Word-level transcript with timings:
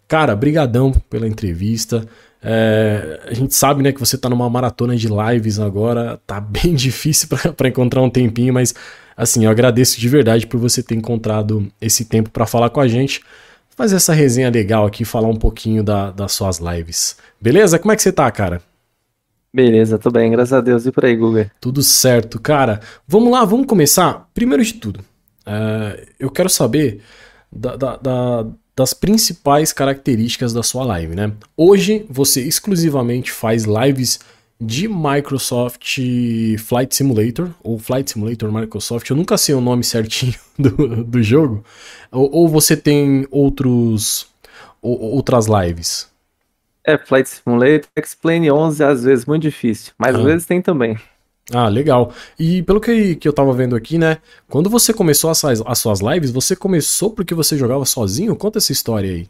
cara, 0.08 0.36
brigadão 0.36 0.91
pela 1.09 1.27
entrevista. 1.27 2.05
É, 2.43 3.21
a 3.25 3.33
gente 3.33 3.55
sabe 3.55 3.81
né, 3.81 3.93
que 3.93 3.99
você 3.99 4.17
está 4.17 4.29
numa 4.29 4.49
maratona 4.49 4.95
de 4.95 5.07
lives 5.07 5.59
agora, 5.59 6.20
tá 6.27 6.39
bem 6.41 6.75
difícil 6.75 7.29
para 7.55 7.69
encontrar 7.69 8.02
um 8.02 8.09
tempinho, 8.09 8.53
mas 8.53 8.75
assim, 9.16 9.45
eu 9.45 9.52
agradeço 9.52 9.99
de 9.99 10.09
verdade 10.09 10.45
por 10.45 10.59
você 10.59 10.83
ter 10.83 10.95
encontrado 10.95 11.71
esse 11.79 12.05
tempo 12.05 12.29
para 12.29 12.45
falar 12.45 12.69
com 12.69 12.81
a 12.81 12.88
gente, 12.88 13.21
fazer 13.69 13.95
essa 13.95 14.13
resenha 14.13 14.49
legal 14.49 14.85
aqui, 14.85 15.05
falar 15.05 15.29
um 15.29 15.35
pouquinho 15.35 15.83
da, 15.83 16.11
das 16.11 16.33
suas 16.33 16.59
lives. 16.59 17.16
Beleza? 17.39 17.79
Como 17.79 17.91
é 17.91 17.95
que 17.95 18.02
você 18.02 18.11
tá, 18.11 18.29
cara? 18.29 18.61
Beleza, 19.53 19.99
tô 19.99 20.09
bem, 20.09 20.31
graças 20.31 20.53
a 20.53 20.61
Deus. 20.61 20.85
E 20.85 20.91
por 20.91 21.05
aí, 21.05 21.16
Google? 21.16 21.45
Tudo 21.61 21.83
certo, 21.83 22.39
cara. 22.39 22.81
Vamos 23.07 23.31
lá, 23.31 23.45
vamos 23.45 23.67
começar. 23.67 24.28
Primeiro 24.33 24.63
de 24.63 24.73
tudo, 24.73 25.00
uh, 25.45 26.05
eu 26.19 26.31
quero 26.31 26.50
saber 26.50 27.02
da, 27.52 27.75
da, 27.75 27.97
da 27.97 28.45
das 28.75 28.93
principais 28.93 29.71
características 29.71 30.53
da 30.53 30.63
sua 30.63 30.83
live, 30.83 31.16
né? 31.16 31.31
Hoje 31.55 32.05
você 32.09 32.41
exclusivamente 32.41 33.31
faz 33.31 33.66
lives 33.66 34.19
de 34.59 34.88
Microsoft 34.88 35.97
Flight 36.59 36.95
Simulator, 36.95 37.49
ou 37.61 37.77
Flight 37.77 38.11
Simulator 38.11 38.51
Microsoft, 38.51 39.09
eu 39.09 39.16
nunca 39.16 39.38
sei 39.38 39.53
o 39.53 39.61
nome 39.61 39.83
certinho 39.83 40.33
do, 40.57 41.03
do 41.03 41.21
jogo, 41.21 41.63
ou, 42.11 42.31
ou 42.31 42.47
você 42.47 42.77
tem 42.77 43.27
outros 43.29 44.27
ou, 44.81 44.99
outras 44.99 45.47
lives? 45.47 46.11
É, 46.85 46.97
Flight 46.97 47.29
Simulator, 47.29 47.88
Explain 47.95 48.51
11 48.51 48.83
às 48.83 49.03
vezes 49.03 49.25
muito 49.25 49.44
difícil, 49.44 49.94
mas 49.97 50.16
ah. 50.16 50.19
às 50.19 50.23
vezes 50.23 50.45
tem 50.45 50.61
também. 50.61 50.97
Ah, 51.54 51.70
legal. 51.70 52.12
E 52.40 52.64
pelo 52.64 52.82
que, 52.82 53.16
que 53.16 53.28
eu 53.28 53.34
tava 53.34 53.54
vendo 53.54 53.76
aqui, 53.76 53.98
né? 53.98 54.18
Quando 54.50 54.70
você 54.70 54.94
começou 54.94 55.30
as, 55.30 55.44
as 55.44 55.78
suas 55.78 56.00
lives, 56.00 56.32
você 56.32 56.56
começou 56.56 57.12
porque 57.12 57.36
você 57.36 57.56
jogava 57.58 57.86
sozinho? 57.86 58.36
Conta 58.36 58.58
essa 58.58 58.72
história 58.72 59.09
aí. 59.12 59.28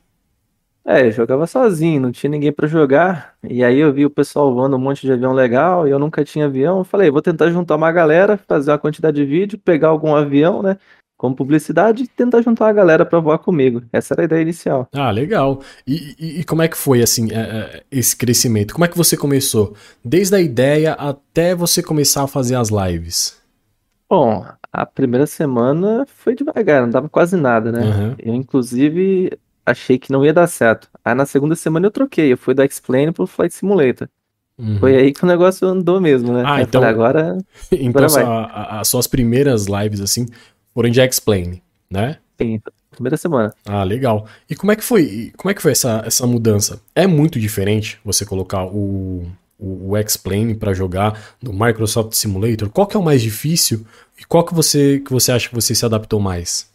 É, 0.86 1.08
eu 1.08 1.12
jogava 1.12 1.48
sozinho, 1.48 2.02
não 2.02 2.12
tinha 2.12 2.30
ninguém 2.30 2.52
para 2.52 2.68
jogar. 2.68 3.36
E 3.44 3.64
aí 3.64 3.80
eu 3.80 3.92
vi 3.94 4.06
o 4.06 4.10
pessoal 4.10 4.54
voando 4.54 4.76
um 4.76 4.80
monte 4.80 5.02
de 5.02 5.12
avião 5.14 5.32
legal, 5.32 5.88
e 5.88 5.92
eu 5.92 6.00
nunca 6.00 6.26
tinha 6.26 6.46
avião. 6.46 6.80
Eu 6.80 6.84
falei, 6.84 7.10
vou 7.10 7.22
tentar 7.22 7.50
juntar 7.52 7.76
uma 7.76 7.92
galera, 7.92 8.38
fazer 8.38 8.72
uma 8.72 8.78
quantidade 8.78 9.16
de 9.16 9.26
vídeo, 9.26 9.58
pegar 9.58 9.90
algum 9.90 10.14
avião, 10.14 10.62
né? 10.62 10.78
Como 11.24 11.34
publicidade 11.34 12.04
e 12.04 12.08
tentar 12.08 12.42
juntar 12.42 12.68
a 12.68 12.74
galera 12.74 13.06
para 13.06 13.18
voar 13.18 13.38
comigo. 13.40 13.82
Essa 13.94 14.14
era 14.14 14.24
a 14.24 14.26
ideia 14.26 14.42
inicial. 14.42 14.90
Ah, 14.92 15.10
legal. 15.10 15.62
E, 15.88 16.18
e, 16.20 16.40
e 16.42 16.44
como 16.44 16.62
é 16.62 16.68
que 16.68 16.76
foi 16.76 17.02
assim 17.02 17.32
é, 17.32 17.38
é, 17.40 17.84
esse 17.90 18.14
crescimento? 18.14 18.74
Como 18.74 18.84
é 18.84 18.90
que 18.90 18.98
você 18.98 19.16
começou? 19.16 19.74
Desde 20.04 20.36
a 20.36 20.42
ideia 20.42 20.92
até 20.92 21.56
você 21.56 21.82
começar 21.82 22.24
a 22.24 22.28
fazer 22.28 22.56
as 22.56 22.68
lives? 22.68 23.42
Bom, 24.10 24.46
a 24.70 24.86
primeira 24.86 25.26
semana 25.26 26.06
foi 26.14 26.36
devagar, 26.36 26.82
não 26.82 26.90
dava 26.90 27.08
quase 27.08 27.38
nada, 27.38 27.72
né? 27.72 27.86
Uhum. 27.86 28.16
Eu, 28.20 28.34
inclusive, 28.36 29.32
achei 29.66 29.98
que 29.98 30.12
não 30.12 30.26
ia 30.26 30.34
dar 30.34 30.48
certo. 30.48 30.90
Aí 31.06 31.16
na 31.16 31.26
segunda 31.26 31.56
semana 31.56 31.88
eu 31.88 31.92
troquei, 31.92 32.34
eu 32.34 32.38
fui 32.38 32.54
da 32.54 32.66
Explain 32.66 33.14
pro 33.14 33.26
Flight 33.26 33.56
Simulator. 33.56 34.10
Uhum. 34.58 34.78
Foi 34.78 34.96
aí 34.96 35.12
que 35.12 35.24
o 35.24 35.28
negócio 35.28 35.68
andou 35.68 36.00
mesmo, 36.00 36.32
né? 36.32 36.44
Ah, 36.46 36.62
então. 36.62 36.82
Falei, 36.82 36.94
agora. 36.94 37.38
então, 37.72 38.06
as 38.52 38.88
suas 38.88 39.08
primeiras 39.08 39.68
lives, 39.68 40.02
assim, 40.02 40.28
foram 40.74 40.90
de 40.90 41.02
Explain, 41.02 41.62
né? 41.90 42.18
Sim, 42.40 42.62
primeira 42.92 43.18
semana. 43.18 43.54
Ah, 43.66 43.84
legal. 43.84 44.28
E 44.50 44.56
como 44.56 44.72
é 44.72 44.76
que 44.76 44.84
foi? 44.84 45.32
Como 45.38 45.52
é 45.52 45.54
que 45.54 45.62
foi 45.62 45.72
essa, 45.72 46.04
essa 46.06 46.26
mudança? 46.26 46.82
É 46.96 47.08
muito 47.08 47.40
diferente 47.40 48.00
você 48.04 48.26
colocar 48.26 48.66
o, 48.66 49.26
o, 49.58 49.90
o 49.90 49.98
Explain 49.98 50.56
para 50.56 50.74
jogar 50.74 51.36
no 51.42 51.54
Microsoft 51.54 52.14
Simulator? 52.14 52.70
Qual 52.70 52.88
que 52.88 52.98
é 52.98 53.00
o 53.00 53.04
mais 53.04 53.22
difícil 53.22 53.86
e 54.20 54.24
qual 54.24 54.46
que 54.46 54.54
você 54.54 55.00
que 55.00 55.12
você 55.12 55.32
acha 55.32 55.50
que 55.50 55.56
você 55.56 55.74
se 55.74 55.86
adaptou 55.86 56.20
mais? 56.20 56.72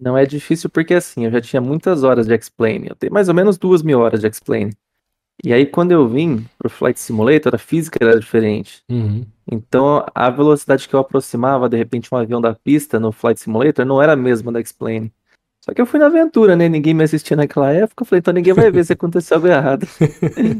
Não 0.00 0.18
é 0.18 0.26
difícil 0.26 0.68
porque 0.68 0.94
assim, 0.94 1.26
eu 1.26 1.30
já 1.30 1.40
tinha 1.40 1.60
muitas 1.60 2.02
horas 2.02 2.26
de 2.26 2.34
Explain. 2.34 2.86
Eu 2.88 2.96
tenho 2.96 3.12
mais 3.12 3.28
ou 3.28 3.34
menos 3.34 3.56
duas 3.56 3.82
mil 3.82 4.00
horas 4.00 4.20
de 4.20 4.26
Explain. 4.26 4.70
E 5.44 5.52
aí, 5.52 5.66
quando 5.66 5.90
eu 5.90 6.08
vim 6.08 6.44
pro 6.56 6.70
Flight 6.70 7.00
Simulator, 7.00 7.54
a 7.54 7.58
física 7.58 7.98
era 8.00 8.18
diferente. 8.18 8.82
Uhum. 8.88 9.26
Então, 9.50 10.04
a 10.14 10.30
velocidade 10.30 10.88
que 10.88 10.94
eu 10.94 11.00
aproximava, 11.00 11.68
de 11.68 11.76
repente, 11.76 12.08
um 12.12 12.16
avião 12.16 12.40
da 12.40 12.54
pista 12.54 13.00
no 13.00 13.12
Flight 13.12 13.40
Simulator 13.40 13.84
não 13.84 14.00
era 14.00 14.12
a 14.12 14.16
mesma 14.16 14.52
da 14.52 14.60
X-Plane. 14.60 15.12
Só 15.64 15.72
que 15.72 15.80
eu 15.80 15.86
fui 15.86 15.98
na 15.98 16.06
aventura, 16.06 16.56
né? 16.56 16.68
Ninguém 16.68 16.92
me 16.92 17.04
assistia 17.04 17.36
naquela 17.36 17.70
época. 17.70 18.02
Eu 18.02 18.06
falei, 18.06 18.18
então 18.18 18.34
ninguém 18.34 18.52
vai 18.52 18.70
ver 18.70 18.84
se 18.84 18.92
aconteceu 18.92 19.36
algo 19.36 19.46
errado. 19.46 19.86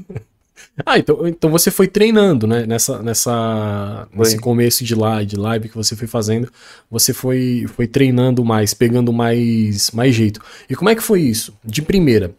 ah, 0.87 0.97
então, 0.97 1.27
então 1.27 1.51
você 1.51 1.73
foi 1.73 1.89
treinando, 1.89 2.47
né? 2.47 2.65
Nessa, 2.67 3.03
nessa, 3.03 4.09
nesse 4.15 4.39
começo 4.39 4.85
de 4.85 4.95
live, 4.95 5.27
de 5.27 5.37
live 5.37 5.69
que 5.69 5.77
você 5.77 5.97
foi 5.97 6.07
fazendo, 6.07 6.49
você 6.89 7.13
foi, 7.13 7.67
foi 7.67 7.89
treinando 7.89 8.45
mais, 8.45 8.75
pegando 8.75 9.13
mais, 9.13 9.91
mais 9.91 10.15
jeito. 10.15 10.41
E 10.71 10.77
como 10.77 10.89
é 10.89 10.95
que 10.95 11.03
foi 11.03 11.21
isso? 11.21 11.53
De 11.65 11.83
primeira, 11.83 12.33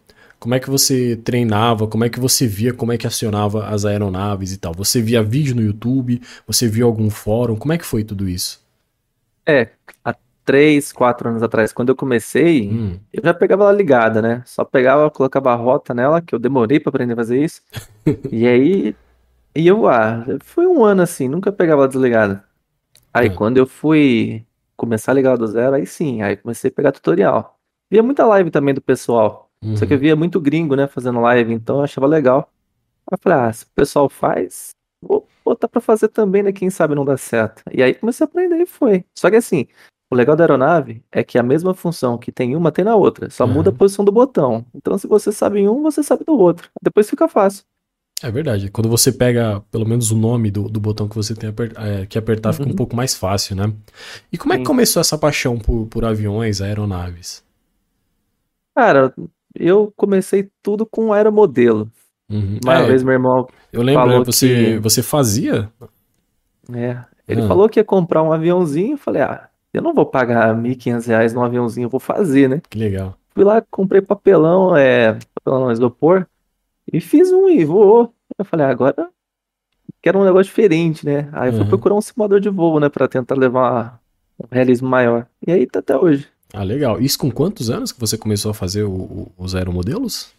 como 0.44 0.54
é 0.54 0.60
que 0.60 0.68
você 0.68 1.16
treinava? 1.16 1.88
Como 1.88 2.04
é 2.04 2.10
que 2.10 2.20
você 2.20 2.46
via 2.46 2.74
como 2.74 2.92
é 2.92 2.98
que 2.98 3.06
acionava 3.06 3.66
as 3.66 3.86
aeronaves 3.86 4.52
e 4.52 4.58
tal? 4.58 4.74
Você 4.74 5.00
via 5.00 5.22
vídeo 5.22 5.56
no 5.56 5.62
YouTube? 5.62 6.20
Você 6.46 6.68
viu 6.68 6.86
algum 6.86 7.08
fórum? 7.08 7.56
Como 7.56 7.72
é 7.72 7.78
que 7.78 7.84
foi 7.86 8.04
tudo 8.04 8.28
isso? 8.28 8.62
É, 9.46 9.70
há 10.04 10.14
três, 10.44 10.92
quatro 10.92 11.30
anos 11.30 11.42
atrás, 11.42 11.72
quando 11.72 11.88
eu 11.88 11.96
comecei, 11.96 12.68
hum. 12.70 13.00
eu 13.10 13.22
já 13.24 13.32
pegava 13.32 13.62
ela 13.62 13.72
ligada, 13.72 14.20
né? 14.20 14.42
Só 14.44 14.66
pegava, 14.66 15.10
colocava 15.10 15.50
a 15.50 15.54
rota 15.54 15.94
nela, 15.94 16.20
que 16.20 16.34
eu 16.34 16.38
demorei 16.38 16.78
para 16.78 16.90
aprender 16.90 17.14
a 17.14 17.16
fazer 17.16 17.42
isso. 17.42 17.62
e 18.30 18.46
aí, 18.46 18.94
e 19.56 19.66
eu, 19.66 19.88
ah, 19.88 20.26
foi 20.42 20.66
um 20.66 20.84
ano 20.84 21.00
assim, 21.00 21.26
nunca 21.26 21.50
pegava 21.50 21.80
ela 21.80 21.88
desligada. 21.88 22.44
Aí 23.14 23.28
é. 23.28 23.30
quando 23.30 23.56
eu 23.56 23.66
fui 23.66 24.44
começar 24.76 25.12
a 25.12 25.14
ligar 25.14 25.38
do 25.38 25.46
zero, 25.46 25.76
aí 25.76 25.86
sim, 25.86 26.20
aí 26.20 26.36
comecei 26.36 26.68
a 26.68 26.74
pegar 26.74 26.92
tutorial. 26.92 27.58
Via 27.90 28.02
muita 28.02 28.26
live 28.26 28.50
também 28.50 28.74
do 28.74 28.82
pessoal. 28.82 29.43
Uhum. 29.64 29.76
Só 29.76 29.86
que 29.86 29.94
eu 29.94 29.98
via 29.98 30.14
muito 30.14 30.40
gringo, 30.40 30.76
né, 30.76 30.86
fazendo 30.86 31.20
live, 31.20 31.52
então 31.52 31.78
eu 31.78 31.84
achava 31.84 32.06
legal. 32.06 32.50
Aí 33.10 33.14
eu 33.14 33.18
falei, 33.18 33.38
ah, 33.38 33.52
se 33.52 33.64
o 33.64 33.68
pessoal 33.74 34.08
faz, 34.08 34.70
vou 35.02 35.26
botar 35.44 35.68
pra 35.68 35.80
fazer 35.80 36.08
também, 36.08 36.42
né? 36.42 36.52
Quem 36.52 36.70
sabe 36.70 36.94
não 36.94 37.04
dá 37.04 37.16
certo. 37.16 37.62
E 37.72 37.82
aí 37.82 37.94
comecei 37.94 38.24
a 38.24 38.28
aprender 38.28 38.56
e 38.56 38.66
foi. 38.66 39.04
Só 39.16 39.30
que 39.30 39.36
assim, 39.36 39.66
o 40.10 40.16
legal 40.16 40.36
da 40.36 40.44
aeronave 40.44 41.02
é 41.10 41.22
que 41.22 41.38
a 41.38 41.42
mesma 41.42 41.74
função 41.74 42.16
que 42.16 42.32
tem 42.32 42.56
uma 42.56 42.72
tem 42.72 42.84
na 42.84 42.96
outra, 42.96 43.28
só 43.30 43.44
uhum. 43.44 43.52
muda 43.52 43.70
a 43.70 43.72
uhum. 43.72 43.78
posição 43.78 44.04
do 44.04 44.12
botão. 44.12 44.64
Então, 44.74 44.96
se 44.96 45.06
você 45.06 45.32
sabe 45.32 45.60
em 45.60 45.68
um, 45.68 45.82
você 45.82 46.02
sabe 46.02 46.24
do 46.24 46.38
outro. 46.38 46.70
Depois 46.82 47.08
fica 47.08 47.28
fácil. 47.28 47.64
É 48.22 48.30
verdade. 48.30 48.70
Quando 48.70 48.88
você 48.88 49.12
pega 49.12 49.60
pelo 49.70 49.86
menos 49.86 50.10
o 50.10 50.16
nome 50.16 50.50
do, 50.50 50.68
do 50.68 50.80
botão 50.80 51.08
que 51.08 51.16
você 51.16 51.34
tem 51.34 51.52
é, 51.76 52.06
que 52.06 52.16
apertar, 52.16 52.50
uhum. 52.50 52.52
fica 52.54 52.66
um 52.66 52.70
uhum. 52.70 52.76
pouco 52.76 52.96
mais 52.96 53.14
fácil, 53.14 53.56
né? 53.56 53.72
E 54.32 54.38
como 54.38 54.54
é 54.54 54.58
que 54.58 54.64
começou 54.64 55.00
essa 55.00 55.18
paixão 55.18 55.58
por, 55.58 55.86
por 55.86 56.04
aviões, 56.04 56.60
aeronaves? 56.60 57.44
Cara, 58.74 59.14
eu 59.54 59.92
comecei 59.96 60.50
tudo 60.62 60.84
com 60.86 61.12
aeromodelo. 61.12 61.90
Uhum. 62.30 62.58
Uma 62.64 62.80
é, 62.80 62.86
vez 62.86 63.02
meu 63.02 63.12
irmão. 63.12 63.46
Eu 63.72 63.82
lembro, 63.82 64.02
falou 64.02 64.24
você, 64.24 64.48
que... 64.48 64.78
você 64.78 65.02
fazia? 65.02 65.70
É. 66.72 66.98
Ele 67.28 67.42
ah. 67.42 67.48
falou 67.48 67.68
que 67.68 67.78
ia 67.78 67.84
comprar 67.84 68.22
um 68.22 68.32
aviãozinho. 68.32 68.94
Eu 68.94 68.98
falei, 68.98 69.22
ah, 69.22 69.48
eu 69.72 69.82
não 69.82 69.94
vou 69.94 70.06
pagar 70.06 70.54
R$ 70.54 70.60
1.500 70.60 71.32
num 71.32 71.42
aviãozinho, 71.42 71.86
eu 71.86 71.90
vou 71.90 72.00
fazer, 72.00 72.48
né? 72.48 72.60
Que 72.68 72.78
legal. 72.78 73.16
Fui 73.34 73.44
lá, 73.44 73.62
comprei 73.70 74.00
papelão, 74.00 74.76
é, 74.76 75.18
papelão 75.34 75.72
isopor, 75.72 76.26
e 76.92 77.00
fiz 77.00 77.32
um 77.32 77.48
e 77.48 77.64
voou. 77.64 78.14
Eu 78.38 78.44
falei, 78.44 78.66
ah, 78.66 78.70
agora 78.70 79.08
quero 80.04 80.18
um 80.18 80.24
negócio 80.24 80.44
diferente, 80.44 81.04
né? 81.06 81.30
Aí 81.32 81.48
eu 81.48 81.54
fui 81.54 81.62
uhum. 81.62 81.68
procurar 81.68 81.94
um 81.94 82.00
simulador 82.00 82.38
de 82.38 82.50
voo, 82.50 82.78
né, 82.78 82.90
pra 82.90 83.08
tentar 83.08 83.36
levar 83.36 83.98
um 84.38 84.46
realismo 84.50 84.86
maior. 84.86 85.26
E 85.46 85.50
aí 85.50 85.66
tá 85.66 85.78
até 85.78 85.96
hoje. 85.96 86.28
Ah, 86.54 86.62
legal. 86.62 87.00
Isso 87.00 87.18
com 87.18 87.30
quantos 87.30 87.68
anos 87.68 87.90
que 87.90 87.98
você 87.98 88.16
começou 88.16 88.50
a 88.50 88.54
fazer 88.54 88.84
o, 88.84 88.92
o, 88.92 89.32
os 89.36 89.54
aeromodelos? 89.54 90.32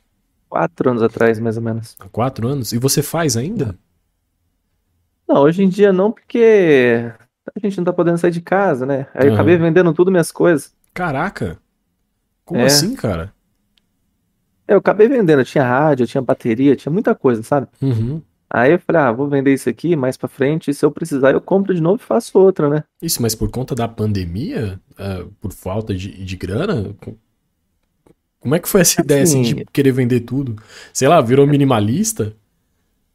Quatro 0.48 0.90
anos 0.90 1.04
atrás, 1.04 1.38
mais 1.40 1.58
ou 1.58 1.64
menos. 1.64 1.96
Há 2.00 2.08
quatro 2.08 2.48
anos? 2.48 2.72
E 2.72 2.78
você 2.78 3.04
faz 3.04 3.36
ainda? 3.36 3.78
Não, 5.28 5.42
hoje 5.42 5.64
em 5.64 5.68
dia 5.68 5.92
não, 5.92 6.12
porque 6.12 7.12
a 7.54 7.60
gente 7.60 7.78
não 7.78 7.84
tá 7.84 7.92
podendo 7.92 8.18
sair 8.18 8.32
de 8.32 8.42
casa, 8.42 8.86
né? 8.86 9.08
Aí 9.14 9.28
eu 9.28 9.34
acabei 9.34 9.58
vendendo 9.58 9.94
tudo 9.94 10.10
minhas 10.12 10.32
coisas. 10.32 10.74
Caraca! 10.94 11.58
Como 12.46 12.62
é. 12.62 12.66
assim, 12.66 12.96
cara? 12.96 13.34
Eu 14.68 14.78
acabei 14.78 15.08
vendendo, 15.08 15.40
eu 15.42 15.46
tinha 15.46 15.64
rádio, 15.64 16.04
eu 16.04 16.08
tinha 16.08 16.22
bateria, 16.22 16.76
tinha 16.76 16.92
muita 16.92 17.14
coisa, 17.14 17.44
sabe? 17.44 17.68
Uhum. 17.82 18.22
Aí 18.56 18.72
eu 18.72 18.80
falei, 18.80 19.02
ah, 19.02 19.12
vou 19.12 19.28
vender 19.28 19.54
isso 19.54 19.68
aqui 19.68 19.98
mais 19.98 20.16
pra 20.16 20.30
frente, 20.30 20.72
e 20.72 20.74
se 20.74 20.86
eu 20.86 20.90
precisar 20.90 21.34
eu 21.34 21.42
compro 21.42 21.76
de 21.76 21.82
novo 21.82 22.02
e 22.02 22.06
faço 22.06 22.40
outra, 22.40 22.70
né? 22.70 22.86
Isso, 23.02 23.22
mas 23.22 23.36
por 23.36 23.52
conta 23.52 23.76
da 23.76 23.86
pandemia, 23.86 24.80
uh, 24.92 25.30
por 25.42 25.52
falta 25.52 25.94
de, 25.94 26.24
de 26.24 26.38
grana, 26.38 26.96
como 28.40 28.56
é 28.56 28.60
que 28.60 28.70
foi 28.70 28.80
essa 28.80 29.02
ideia 29.02 29.24
assim, 29.24 29.42
assim 29.42 29.56
de 29.56 29.66
querer 29.74 29.92
vender 29.92 30.22
tudo? 30.22 30.56
Sei 30.94 31.06
lá, 31.06 31.20
virou 31.20 31.46
minimalista? 31.46 32.34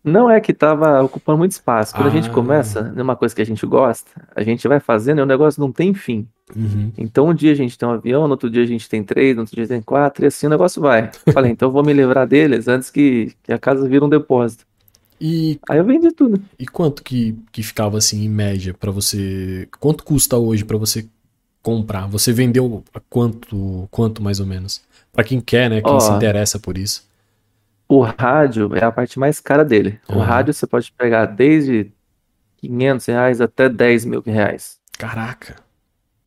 Não 0.04 0.30
é 0.30 0.38
que 0.42 0.52
tava 0.52 1.02
ocupando 1.02 1.38
muito 1.38 1.52
espaço. 1.52 1.94
Quando 1.94 2.08
ah. 2.08 2.10
a 2.10 2.14
gente 2.14 2.28
ah. 2.28 2.32
começa 2.34 2.82
numa 2.82 3.16
coisa 3.16 3.34
que 3.34 3.40
a 3.40 3.46
gente 3.46 3.64
gosta, 3.64 4.10
a 4.36 4.42
gente 4.42 4.68
vai 4.68 4.78
fazendo 4.78 5.20
e 5.20 5.22
o 5.22 5.26
negócio 5.26 5.58
não 5.58 5.72
tem 5.72 5.94
fim. 5.94 6.28
Uhum. 6.54 6.92
Então 6.98 7.28
um 7.28 7.34
dia 7.34 7.52
a 7.52 7.56
gente 7.56 7.78
tem 7.78 7.88
um 7.88 7.92
avião, 7.92 8.24
no 8.24 8.32
outro 8.32 8.50
dia 8.50 8.62
a 8.62 8.66
gente 8.66 8.86
tem 8.90 9.02
três, 9.02 9.34
no 9.34 9.40
outro 9.42 9.56
dia 9.56 9.66
tem 9.66 9.80
quatro, 9.80 10.22
e 10.22 10.26
assim 10.26 10.48
o 10.48 10.50
negócio 10.50 10.82
vai. 10.82 11.10
Falei, 11.32 11.50
então 11.50 11.68
eu 11.68 11.72
vou 11.72 11.82
me 11.82 11.94
livrar 11.94 12.26
deles 12.26 12.68
antes 12.68 12.90
que, 12.90 13.32
que 13.42 13.54
a 13.54 13.58
casa 13.58 13.88
vira 13.88 14.04
um 14.04 14.08
depósito. 14.10 14.68
E, 15.20 15.60
Aí 15.68 15.78
eu 15.78 15.84
vendi 15.84 16.10
tudo. 16.12 16.42
E 16.58 16.66
quanto 16.66 17.02
que, 17.02 17.36
que 17.52 17.62
ficava 17.62 17.98
assim 17.98 18.24
em 18.24 18.28
média 18.28 18.72
para 18.72 18.90
você. 18.90 19.68
Quanto 19.78 20.02
custa 20.02 20.38
hoje 20.38 20.64
para 20.64 20.78
você 20.78 21.06
comprar? 21.62 22.06
Você 22.06 22.32
vendeu 22.32 22.82
a 22.94 23.00
quanto, 23.00 23.86
quanto 23.90 24.22
mais 24.22 24.40
ou 24.40 24.46
menos? 24.46 24.82
Para 25.12 25.24
quem 25.24 25.40
quer, 25.40 25.68
né? 25.68 25.82
Quem 25.82 26.00
se 26.00 26.10
interessa 26.12 26.58
por 26.58 26.78
isso. 26.78 27.08
O 27.86 28.02
rádio 28.02 28.74
é 28.74 28.84
a 28.84 28.92
parte 28.92 29.18
mais 29.18 29.40
cara 29.40 29.64
dele. 29.64 30.00
O 30.08 30.14
uhum. 30.14 30.20
rádio 30.20 30.54
você 30.54 30.66
pode 30.66 30.92
pegar 30.92 31.26
desde 31.26 31.92
500 32.58 33.06
reais 33.06 33.40
até 33.40 33.68
10 33.68 34.04
mil 34.04 34.22
reais. 34.22 34.78
Caraca. 34.96 35.56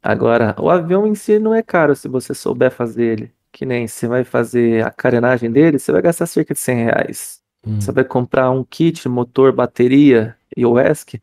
Agora, 0.02 0.54
o 0.60 0.70
avião 0.70 1.08
em 1.08 1.16
si 1.16 1.40
não 1.40 1.56
é 1.56 1.64
caro 1.64 1.96
se 1.96 2.10
você 2.10 2.34
souber 2.34 2.70
fazer 2.70 3.04
ele. 3.04 3.32
Que 3.52 3.66
nem 3.66 3.88
você 3.88 4.08
vai 4.08 4.24
fazer 4.24 4.86
a 4.86 4.92
carenagem 4.92 5.50
dele, 5.50 5.80
você 5.80 5.92
vai 5.92 6.02
gastar 6.02 6.26
cerca 6.26 6.54
de 6.54 6.60
100 6.60 6.84
reais. 6.84 7.43
Hum. 7.66 7.80
Você 7.80 7.92
vai 7.92 8.04
comprar 8.04 8.52
um 8.52 8.64
kit, 8.64 9.08
motor, 9.08 9.54
bateria 9.54 10.36
e 10.56 10.66
o 10.66 10.80
ESC, 10.80 11.22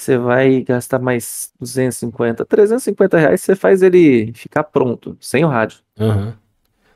você 0.00 0.16
vai 0.16 0.62
gastar 0.62 0.98
mais 0.98 1.52
250, 1.60 2.44
350 2.46 3.18
reais, 3.18 3.40
você 3.42 3.54
faz 3.54 3.82
ele 3.82 4.32
ficar 4.32 4.64
pronto, 4.64 5.16
sem 5.20 5.44
o 5.44 5.48
rádio. 5.48 5.80
Uhum. 5.98 6.32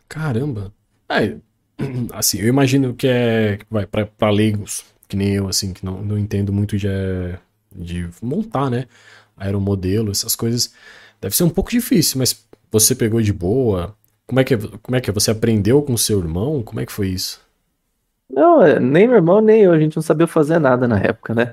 Caramba. 0.08 0.72
É, 1.08 1.36
assim, 2.12 2.38
eu 2.38 2.48
imagino 2.48 2.94
que 2.94 3.06
é 3.06 3.58
vai 3.70 3.86
para 3.86 4.30
leigos, 4.30 4.84
que 5.06 5.16
nem 5.16 5.34
eu, 5.34 5.46
assim, 5.46 5.74
que 5.74 5.84
não, 5.84 6.02
não 6.02 6.18
entendo 6.18 6.50
muito 6.50 6.78
de, 6.78 6.88
de 7.74 8.08
montar, 8.22 8.70
né? 8.70 8.86
Aeromodelo, 9.36 10.10
essas 10.10 10.34
coisas. 10.34 10.72
Deve 11.20 11.36
ser 11.36 11.44
um 11.44 11.50
pouco 11.50 11.70
difícil, 11.70 12.18
mas 12.18 12.46
você 12.72 12.94
pegou 12.94 13.20
de 13.20 13.32
boa. 13.34 13.94
Como 14.26 14.40
é 14.40 14.44
que 14.44 14.54
é, 14.54 14.58
como 14.82 14.96
é 14.96 15.00
que 15.02 15.10
é? 15.10 15.12
Você 15.12 15.30
aprendeu 15.30 15.82
com 15.82 15.94
seu 15.98 16.18
irmão? 16.20 16.62
Como 16.62 16.80
é 16.80 16.86
que 16.86 16.92
foi 16.92 17.08
isso? 17.08 17.43
Não, 18.30 18.60
nem 18.80 19.06
meu 19.06 19.16
irmão, 19.16 19.40
nem 19.40 19.62
eu, 19.62 19.72
a 19.72 19.78
gente 19.78 19.96
não 19.96 20.02
sabia 20.02 20.26
fazer 20.26 20.58
nada 20.58 20.88
na 20.88 20.98
época, 20.98 21.34
né? 21.34 21.52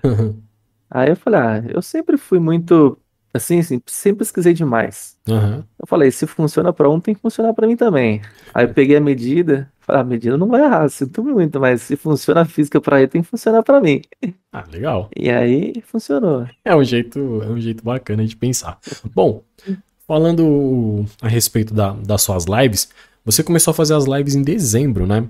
Aí 0.90 1.10
eu 1.10 1.16
falei, 1.16 1.40
ah, 1.40 1.64
eu 1.70 1.82
sempre 1.82 2.18
fui 2.18 2.40
muito 2.40 2.98
Assim, 3.34 3.60
assim, 3.60 3.82
sempre 3.86 4.20
pesquisei 4.20 4.54
demais. 4.54 5.18
Uhum. 5.28 5.64
Eu 5.80 5.88
falei, 5.88 6.12
se 6.12 6.28
funciona 6.28 6.74
para 6.74 6.90
um, 6.90 7.00
tem 7.00 7.16
que 7.16 7.22
funcionar 7.22 7.54
para 7.54 7.66
mim 7.66 7.78
também. 7.78 8.22
Aí 8.54 8.66
eu 8.66 8.74
peguei 8.74 8.98
a 8.98 9.02
medida, 9.02 9.72
falei, 9.80 10.02
a 10.02 10.06
medida 10.06 10.38
não 10.38 10.48
vai 10.48 10.62
errar, 10.62 10.90
sinto 10.90 11.24
muito, 11.24 11.60
mas 11.60 11.82
se 11.82 11.96
funciona 11.96 12.42
a 12.42 12.46
física 12.46 12.82
para 12.82 13.00
ele, 13.00 13.08
tem 13.08 13.22
que 13.22 13.30
funcionar 13.30 13.64
para 13.64 13.80
mim. 13.80 14.02
Ah, 14.52 14.66
legal. 14.70 15.10
E 15.16 15.30
aí 15.30 15.82
funcionou. 15.86 16.46
É 16.66 16.76
um 16.76 16.84
jeito, 16.84 17.42
é 17.42 17.48
um 17.48 17.60
jeito 17.60 17.84
bacana 17.86 18.26
de 18.26 18.36
pensar. 18.36 18.78
Bom, 19.16 19.44
falando 20.06 21.06
a 21.22 21.28
respeito 21.30 21.74
da, 21.74 21.92
das 21.94 22.22
suas 22.22 22.44
lives, 22.46 22.90
você 23.24 23.42
começou 23.44 23.72
a 23.72 23.76
fazer 23.76 23.94
as 23.94 24.04
lives 24.06 24.36
em 24.36 24.42
dezembro, 24.42 25.08
né? 25.08 25.26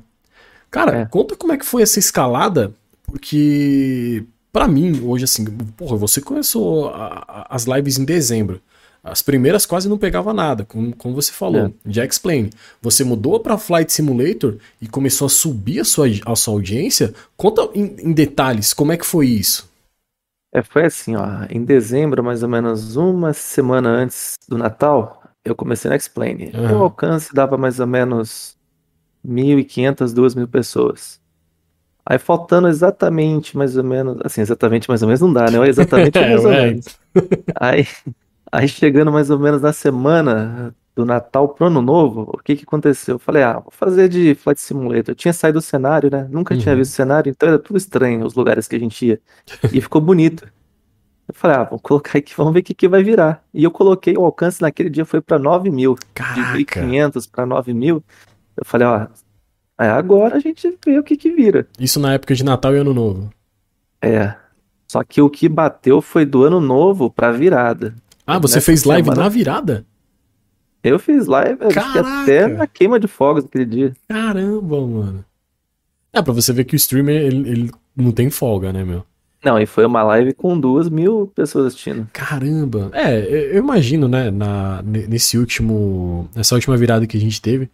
Cara, 0.72 1.02
é. 1.02 1.06
conta 1.06 1.36
como 1.36 1.52
é 1.52 1.58
que 1.58 1.66
foi 1.66 1.84
essa 1.84 2.00
escalada, 2.00 2.74
porque 3.04 4.24
para 4.52 4.68
mim, 4.68 5.02
hoje, 5.06 5.26
assim, 5.26 5.46
porra, 5.78 5.96
você 5.96 6.22
começou 6.22 6.90
a, 6.90 7.26
a, 7.28 7.56
as 7.56 7.66
lives 7.66 7.98
em 7.98 8.06
dezembro. 8.06 8.62
As 9.04 9.22
primeiras 9.22 9.66
quase 9.66 9.90
não 9.90 9.98
pegava 9.98 10.34
nada, 10.34 10.64
como, 10.64 10.96
como 10.96 11.16
você 11.16 11.32
falou. 11.32 11.68
É. 11.68 11.72
Já 11.88 12.06
explain. 12.06 12.52
Você 12.82 13.04
mudou 13.04 13.40
para 13.40 13.58
Flight 13.58 13.92
Simulator 13.92 14.58
e 14.80 14.88
começou 14.88 15.26
a 15.26 15.30
subir 15.30 15.80
a 15.80 15.86
sua, 15.86 16.06
a 16.26 16.36
sua 16.36 16.54
audiência. 16.54 17.14
Conta 17.36 17.68
em, 17.74 17.96
em 18.00 18.14
detalhes 18.14 18.74
como 18.74 18.92
é 18.92 18.98
que 18.98 19.06
foi 19.06 19.28
isso. 19.28 19.70
É, 20.54 20.62
foi 20.62 20.86
assim, 20.86 21.16
ó. 21.16 21.26
Em 21.50 21.64
dezembro, 21.64 22.24
mais 22.24 22.44
ou 22.44 22.50
menos 22.50 22.96
uma 22.96 23.34
semana 23.34 23.90
antes 23.90 24.38
do 24.48 24.58
Natal, 24.58 25.24
eu 25.44 25.56
comecei 25.56 25.90
no 25.90 25.96
Explain. 25.96 26.52
Uhum. 26.54 26.80
O 26.80 26.84
alcance 26.84 27.34
dava 27.34 27.58
mais 27.58 27.80
ou 27.80 27.88
menos 27.88 28.56
1.500, 29.26 30.14
2.000 30.14 30.48
pessoas. 30.48 31.22
Aí 32.06 32.18
faltando 32.18 32.68
exatamente 32.68 33.56
mais 33.56 33.78
ou 33.78 33.84
menos, 33.84 34.18
assim, 34.24 34.42
exatamente 34.42 34.90
mais 34.90 35.02
ou 35.02 35.08
menos 35.08 35.22
não 35.22 35.32
dá, 35.32 35.50
né? 35.50 35.68
Exatamente 35.68 36.18
é, 36.20 36.30
mais 36.30 36.46
ou 36.46 36.52
menos. 36.52 36.86
Aí, 37.56 37.88
aí 38.52 38.68
chegando 38.68 39.12
mais 39.12 39.30
ou 39.30 39.38
menos 39.38 39.62
na 39.62 39.72
semana 39.72 40.76
do 40.96 41.06
Natal 41.06 41.48
pro 41.50 41.68
Ano 41.68 41.82
Novo, 41.82 42.32
o 42.34 42.38
que 42.40 42.56
que 42.56 42.64
aconteceu? 42.64 43.16
Eu 43.16 43.20
falei, 43.20 43.44
ah, 43.44 43.60
vou 43.60 43.72
fazer 43.72 44.10
de 44.10 44.36
Flight 44.36 44.60
Simulator. 44.60 45.12
Eu 45.12 45.16
tinha 45.16 45.34
saído 45.34 45.60
do 45.60 45.62
cenário, 45.62 46.10
né? 46.12 46.28
Nunca 46.30 46.54
uhum. 46.54 46.60
tinha 46.60 46.76
visto 46.76 46.92
o 46.92 46.96
cenário, 46.96 47.30
então 47.30 47.48
era 47.48 47.60
tudo 47.60 47.78
estranho 47.78 48.26
os 48.26 48.34
lugares 48.34 48.68
que 48.68 48.76
a 48.76 48.80
gente 48.80 49.06
ia. 49.06 49.22
E 49.72 49.80
ficou 49.80 50.02
bonito. 50.02 50.46
Eu 51.28 51.34
falei, 51.34 51.58
ah, 51.58 51.64
vamos 51.64 51.82
colocar 51.82 52.18
aqui, 52.18 52.34
vamos 52.36 52.54
ver 52.54 52.60
o 52.60 52.64
que, 52.64 52.74
que 52.74 52.90
vai 52.90 53.04
virar. 53.04 53.42
E 53.54 53.64
eu 53.64 53.72
coloquei, 53.72 54.18
o 54.18 54.26
alcance 54.26 54.62
naquele 54.62 54.90
dia 54.90 55.06
foi 55.06 55.22
para 55.22 55.40
9 55.40 55.70
mil. 55.70 55.96
Caraca. 56.14 56.58
De 56.58 56.66
1.500 56.66 57.30
para 57.32 57.46
9 57.46 57.74
mil. 57.74 58.04
Eu 58.58 58.66
falei, 58.66 58.88
ó, 58.88 59.08
Aí 59.82 59.90
agora 59.90 60.36
a 60.36 60.40
gente 60.40 60.78
vê 60.86 61.00
o 61.00 61.04
que 61.04 61.18
que 61.18 61.32
vira. 61.32 61.68
Isso 61.80 62.00
na 62.00 62.14
época 62.14 62.36
de 62.36 62.46
Natal 62.46 62.76
e 62.76 62.78
Ano 62.78 62.94
Novo. 62.94 63.34
É. 64.00 64.36
Só 64.88 65.04
que 65.04 65.20
o 65.20 65.28
que 65.28 65.50
bateu 65.50 66.04
foi 66.04 66.24
do 66.24 66.44
Ano 66.44 66.62
Novo 66.62 67.10
pra 67.10 67.32
virada. 67.32 67.96
Ah, 68.28 68.38
você 68.38 68.58
Nessa 68.58 68.66
fez 68.68 68.84
live 68.84 69.06
semana... 69.06 69.24
na 69.24 69.30
virada? 69.30 69.86
Eu 70.84 71.00
fiz 71.00 71.26
live, 71.26 71.58
até 71.64 72.46
na 72.46 72.68
queima 72.68 73.00
de 73.00 73.08
fogos 73.08 73.46
aquele 73.46 73.66
dia. 73.66 73.94
Caramba, 74.08 74.86
mano. 74.86 75.26
É, 76.14 76.22
pra 76.22 76.32
você 76.32 76.54
ver 76.54 76.66
que 76.66 76.76
o 76.76 76.78
streamer, 76.78 77.16
ele, 77.16 77.50
ele 77.50 77.72
não 77.96 78.12
tem 78.12 78.30
folga, 78.30 78.72
né, 78.72 78.84
meu? 78.84 79.04
Não, 79.44 79.60
e 79.60 79.66
foi 79.66 79.84
uma 79.84 80.04
live 80.04 80.34
com 80.34 80.60
duas 80.60 80.90
mil 80.90 81.32
pessoas 81.34 81.68
assistindo. 81.68 82.08
Caramba! 82.14 82.92
É, 82.94 83.56
eu 83.56 83.58
imagino, 83.58 84.08
né, 84.08 84.30
na, 84.30 84.84
nesse 84.84 85.40
último. 85.40 86.30
Nessa 86.36 86.54
última 86.54 86.78
virada 86.78 87.08
que 87.08 87.18
a 87.18 87.20
gente 87.20 87.42
teve, 87.42 87.68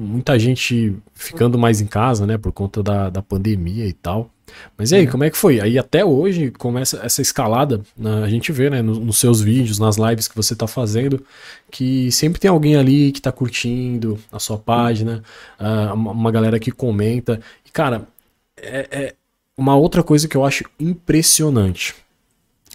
muita 0.00 0.38
gente 0.38 0.96
ficando 1.14 1.58
mais 1.58 1.80
em 1.80 1.86
casa, 1.86 2.26
né, 2.26 2.38
por 2.38 2.52
conta 2.52 2.82
da, 2.82 3.10
da 3.10 3.22
pandemia 3.22 3.86
e 3.86 3.92
tal. 3.92 4.30
Mas 4.76 4.90
e 4.90 4.96
aí, 4.96 5.04
é. 5.04 5.06
como 5.06 5.22
é 5.22 5.30
que 5.30 5.36
foi? 5.36 5.60
Aí 5.60 5.78
até 5.78 6.04
hoje 6.04 6.50
começa 6.50 7.00
essa 7.04 7.22
escalada, 7.22 7.82
né, 7.96 8.24
a 8.24 8.28
gente 8.28 8.50
vê, 8.50 8.70
né, 8.70 8.82
nos, 8.82 8.98
nos, 8.98 9.18
seus 9.18 9.40
vídeos, 9.40 9.78
nas 9.78 9.96
lives 9.96 10.26
que 10.26 10.34
você 10.34 10.56
tá 10.56 10.66
fazendo, 10.66 11.24
que 11.70 12.10
sempre 12.10 12.40
tem 12.40 12.50
alguém 12.50 12.76
ali 12.76 13.12
que 13.12 13.20
tá 13.20 13.30
curtindo 13.30 14.18
a 14.32 14.38
sua 14.38 14.58
página, 14.58 15.22
uh, 15.60 15.94
uma 15.94 16.30
galera 16.32 16.58
que 16.58 16.72
comenta. 16.72 17.40
E, 17.64 17.70
cara, 17.70 18.08
é, 18.56 18.88
é, 18.90 19.14
uma 19.56 19.76
outra 19.76 20.02
coisa 20.02 20.26
que 20.26 20.36
eu 20.36 20.44
acho 20.44 20.64
impressionante. 20.78 21.94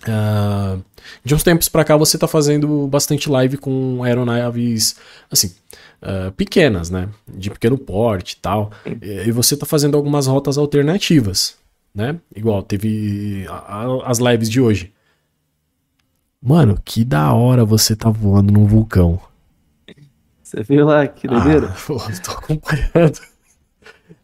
Uh, 0.03 0.83
de 1.23 1.33
uns 1.33 1.43
tempos 1.43 1.69
para 1.69 1.85
cá 1.85 1.95
você 1.95 2.17
tá 2.17 2.27
fazendo 2.27 2.87
bastante 2.87 3.29
live 3.29 3.57
com 3.57 4.03
aeronaves, 4.03 4.95
assim, 5.31 5.53
uh, 6.01 6.31
pequenas, 6.33 6.89
né? 6.89 7.09
De 7.27 7.49
pequeno 7.49 7.77
porte 7.77 8.33
e 8.33 8.37
tal. 8.37 8.71
E, 9.01 9.27
e 9.27 9.31
você 9.31 9.55
tá 9.55 9.65
fazendo 9.65 9.95
algumas 9.95 10.27
rotas 10.27 10.57
alternativas, 10.57 11.57
né? 11.93 12.19
Igual 12.35 12.61
teve 12.61 13.45
a, 13.47 13.53
a, 13.53 14.11
as 14.11 14.19
lives 14.19 14.49
de 14.49 14.59
hoje. 14.59 14.93
Mano, 16.41 16.79
que 16.83 17.03
da 17.03 17.33
hora 17.33 17.65
você 17.65 17.95
tá 17.95 18.09
voando 18.09 18.53
num 18.53 18.65
vulcão. 18.65 19.19
Você 20.43 20.61
viu 20.61 20.85
lá, 20.85 21.07
que 21.07 21.27
doideira? 21.27 21.69
Ah, 21.71 21.77
pô, 21.87 21.97
tô 22.23 22.31
acompanhando. 22.31 23.19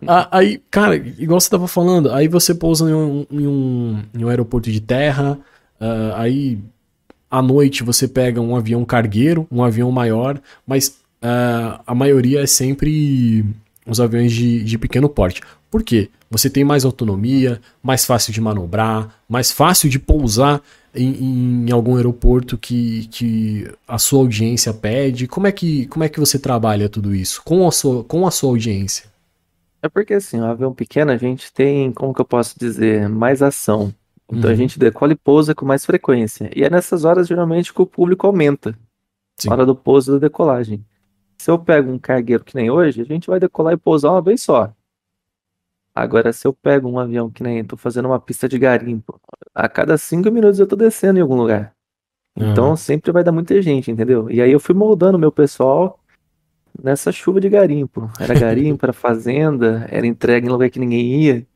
Ah, 0.08 0.28
aí, 0.32 0.62
cara, 0.70 0.96
igual 0.96 1.40
você 1.40 1.50
tava 1.50 1.68
falando, 1.68 2.12
aí 2.12 2.28
você 2.28 2.54
pousa 2.54 2.90
em 2.90 2.94
um, 2.94 3.26
em 3.32 3.48
um, 3.48 4.04
em 4.14 4.24
um 4.24 4.30
aeroporto 4.30 4.72
de 4.72 4.80
terra, 4.80 5.40
uh, 5.82 6.16
aí 6.16 6.60
à 7.30 7.42
noite 7.42 7.84
você 7.84 8.08
pega 8.08 8.40
um 8.40 8.56
avião 8.56 8.86
cargueiro, 8.86 9.48
um 9.52 9.64
avião 9.64 9.92
maior, 9.92 10.40
mas 10.66 11.00
uh, 11.22 11.82
a 11.86 11.96
maioria 11.96 12.42
é 12.42 12.48
sempre 12.48 13.44
os 13.86 14.00
aviões 14.00 14.32
de, 14.32 14.64
de 14.64 14.78
pequeno 14.78 15.10
porte. 15.10 15.42
Por 15.70 15.84
quê? 15.84 16.10
Você 16.30 16.50
tem 16.50 16.64
mais 16.64 16.86
autonomia, 16.86 17.60
mais 17.82 18.06
fácil 18.06 18.32
de 18.32 18.40
manobrar, 18.40 19.16
mais 19.28 19.52
fácil 19.52 19.90
de 19.90 19.98
pousar 19.98 20.62
em, 20.94 21.66
em, 21.66 21.72
algum 21.72 21.96
aeroporto 21.96 22.58
que, 22.58 23.08
que 23.08 23.70
a 23.88 23.98
sua 23.98 24.20
audiência 24.20 24.74
pede. 24.74 25.28
Como 25.28 25.48
é 25.48 25.52
que, 25.52 25.88
como 25.88 26.04
é 26.04 26.10
que 26.10 26.20
você 26.20 26.38
trabalha 26.38 26.90
tudo 26.90 27.16
isso 27.16 27.42
com 27.44 27.68
a 27.68 27.72
sua, 27.72 28.04
com 28.04 28.28
a 28.28 28.32
sua 28.32 28.50
audiência? 28.50 29.06
É 29.82 29.90
porque 29.90 30.14
assim, 30.14 30.40
o 30.40 30.46
avião 30.46 30.74
pequeno 30.74 31.12
a 31.12 31.18
gente 31.18 31.52
tem, 31.52 31.92
como 31.92 32.14
que 32.14 32.22
eu 32.22 32.26
posso 32.26 32.58
dizer, 32.60 33.10
mais 33.10 33.42
ação. 33.42 33.94
Então 34.32 34.50
uhum. 34.50 34.54
a 34.54 34.56
gente 34.56 34.80
decola 34.80 35.12
e 35.12 35.16
pousa 35.16 35.54
com 35.54 35.66
mais 35.66 35.86
frequência. 35.86 36.50
E 36.56 36.64
é 36.64 36.70
nessas 36.70 37.04
horas 37.04 37.28
geralmente 37.28 37.74
que 37.74 37.82
o 37.82 37.86
público 37.86 38.26
aumenta. 38.26 38.78
Sim. 39.38 39.52
Hora 39.52 39.66
do 39.66 39.76
pouso 39.76 40.12
e 40.12 40.14
da 40.14 40.28
decolagem. 40.28 40.86
Se 41.38 41.52
eu 41.52 41.60
pego 41.60 41.92
um 41.92 42.00
cargueiro 42.00 42.44
que 42.44 42.56
nem 42.56 42.70
hoje, 42.70 43.02
a 43.02 43.06
gente 43.06 43.28
vai 43.28 43.40
decolar 43.40 43.74
e 43.74 43.78
pousar 43.78 44.12
uma 44.12 44.22
vez 44.22 44.42
só. 44.42 44.72
Agora, 45.94 46.32
se 46.32 46.48
eu 46.48 46.54
pego 46.54 46.88
um 46.88 46.98
avião 46.98 47.30
que 47.30 47.44
nem 47.44 47.64
tô 47.66 47.76
fazendo 47.76 48.06
uma 48.06 48.20
pista 48.20 48.48
de 48.48 48.58
garimpo, 48.58 49.20
a 49.54 49.68
cada 49.68 49.98
cinco 49.98 50.32
minutos 50.32 50.60
eu 50.60 50.68
tô 50.68 50.76
descendo 50.76 51.20
em 51.20 51.22
algum 51.22 51.36
lugar. 51.36 51.74
Então 52.36 52.68
Aham. 52.68 52.76
sempre 52.78 53.12
vai 53.12 53.24
dar 53.24 53.34
muita 53.34 53.62
gente, 53.62 53.92
entendeu? 53.92 54.30
E 54.32 54.42
aí 54.42 54.52
eu 54.52 54.60
fui 54.60 54.74
moldando 54.74 55.20
meu 55.20 55.32
pessoal 55.32 56.00
nessa 56.82 57.12
chuva 57.12 57.42
de 57.42 57.50
garimpo. 57.50 58.10
Era 58.20 58.34
garimpo, 58.34 58.86
era 58.86 58.94
fazenda, 58.94 59.86
era 59.90 60.08
entrega 60.08 60.48
em 60.48 60.50
lugar 60.50 60.70
que 60.70 60.80
ninguém 60.80 61.22
ia. 61.22 61.48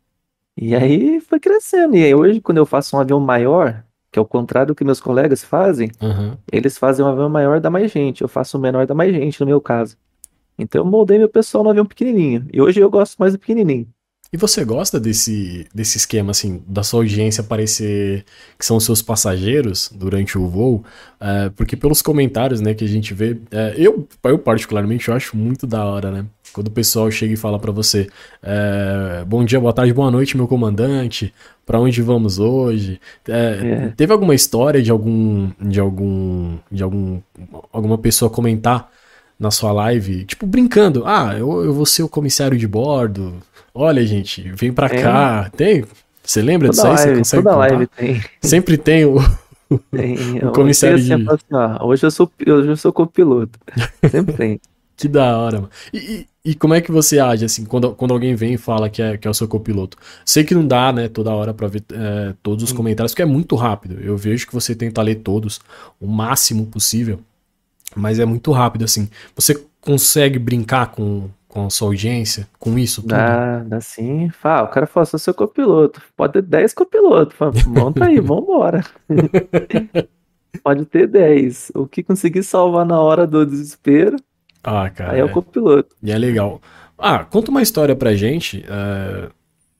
E 0.57 0.75
aí 0.75 1.19
foi 1.19 1.39
crescendo. 1.39 1.95
E 1.95 2.03
aí 2.03 2.15
hoje, 2.15 2.39
quando 2.39 2.57
eu 2.57 2.65
faço 2.65 2.95
um 2.95 2.99
avião 2.99 3.19
maior, 3.19 3.83
que 4.11 4.17
é 4.17 4.21
o 4.21 4.25
contrário 4.25 4.69
do 4.69 4.75
que 4.75 4.83
meus 4.83 5.01
colegas 5.01 5.43
fazem, 5.43 5.91
Aham. 6.01 6.37
eles 6.51 6.77
fazem 6.77 7.03
um 7.03 7.09
avião 7.09 7.29
maior, 7.29 7.59
dá 7.59 7.69
mais 7.69 7.91
gente. 7.91 8.21
Eu 8.21 8.27
faço 8.27 8.57
um 8.57 8.61
menor, 8.61 8.87
dá 8.87 8.95
mais 8.95 9.13
gente, 9.13 9.39
no 9.41 9.45
meu 9.45 9.59
caso. 9.59 9.97
Então 10.57 10.81
eu 10.81 10.85
moldei 10.85 11.17
meu 11.17 11.27
pessoal 11.27 11.63
no 11.63 11.69
avião 11.69 11.85
pequenininho. 11.85 12.47
E 12.53 12.61
hoje 12.61 12.79
eu 12.79 12.89
gosto 12.89 13.17
mais 13.17 13.33
do 13.33 13.39
pequenininho. 13.39 13.87
E 14.31 14.37
você 14.37 14.65
gosta 14.65 14.99
desse, 14.99 15.67
desse 15.73 15.97
esquema, 15.97 16.31
assim, 16.31 16.61
da 16.67 16.83
sua 16.83 16.99
audiência 17.01 17.43
parecer 17.43 18.25
que 18.57 18.65
são 18.65 18.77
os 18.77 18.83
seus 18.83 19.01
passageiros 19.01 19.89
durante 19.93 20.37
o 20.37 20.47
voo? 20.47 20.83
É, 21.19 21.49
porque 21.49 21.77
pelos 21.77 22.01
comentários, 22.01 22.59
né, 22.59 22.73
que 22.73 22.83
a 22.83 22.87
gente 22.87 23.13
vê, 23.13 23.39
é, 23.51 23.75
eu, 23.77 24.07
eu 24.23 24.39
particularmente, 24.39 25.07
eu 25.07 25.15
acho 25.15 25.37
muito 25.37 25.67
da 25.67 25.85
hora, 25.85 26.11
né? 26.11 26.25
Quando 26.55 26.67
o 26.69 26.71
pessoal 26.71 27.11
chega 27.11 27.33
e 27.33 27.37
fala 27.37 27.59
pra 27.59 27.69
você, 27.73 28.07
é, 28.41 29.25
bom 29.27 29.43
dia, 29.43 29.59
boa 29.59 29.73
tarde, 29.73 29.91
boa 29.91 30.09
noite, 30.09 30.37
meu 30.37 30.47
comandante, 30.47 31.33
pra 31.65 31.81
onde 31.81 32.01
vamos 32.01 32.39
hoje? 32.39 32.97
É, 33.27 33.87
É. 33.87 33.93
teve 33.97 34.13
alguma 34.13 34.33
história 34.33 34.81
de 34.81 34.89
algum, 34.89 35.51
de 35.59 35.81
algum, 35.81 36.57
de 36.71 36.81
algum, 36.81 37.19
alguma 37.73 37.97
pessoa 37.97 38.31
comentar 38.31 38.89
na 39.37 39.51
sua 39.51 39.73
live, 39.73 40.23
tipo, 40.23 40.45
brincando, 40.45 41.03
ah, 41.05 41.35
eu, 41.37 41.65
eu 41.65 41.73
vou 41.73 41.85
ser 41.85 42.03
o 42.03 42.07
comissário 42.07 42.57
de 42.57 42.65
bordo, 42.65 43.33
olha, 43.73 44.05
gente, 44.07 44.41
vem 44.53 44.71
pra 44.71 44.87
Tem. 44.87 45.01
cá, 45.01 45.51
tem? 45.57 45.83
Você 46.23 46.41
lembra 46.41 46.69
disso 46.69 46.83
Toda 46.83 46.93
aí? 46.93 46.97
Você 46.97 47.05
live, 47.07 47.17
consegue 47.19 47.43
toda 47.43 47.55
contar? 47.55 47.67
live 47.67 47.87
tem. 47.87 48.23
Sempre 48.41 48.77
tem 48.77 49.03
o... 49.03 49.17
tem. 49.91 50.37
O 50.41 50.51
comissário 50.53 50.95
assim, 50.95 51.17
de- 51.17 51.29
assim, 51.29 51.45
ó, 51.51 51.85
hoje 51.85 52.05
eu 52.05 52.11
sou, 52.11 52.31
hoje 52.47 52.69
eu 52.69 52.77
sou 52.77 52.93
copiloto. 52.93 53.59
Sempre 54.09 54.33
tem. 54.35 54.59
Que 54.95 55.09
da 55.09 55.37
hora, 55.37 55.57
mano. 55.57 55.69
E, 55.93 56.25
e- 56.45 56.55
como 56.55 56.73
é 56.73 56.81
que 56.81 56.91
você 56.91 57.19
age, 57.19 57.43
assim, 57.45 57.65
quando, 57.65 57.93
quando 57.95 58.13
alguém 58.13 58.35
vem 58.35 58.53
e 58.53 58.57
fala 58.57 58.89
que 58.89 59.01
é, 59.01 59.17
que 59.17 59.27
é 59.27 59.31
o 59.31 59.33
seu 59.33 59.47
copiloto? 59.47 59.97
Sei 60.25 60.43
que 60.43 60.53
não 60.55 60.67
dá, 60.67 60.93
né, 60.93 61.07
toda 61.09 61.31
hora 61.33 61.53
pra 61.53 61.67
ver 61.67 61.83
é, 61.91 62.33
todos 62.43 62.63
os 62.63 62.71
comentários, 62.71 63.11
porque 63.13 63.21
é 63.23 63.25
muito 63.25 63.55
rápido. 63.55 63.99
Eu 64.01 64.15
vejo 64.17 64.47
que 64.47 64.53
você 64.53 64.75
tenta 64.75 65.01
ler 65.01 65.15
todos 65.15 65.59
o 65.99 66.07
máximo 66.07 66.65
possível, 66.67 67.19
mas 67.95 68.19
é 68.19 68.25
muito 68.25 68.51
rápido, 68.51 68.85
assim. 68.85 69.09
Você 69.35 69.61
consegue 69.81 70.39
brincar 70.39 70.91
com, 70.91 71.29
com 71.47 71.67
a 71.67 71.69
sua 71.69 71.87
audiência, 71.89 72.47
com 72.59 72.77
isso 72.77 73.01
tudo? 73.01 73.09
Dá, 73.11 73.59
dá 73.63 73.81
sim. 73.81 74.29
Fala, 74.29 74.67
o 74.67 74.71
cara 74.71 74.87
fala, 74.87 75.05
sou 75.05 75.19
seu 75.19 75.33
copiloto. 75.33 76.01
Pode 76.15 76.33
ter 76.33 76.41
10 76.43 76.73
copilotos. 76.73 77.35
Fala, 77.37 77.53
monta 77.67 78.05
aí, 78.05 78.19
vambora. 78.21 78.83
Pode 80.63 80.85
ter 80.85 81.07
10. 81.07 81.71
O 81.75 81.87
que 81.87 82.03
conseguir 82.03 82.43
salvar 82.43 82.85
na 82.85 82.99
hora 82.99 83.27
do 83.27 83.45
desespero, 83.45 84.17
Ah, 84.65 84.89
cara. 84.89 85.11
aí 85.13 85.19
é 85.19 85.23
o 85.23 85.29
copiloto. 85.31 85.95
E 86.01 86.11
é 86.11 86.17
legal. 86.17 86.61
Ah, 86.97 87.23
conta 87.23 87.51
uma 87.51 87.61
história 87.61 87.95
pra 87.95 88.15
gente 88.15 88.65
é, 88.67 89.29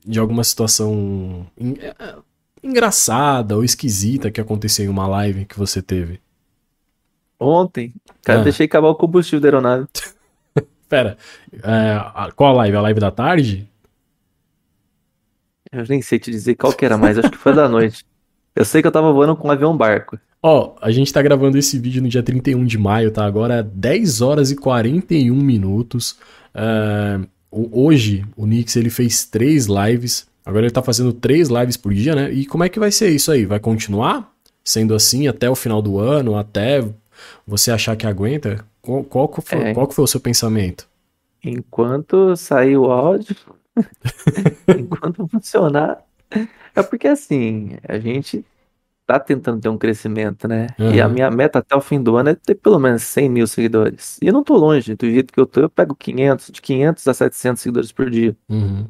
de 0.05 0.19
alguma 0.19 0.43
situação 0.43 1.47
en- 1.57 1.75
é, 1.81 2.15
engraçada 2.61 3.55
ou 3.55 3.63
esquisita 3.63 4.29
que 4.29 4.39
aconteceu 4.39 4.85
em 4.85 4.89
uma 4.89 5.07
live 5.07 5.45
que 5.45 5.57
você 5.57 5.81
teve. 5.81 6.19
Ontem, 7.39 7.93
cara, 8.23 8.41
Ah. 8.41 8.43
deixei 8.43 8.65
acabar 8.65 8.89
o 8.89 8.95
combustível 8.95 9.39
da 9.41 9.47
aeronave. 9.47 9.87
Pera, 10.87 11.17
a- 11.63 12.31
qual 12.35 12.51
a 12.53 12.57
live? 12.57 12.77
A 12.77 12.81
live 12.81 12.99
da 12.99 13.11
tarde? 13.11 13.67
Eu 15.71 15.83
nem 15.89 16.01
sei 16.01 16.19
te 16.19 16.31
dizer 16.31 16.55
qual 16.55 16.71
que 16.73 16.85
era 16.85 16.97
mais, 16.97 17.17
acho 17.17 17.31
que 17.31 17.37
foi 17.37 17.53
da 17.53 17.67
noite. 17.67 18.05
Eu 18.55 18.63
sei 18.63 18.81
que 18.81 18.87
eu 18.87 18.91
tava 18.91 19.11
voando 19.11 19.35
com 19.35 19.49
um 19.49 19.51
avião 19.51 19.75
barco. 19.75 20.17
Ó, 20.47 20.75
a 20.79 20.91
gente 20.91 21.11
tá 21.11 21.21
gravando 21.23 21.57
esse 21.57 21.79
vídeo 21.79 22.03
no 22.03 22.07
dia 22.07 22.21
31 22.21 22.63
de 22.65 22.77
maio, 22.77 23.09
tá? 23.09 23.25
Agora 23.25 23.55
é 23.55 23.63
10 23.63 24.21
horas 24.21 24.51
e 24.51 24.55
41 24.55 25.35
minutos. 25.35 26.17
O- 27.51 27.85
hoje, 27.85 28.23
o 28.37 28.45
Nix, 28.45 28.75
ele 28.75 28.89
fez 28.91 29.25
três 29.25 29.65
lives. 29.65 30.27
Agora 30.45 30.65
ele 30.65 30.71
tá 30.73 30.83
fazendo 30.83 31.11
três 31.13 31.47
lives 31.49 31.77
por 31.77 31.93
dia, 31.93 32.13
né? 32.13 32.31
E 32.31 32.45
como 32.45 32.63
é 32.63 32.69
que 32.69 32.79
vai 32.79 32.91
ser 32.91 33.09
isso 33.09 33.31
aí? 33.31 33.45
Vai 33.45 33.59
continuar 33.59 34.31
sendo 34.63 34.93
assim 34.93 35.27
até 35.27 35.49
o 35.49 35.55
final 35.55 35.81
do 35.81 35.97
ano? 35.97 36.35
Até 36.37 36.83
você 37.47 37.71
achar 37.71 37.95
que 37.95 38.05
aguenta? 38.05 38.63
Qual, 38.81 39.03
qual 39.03 39.27
que 39.27 39.41
foi, 39.41 39.57
É. 39.59 39.73
qual 39.73 39.87
que 39.87 39.95
foi 39.95 40.03
o 40.03 40.07
seu 40.07 40.19
pensamento? 40.19 40.87
Enquanto 41.43 42.35
sair 42.35 42.77
o 42.77 42.85
áudio, 42.91 43.35
enquanto 44.77 45.27
funcionar. 45.27 46.03
É 46.75 46.83
porque 46.83 47.07
assim, 47.07 47.71
a 47.87 47.97
gente 47.97 48.43
tá 49.05 49.19
tentando 49.19 49.61
ter 49.61 49.69
um 49.69 49.77
crescimento, 49.77 50.47
né? 50.47 50.67
E 50.79 50.99
a 50.99 51.07
minha 51.07 51.29
meta 51.29 51.59
até 51.59 51.75
o 51.75 51.81
fim 51.81 52.01
do 52.01 52.15
ano 52.17 52.29
é 52.29 52.35
ter 52.35 52.55
pelo 52.55 52.79
menos 52.79 53.03
100 53.03 53.29
mil 53.29 53.47
seguidores. 53.47 54.17
E 54.21 54.27
eu 54.27 54.33
não 54.33 54.43
tô 54.43 54.55
longe, 54.57 54.95
do 54.95 55.09
jeito 55.09 55.31
que 55.31 55.39
eu 55.39 55.45
tô, 55.45 55.61
eu 55.61 55.69
pego 55.69 55.95
500, 55.95 56.49
de 56.51 56.61
500 56.61 57.07
a 57.07 57.13
700 57.13 57.61
seguidores 57.61 57.91
por 57.91 58.09
dia. 58.09 58.35
Uhum. 58.49 58.87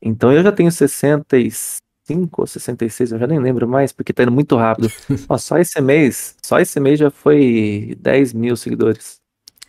Então 0.00 0.32
eu 0.32 0.42
já 0.42 0.50
tenho 0.50 0.72
65 0.72 2.40
ou 2.40 2.46
66, 2.46 3.12
eu 3.12 3.18
já 3.18 3.26
nem 3.26 3.38
lembro 3.38 3.68
mais, 3.68 3.92
porque 3.92 4.12
tá 4.12 4.22
indo 4.22 4.32
muito 4.32 4.56
rápido. 4.56 4.90
Ó, 5.28 5.36
só 5.36 5.58
esse 5.58 5.80
mês, 5.80 6.36
só 6.42 6.58
esse 6.58 6.80
mês 6.80 6.98
já 6.98 7.10
foi 7.10 7.96
10 8.00 8.32
mil 8.32 8.56
seguidores. 8.56 9.16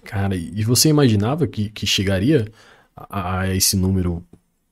Cara, 0.03 0.35
e 0.35 0.63
você 0.63 0.89
imaginava 0.89 1.45
que, 1.45 1.69
que 1.69 1.85
chegaria 1.85 2.47
a, 2.95 3.41
a 3.41 3.55
esse 3.55 3.75
número 3.75 4.23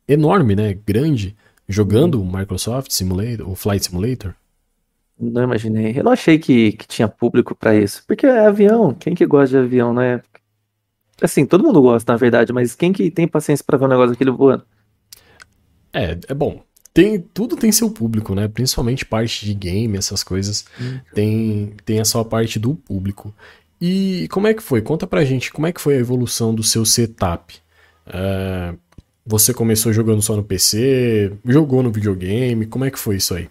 enorme, 0.07 0.55
né? 0.55 0.73
Grande, 0.73 1.35
jogando 1.67 2.21
o 2.21 2.25
Microsoft 2.25 2.91
Simulator, 2.91 3.47
o 3.47 3.53
Flight 3.53 3.85
Simulator? 3.85 4.33
Não 5.19 5.43
imaginei. 5.43 5.99
Eu 5.99 6.03
não 6.03 6.11
achei 6.11 6.39
que, 6.39 6.71
que 6.73 6.87
tinha 6.87 7.07
público 7.07 7.53
pra 7.53 7.75
isso. 7.75 8.03
Porque 8.07 8.25
é 8.25 8.47
avião, 8.47 8.93
quem 8.93 9.13
que 9.13 9.25
gosta 9.25 9.49
de 9.49 9.65
avião, 9.65 9.93
né? 9.93 10.21
Assim, 11.21 11.45
todo 11.45 11.63
mundo 11.63 11.81
gosta, 11.81 12.13
na 12.13 12.17
verdade, 12.17 12.53
mas 12.53 12.73
quem 12.75 12.93
que 12.93 13.11
tem 13.11 13.27
paciência 13.27 13.65
pra 13.65 13.77
ver 13.77 13.85
um 13.85 13.89
negócio 13.89 14.11
daquele 14.11 14.31
voando? 14.31 14.63
É, 15.91 16.17
é 16.27 16.33
bom. 16.33 16.63
Tem, 16.93 17.19
tudo 17.19 17.57
tem 17.57 17.71
seu 17.71 17.89
público, 17.91 18.33
né? 18.33 18.47
Principalmente 18.47 19.05
parte 19.05 19.45
de 19.45 19.53
game, 19.53 19.97
essas 19.97 20.23
coisas. 20.23 20.65
Tem, 21.13 21.73
tem 21.85 21.99
a 21.99 22.05
sua 22.05 22.23
parte 22.23 22.57
do 22.57 22.75
público. 22.75 23.33
E 23.79 24.27
como 24.31 24.47
é 24.47 24.53
que 24.53 24.63
foi? 24.63 24.81
Conta 24.81 25.05
pra 25.05 25.25
gente 25.25 25.51
como 25.51 25.67
é 25.67 25.73
que 25.73 25.81
foi 25.81 25.95
a 25.95 25.99
evolução 25.99 26.53
do 26.53 26.63
seu 26.63 26.85
setup. 26.85 27.55
É, 28.07 28.73
você 29.25 29.53
começou 29.53 29.93
jogando 29.93 30.21
só 30.21 30.35
no 30.35 30.43
PC? 30.43 31.33
Jogou 31.45 31.83
no 31.83 31.91
videogame? 31.91 32.65
Como 32.65 32.85
é 32.85 32.91
que 32.91 32.99
foi 32.99 33.17
isso 33.17 33.33
aí? 33.35 33.49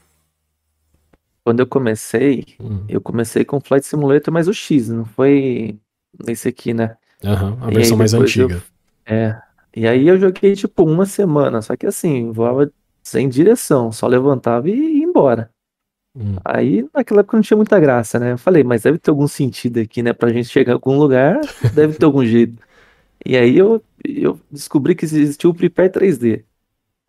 Quando 1.49 1.61
eu 1.61 1.67
comecei, 1.67 2.45
Hum, 2.61 2.85
eu 2.90 3.00
comecei 3.00 3.43
com 3.43 3.59
Flight 3.59 3.87
Simulator, 3.87 4.31
mas 4.31 4.49
o 4.49 4.52
X, 4.52 4.90
não 4.90 5.07
foi 5.07 5.78
nesse 6.26 6.47
aqui, 6.47 6.75
né? 6.75 6.95
Aham, 7.25 7.57
a 7.62 7.71
E 7.71 7.75
versão 7.75 7.97
mais 7.97 8.12
depois 8.12 8.37
eu- 8.37 8.45
antiga. 8.49 8.62
É. 9.07 9.35
E 9.75 9.88
aí 9.88 10.07
eu 10.07 10.21
joguei 10.21 10.55
tipo 10.55 10.85
uma 10.85 11.07
semana, 11.07 11.62
só 11.62 11.75
que 11.75 11.87
assim, 11.87 12.31
voava 12.33 12.71
sem 13.02 13.31
direção, 13.31 13.90
só 13.90 14.07
levantava 14.07 14.69
e 14.69 14.75
ia 14.99 15.05
embora. 15.05 15.50
Hum. 16.14 16.37
Aí 16.45 16.87
naquela 16.95 17.21
época 17.21 17.38
não 17.38 17.43
tinha 17.43 17.57
muita 17.57 17.81
graça, 17.81 18.19
né? 18.19 18.33
Eu 18.33 18.38
falei, 18.38 18.62
mas 18.62 18.83
deve 18.83 18.99
ter 18.99 19.09
algum 19.11 19.26
sentido 19.26 19.81
aqui, 19.81 20.02
né? 20.02 20.12
Pra 20.12 20.28
gente 20.31 20.50
chegar 20.50 20.73
em 20.73 20.75
algum 20.75 20.99
lugar, 20.99 21.40
deve 21.73 21.95
ter 21.95 22.05
algum 22.05 22.26
jeito. 22.26 22.62
E 23.25 23.38
aí 23.38 23.57
eu, 23.57 23.83
eu 24.05 24.38
descobri 24.50 24.95
que 24.95 25.07
existia 25.07 25.49
o 25.49 25.55
Prepare 25.55 25.88
3D. 25.88 26.45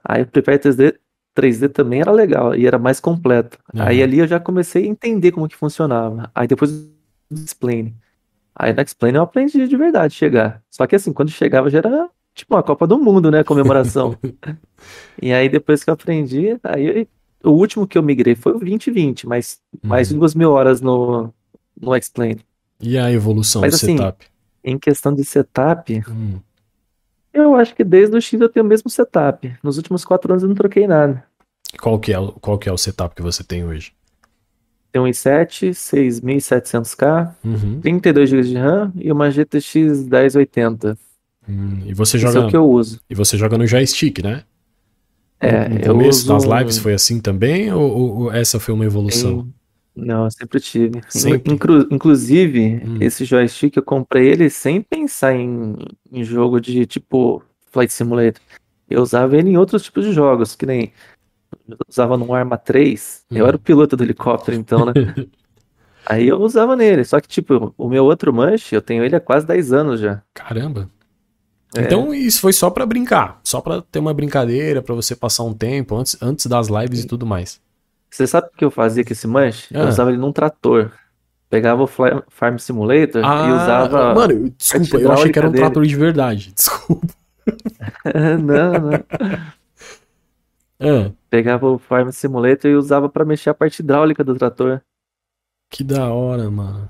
Aí 0.02 0.22
o 0.24 0.28
Prepare 0.28 0.60
3D, 0.60 0.98
3D 1.34 1.70
também 1.70 2.02
era 2.02 2.12
legal 2.12 2.56
e 2.56 2.66
era 2.68 2.78
mais 2.80 3.00
completo. 3.00 3.58
Aí 3.78 3.98
Aham. 3.98 4.04
ali 4.04 4.20
eu 4.20 4.28
já 4.28 4.40
comecei 4.40 4.84
a 4.86 4.88
entender 4.88 5.32
como 5.32 5.48
que 5.48 5.56
funcionava. 5.56 6.30
Aí 6.36 6.48
depois 6.48 6.72
o 6.72 6.90
Explain. 7.34 7.96
Aí 8.56 8.74
no 8.74 8.82
Explain 8.82 9.16
eu 9.16 9.24
aprendi 9.24 9.68
de 9.68 9.78
verdade 9.78 10.14
chegar. 10.16 10.62
Só 10.70 10.88
que 10.88 10.96
assim, 10.96 11.14
quando 11.14 11.32
chegava 11.32 11.70
já 11.70 11.80
era 11.80 12.10
tipo 12.36 12.56
uma 12.56 12.64
Copa 12.64 12.88
do 12.88 13.00
Mundo, 13.00 13.32
né? 13.32 13.44
Comemoração. 13.44 14.18
E 15.22 15.34
aí 15.34 15.50
depois 15.50 15.84
que 15.84 15.90
eu 15.90 15.94
aprendi, 15.94 16.58
aí 16.64 17.08
o 17.44 17.52
último 17.52 17.88
que 17.88 17.98
eu 17.98 18.04
migrei 18.04 18.36
foi 18.36 18.54
o 18.54 18.60
2020, 18.60 19.28
mas 19.28 19.60
mais 19.84 20.08
de 20.08 20.14
Uhum. 20.14 20.20
duas 20.22 20.36
mil 20.36 20.52
horas 20.52 20.82
no, 20.82 21.34
no 21.80 21.96
Explain. 21.96 22.38
E 22.82 22.98
a 22.98 23.12
evolução 23.12 23.62
Mas 23.62 23.72
do 23.72 23.76
assim, 23.76 23.98
setup? 23.98 24.26
Em 24.64 24.78
questão 24.78 25.14
de 25.14 25.24
setup, 25.24 26.04
Hum. 26.10 26.40
Eu 27.44 27.56
acho 27.56 27.76
que 27.76 27.84
desde 27.84 28.16
o 28.16 28.22
X 28.22 28.40
eu 28.40 28.50
tenho 28.50 28.66
o 28.66 28.70
mesmo 28.70 28.90
setup. 28.90 29.54
Nos 29.64 29.78
últimos 29.78 30.04
quatro 30.06 30.32
anos 30.32 30.44
eu 30.44 30.50
não 30.50 30.56
troquei 30.56 30.88
nada. 30.88 31.24
Qual 31.82 32.00
que 32.00 32.12
é, 32.14 32.20
o- 32.20 32.32
qual 32.34 32.58
que 32.58 32.68
é 32.68 32.72
o 32.72 32.78
setup 32.78 33.16
que 33.16 33.22
você 33.22 33.44
tem 33.44 33.64
hoje? 33.66 33.92
Tem 34.92 35.02
um 35.02 35.06
i7, 35.08 35.72
6700K, 35.74 37.36
Uhum. 37.44 37.80
32 37.82 38.30
GB 38.30 38.44
de 38.44 38.58
RAM 38.58 38.92
e 38.96 39.12
uma 39.12 39.30
GTX 39.30 40.04
1080. 40.08 40.98
Hum, 41.48 41.82
E 41.86 41.94
você 41.94 42.18
Esse 42.18 42.26
é 42.26 42.32
joga, 42.32 42.48
o 42.48 42.50
que 42.50 42.58
eu 42.58 42.68
uso. 42.70 43.00
e 43.10 43.16
você 43.16 43.38
joga 43.38 43.58
no 43.58 43.68
joystick, 43.68 44.20
né? 44.24 44.44
É, 45.40 45.70
no 45.70 45.80
começo 45.80 46.28
das 46.28 46.44
um- 46.46 46.58
lives 46.58 46.78
foi 46.80 46.94
assim 46.94 47.20
também 47.20 47.72
ou, 47.72 47.82
ou- 47.90 48.18
ou 48.24 48.32
essa 48.34 48.60
foi 48.60 48.74
uma 48.74 48.84
evolução? 48.86 49.48
Não, 49.96 50.26
eu 50.26 50.32
sempre 50.32 50.60
tive. 50.60 51.02
Sempre? 51.10 51.54
Inclu- 51.54 51.88
inclusive, 51.92 52.82
Hum. 52.86 52.98
esse 53.02 53.26
joystick 53.26 53.76
eu 53.76 53.84
comprei 53.84 54.28
ele 54.30 54.50
sem 54.50 54.82
pensar 54.82 55.36
em, 55.36 55.76
em 56.12 56.24
jogo 56.24 56.60
de 56.62 56.86
tipo 56.86 57.44
Flight 57.72 57.92
Simulator. 57.92 58.42
eu 58.90 59.02
usava 59.02 59.38
ele 59.38 59.50
em 59.50 59.58
outros 59.58 59.84
tipos 59.84 60.06
de 60.06 60.14
jogos, 60.14 60.56
que 60.56 60.66
nem 60.66 60.92
eu 61.68 61.78
usava 61.88 62.18
no 62.18 62.34
Arma 62.34 62.58
3, 62.58 63.26
hum. 63.32 63.38
eu 63.38 63.46
era 63.48 63.56
o 63.56 63.60
piloto 63.60 63.98
do 63.98 64.04
helicóptero, 64.04 64.56
então, 64.58 64.86
né? 64.86 64.94
Aí 66.06 66.28
eu 66.28 66.40
usava 66.42 66.76
nele, 66.76 67.04
só 67.04 67.20
que, 67.20 67.28
tipo, 67.28 67.74
o 67.78 67.88
meu 67.90 68.06
outro 68.06 68.34
Manche, 68.34 68.76
eu 68.76 68.82
tenho 68.82 69.04
ele 69.04 69.16
há 69.16 69.20
quase 69.20 69.46
10 69.46 69.72
anos 69.74 70.00
já. 70.00 70.24
Caramba. 70.34 70.90
É. 71.76 71.82
Então 71.82 72.12
isso 72.16 72.42
foi 72.42 72.52
só 72.54 72.70
para 72.72 72.84
brincar, 72.86 73.40
só 73.44 73.62
para 73.62 73.82
ter 73.84 74.00
uma 74.00 74.14
brincadeira, 74.14 74.82
para 74.82 74.96
você 74.96 75.16
passar 75.16 75.44
um 75.44 75.54
tempo 75.54 75.96
antes, 75.96 76.18
antes 76.20 76.48
das 76.48 76.68
lives 76.68 77.00
Sim. 77.00 77.06
e 77.06 77.08
tudo 77.08 77.28
mais. 77.28 77.62
Você 78.10 78.26
sabe 78.26 78.48
o 78.48 78.58
que 78.58 78.66
eu 78.66 78.72
fazia 78.72 79.04
com 79.04 79.14
esse 79.14 79.28
Manche? 79.28 79.68
Ah. 79.74 79.82
Eu 79.82 79.88
usava 79.88 80.10
ele 80.10 80.18
num 80.18 80.32
trator. 80.32 80.92
Pegava 81.50 81.84
o 81.84 81.88
Farm 81.88 82.58
Simulator 82.58 83.24
ah, 83.26 83.48
e 83.48 83.52
usava. 83.52 84.14
Mano, 84.14 84.54
desculpa, 84.56 84.98
eu 84.98 85.12
achei 85.12 85.32
que 85.32 85.40
era 85.40 85.48
um 85.48 85.52
dele. 85.52 85.64
trator 85.64 85.86
de 85.86 85.96
verdade. 85.96 86.54
Desculpa. 86.56 87.08
não, 88.44 88.74
não. 88.74 89.04
Ah. 90.80 91.12
Pegava 91.30 91.68
o 91.68 91.80
Farm 91.80 92.12
Simulator 92.12 92.70
e 92.70 92.76
usava 92.76 93.10
para 93.10 93.26
mexer 93.26 93.50
a 93.50 93.54
parte 93.56 93.80
hidráulica 93.80 94.24
do 94.24 94.36
trator. 94.36 94.82
Que 95.72 95.84
da 95.84 96.14
hora, 96.14 96.50
mano. 96.52 96.90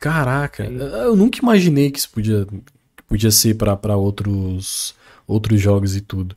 Caraca, 0.00 0.64
eu 0.64 1.16
nunca 1.16 1.38
imaginei 1.38 1.90
que 1.90 1.98
isso 1.98 2.10
podia, 2.10 2.46
podia 3.08 3.30
ser 3.30 3.54
para 3.54 3.96
outros 3.96 4.94
outros 5.26 5.60
jogos 5.60 5.96
e 5.96 6.00
tudo. 6.00 6.36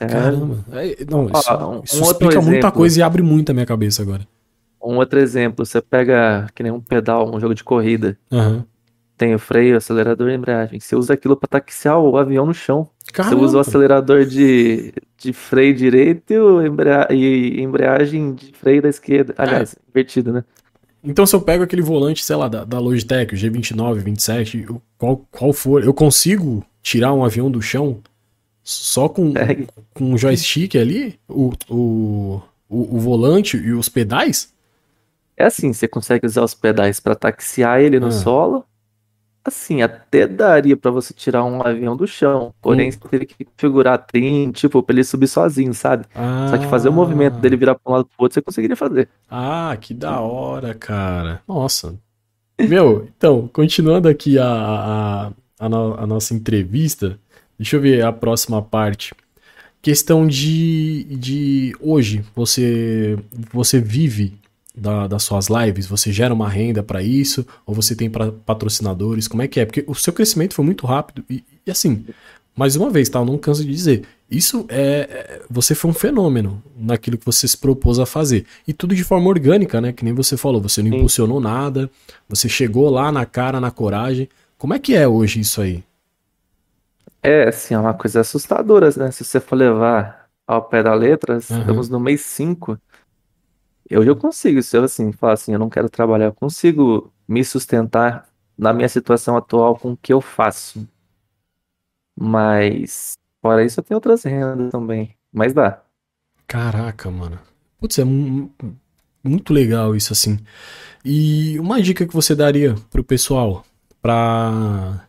É. 0.00 0.06
Caramba. 0.06 0.64
É, 0.72 1.04
não, 1.08 1.26
isso, 1.26 1.52
um, 1.52 1.82
isso 1.84 2.02
um 2.02 2.10
explica 2.10 2.34
exemplo, 2.34 2.50
muita 2.50 2.72
coisa 2.72 2.98
e 2.98 3.02
abre 3.02 3.22
muito 3.22 3.50
a 3.50 3.52
minha 3.52 3.66
cabeça 3.66 4.00
agora. 4.00 4.26
Um 4.82 4.96
outro 4.96 5.18
exemplo, 5.20 5.64
você 5.64 5.80
pega 5.82 6.46
que 6.54 6.62
nem 6.62 6.72
um 6.72 6.80
pedal, 6.80 7.30
um 7.32 7.38
jogo 7.38 7.54
de 7.54 7.62
corrida. 7.62 8.16
Uhum. 8.30 8.64
Tem 9.18 9.34
o 9.34 9.38
freio, 9.38 9.76
acelerador 9.76 10.30
e 10.30 10.34
embreagem. 10.34 10.80
Você 10.80 10.96
usa 10.96 11.12
aquilo 11.12 11.36
para 11.36 11.60
taxiar 11.60 11.98
o 11.98 12.16
avião 12.16 12.46
no 12.46 12.54
chão. 12.54 12.88
Caramba. 13.12 13.36
Você 13.36 13.44
usa 13.44 13.58
o 13.58 13.60
acelerador 13.60 14.24
de, 14.24 14.94
de 15.18 15.34
freio 15.34 15.74
direito 15.74 16.32
e, 16.32 16.66
embrea 16.66 17.06
e 17.10 17.60
embreagem 17.60 18.32
de 18.34 18.52
freio 18.52 18.80
da 18.80 18.88
esquerda. 18.88 19.34
Aliás, 19.36 19.74
é. 19.74 19.90
invertido, 19.90 20.32
né? 20.32 20.42
Então, 21.04 21.26
se 21.26 21.36
eu 21.36 21.42
pego 21.42 21.62
aquele 21.62 21.82
volante, 21.82 22.24
sei 22.24 22.36
lá, 22.36 22.48
da, 22.48 22.64
da 22.64 22.78
Logitech, 22.78 23.34
o 23.34 23.36
G29, 23.36 23.96
27, 23.96 24.66
qual, 24.96 25.26
qual 25.30 25.52
for, 25.52 25.84
eu 25.84 25.92
consigo 25.92 26.64
tirar 26.82 27.12
um 27.12 27.22
avião 27.22 27.50
do 27.50 27.60
chão 27.60 28.00
só 28.62 29.08
com, 29.08 29.32
é. 29.36 29.66
com 29.94 30.12
um 30.12 30.18
joystick 30.18 30.76
ali? 30.76 31.18
O, 31.28 31.52
o, 31.68 32.42
o, 32.68 32.96
o, 32.96 32.98
volante 32.98 33.56
e 33.56 33.72
os 33.72 33.88
pedais? 33.88 34.52
É 35.36 35.44
assim, 35.44 35.72
você 35.72 35.88
consegue 35.88 36.26
usar 36.26 36.42
os 36.42 36.54
pedais 36.54 37.00
para 37.00 37.14
taxiar 37.14 37.80
ele 37.80 37.98
no 37.98 38.08
ah. 38.08 38.12
solo 38.12 38.64
Assim, 39.42 39.80
até 39.80 40.26
daria 40.26 40.76
para 40.76 40.90
você 40.90 41.14
tirar 41.14 41.42
um 41.44 41.62
avião 41.66 41.96
do 41.96 42.06
chão, 42.06 42.52
porém 42.60 42.90
hum. 42.90 42.92
você 42.92 43.08
teve 43.08 43.26
que 43.26 43.44
configurar 43.44 43.98
trim, 44.06 44.52
tipo, 44.52 44.82
pra 44.82 44.94
ele 44.94 45.02
subir 45.02 45.28
sozinho, 45.28 45.72
sabe? 45.72 46.04
Ah. 46.14 46.48
Só 46.50 46.58
que 46.58 46.66
fazer 46.66 46.90
o 46.90 46.92
movimento 46.92 47.38
dele 47.38 47.56
virar 47.56 47.74
pra 47.74 47.90
um 47.90 47.96
lado 47.96 48.04
pro 48.04 48.24
outro, 48.24 48.34
você 48.34 48.42
conseguiria 48.42 48.76
fazer. 48.76 49.08
Ah, 49.30 49.74
que 49.80 49.94
da 49.94 50.20
hora, 50.20 50.74
cara. 50.74 51.40
Nossa. 51.48 51.94
Meu, 52.60 53.08
então, 53.16 53.48
continuando 53.50 54.08
aqui 54.08 54.38
a, 54.38 54.44
a, 54.46 55.32
a, 55.58 55.68
no, 55.70 55.94
a 55.94 56.06
nossa 56.06 56.34
entrevista, 56.34 57.18
deixa 57.60 57.76
eu 57.76 57.80
ver 57.80 58.02
a 58.02 58.10
próxima 58.10 58.62
parte. 58.62 59.14
Questão 59.82 60.26
de, 60.26 61.04
de 61.04 61.76
hoje, 61.78 62.24
você, 62.34 63.18
você 63.52 63.78
vive 63.78 64.32
da, 64.74 65.06
das 65.06 65.24
suas 65.24 65.48
lives? 65.48 65.86
Você 65.86 66.10
gera 66.10 66.32
uma 66.32 66.48
renda 66.48 66.82
para 66.82 67.02
isso? 67.02 67.46
Ou 67.66 67.74
você 67.74 67.94
tem 67.94 68.08
pra, 68.08 68.32
patrocinadores? 68.32 69.28
Como 69.28 69.42
é 69.42 69.48
que 69.48 69.60
é? 69.60 69.66
Porque 69.66 69.84
o 69.86 69.94
seu 69.94 70.12
crescimento 70.12 70.54
foi 70.54 70.64
muito 70.64 70.86
rápido. 70.86 71.22
E, 71.28 71.44
e 71.66 71.70
assim, 71.70 72.06
mais 72.56 72.76
uma 72.76 72.88
vez, 72.88 73.10
tá? 73.10 73.18
Eu 73.18 73.26
não 73.26 73.36
canso 73.36 73.62
de 73.62 73.70
dizer. 73.70 74.04
Isso 74.30 74.64
é, 74.70 75.08
é. 75.10 75.42
Você 75.50 75.74
foi 75.74 75.90
um 75.90 75.94
fenômeno 75.94 76.62
naquilo 76.78 77.18
que 77.18 77.26
você 77.26 77.46
se 77.46 77.58
propôs 77.58 77.98
a 77.98 78.06
fazer. 78.06 78.46
E 78.66 78.72
tudo 78.72 78.94
de 78.94 79.04
forma 79.04 79.28
orgânica, 79.28 79.82
né? 79.82 79.92
Que 79.92 80.04
nem 80.04 80.14
você 80.14 80.34
falou. 80.34 80.62
Você 80.62 80.82
não 80.82 80.90
Sim. 80.90 80.96
impulsionou 80.96 81.40
nada. 81.40 81.90
Você 82.26 82.48
chegou 82.48 82.88
lá 82.88 83.12
na 83.12 83.26
cara, 83.26 83.60
na 83.60 83.70
coragem. 83.70 84.30
Como 84.56 84.72
é 84.72 84.78
que 84.78 84.94
é 84.94 85.06
hoje 85.06 85.40
isso 85.40 85.60
aí? 85.60 85.82
É, 87.22 87.48
assim, 87.48 87.74
é 87.74 87.78
uma 87.78 87.94
coisa 87.94 88.20
assustadora, 88.20 88.90
né? 88.96 89.10
Se 89.10 89.24
você 89.24 89.40
for 89.40 89.56
levar 89.56 90.28
ao 90.46 90.62
pé 90.62 90.82
da 90.82 90.94
letra, 90.94 91.34
uhum. 91.34 91.38
estamos 91.38 91.88
no 91.88 92.00
mês 92.00 92.22
5 92.22 92.78
eu 93.90 94.04
já 94.04 94.14
consigo, 94.14 94.62
se 94.62 94.76
eu 94.76 94.84
assim, 94.84 95.10
falar 95.10 95.32
assim, 95.32 95.52
eu 95.52 95.58
não 95.58 95.68
quero 95.68 95.90
trabalhar, 95.90 96.26
eu 96.26 96.32
consigo 96.32 97.12
me 97.26 97.44
sustentar 97.44 98.28
na 98.56 98.72
minha 98.72 98.88
situação 98.88 99.36
atual 99.36 99.76
com 99.76 99.92
o 99.92 99.96
que 99.96 100.12
eu 100.12 100.20
faço. 100.20 100.88
Mas, 102.16 103.14
fora 103.42 103.64
isso, 103.64 103.80
eu 103.80 103.84
tenho 103.84 103.96
outras 103.96 104.22
rendas 104.22 104.70
também. 104.70 105.16
Mas 105.32 105.52
dá. 105.52 105.82
Caraca, 106.46 107.10
mano. 107.10 107.36
Putz, 107.78 107.98
é 107.98 108.04
muito 109.24 109.52
legal 109.52 109.96
isso 109.96 110.12
assim. 110.12 110.38
E 111.04 111.58
uma 111.58 111.82
dica 111.82 112.06
que 112.06 112.14
você 112.14 112.34
daria 112.34 112.76
pro 112.90 113.02
pessoal 113.02 113.64
pra 114.00 115.08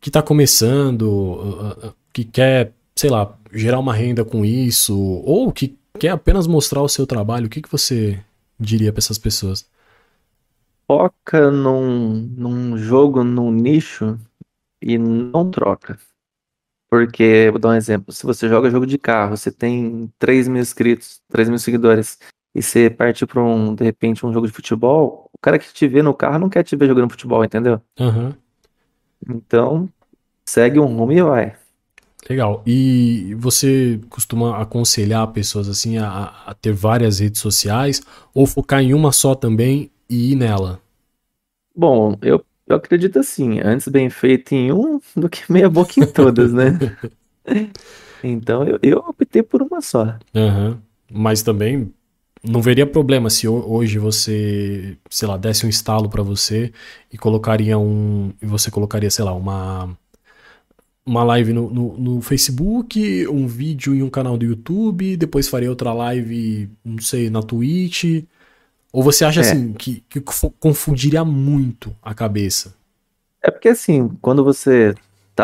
que 0.00 0.10
tá 0.10 0.22
começando, 0.22 1.02
uh, 1.02 1.88
uh, 1.88 1.94
que 2.12 2.24
quer, 2.24 2.72
sei 2.96 3.10
lá, 3.10 3.36
gerar 3.52 3.78
uma 3.78 3.94
renda 3.94 4.24
com 4.24 4.44
isso, 4.44 4.98
ou 4.98 5.52
que 5.52 5.76
quer 5.98 6.10
apenas 6.10 6.46
mostrar 6.46 6.82
o 6.82 6.88
seu 6.88 7.06
trabalho, 7.06 7.46
o 7.46 7.50
que, 7.50 7.60
que 7.60 7.70
você 7.70 8.18
diria 8.58 8.92
para 8.92 9.00
essas 9.00 9.18
pessoas? 9.18 9.68
Foca 10.86 11.50
num, 11.50 12.14
num 12.36 12.76
jogo, 12.78 13.22
num 13.22 13.50
nicho 13.50 14.18
e 14.82 14.98
não 14.98 15.50
troca. 15.50 15.98
Porque, 16.88 17.48
vou 17.50 17.60
dar 17.60 17.68
um 17.68 17.74
exemplo, 17.74 18.12
se 18.12 18.24
você 18.24 18.48
joga 18.48 18.70
jogo 18.70 18.86
de 18.86 18.98
carro, 18.98 19.36
você 19.36 19.52
tem 19.52 20.12
3 20.18 20.48
mil 20.48 20.60
inscritos, 20.60 21.20
3 21.28 21.48
mil 21.48 21.58
seguidores, 21.58 22.18
e 22.52 22.60
você 22.60 22.90
parte 22.90 23.24
para 23.24 23.40
um, 23.40 23.74
de 23.74 23.84
repente, 23.84 24.26
um 24.26 24.32
jogo 24.32 24.48
de 24.48 24.52
futebol, 24.52 25.30
o 25.32 25.38
cara 25.40 25.58
que 25.58 25.72
te 25.72 25.86
vê 25.86 26.02
no 26.02 26.12
carro 26.12 26.40
não 26.40 26.48
quer 26.48 26.64
te 26.64 26.74
ver 26.74 26.88
jogando 26.88 27.10
futebol, 27.10 27.44
entendeu? 27.44 27.80
Uhum. 27.98 28.34
Então, 29.28 29.88
segue 30.44 30.78
um 30.78 30.86
rumo 30.86 31.12
e 31.12 31.22
vai. 31.22 31.56
Legal. 32.28 32.62
E 32.66 33.34
você 33.38 34.00
costuma 34.08 34.60
aconselhar 34.60 35.26
pessoas 35.28 35.68
assim 35.68 35.98
a, 35.98 36.32
a, 36.46 36.54
ter 36.54 36.72
várias 36.72 37.18
redes 37.18 37.40
sociais 37.40 38.02
ou 38.34 38.46
focar 38.46 38.80
em 38.80 38.92
uma 38.92 39.10
só 39.12 39.34
também 39.34 39.90
e 40.08 40.32
ir 40.32 40.36
nela? 40.36 40.80
Bom, 41.74 42.16
eu, 42.20 42.44
eu 42.66 42.76
acredito 42.76 43.18
assim, 43.18 43.60
antes 43.60 43.88
bem 43.88 44.10
feito 44.10 44.52
em 44.52 44.72
um 44.72 45.00
do 45.16 45.28
que 45.28 45.50
meia 45.50 45.68
boca 45.68 45.92
em 45.98 46.06
todas, 46.06 46.52
né? 46.52 46.78
então 48.22 48.64
eu, 48.64 48.78
eu 48.82 48.98
optei 48.98 49.42
por 49.42 49.62
uma 49.62 49.80
só. 49.80 50.16
Uhum. 50.34 50.78
Mas 51.10 51.42
também 51.42 51.92
não 52.42 52.62
veria 52.62 52.86
problema 52.86 53.28
se 53.28 53.46
hoje 53.46 53.98
você, 53.98 54.96
sei 55.10 55.28
lá, 55.28 55.36
desse 55.36 55.66
um 55.66 55.68
estalo 55.68 56.08
para 56.08 56.22
você 56.22 56.72
e 57.12 57.18
colocaria 57.18 57.78
um. 57.78 58.32
E 58.40 58.46
você 58.46 58.70
colocaria, 58.70 59.10
sei 59.10 59.24
lá, 59.24 59.32
uma 59.34 59.96
uma 61.04 61.24
live 61.24 61.52
no, 61.52 61.70
no, 61.70 61.98
no, 61.98 62.20
Facebook, 62.20 63.26
um 63.28 63.46
vídeo 63.46 63.94
em 63.94 64.02
um 64.02 64.10
canal 64.10 64.36
do 64.38 64.44
YouTube, 64.44 65.16
depois 65.16 65.48
faria 65.48 65.68
outra 65.68 65.92
live, 65.92 66.70
não 66.84 66.98
sei, 67.00 67.28
na 67.28 67.42
Twitch. 67.42 68.24
Ou 68.92 69.02
você 69.02 69.24
acha 69.24 69.40
é. 69.40 69.42
assim 69.42 69.72
que, 69.72 70.04
que 70.08 70.20
confundiria 70.58 71.24
muito 71.24 71.94
a 72.02 72.14
cabeça? 72.14 72.74
É 73.42 73.50
porque 73.50 73.68
assim, 73.68 74.08
quando 74.20 74.44
você 74.44 74.94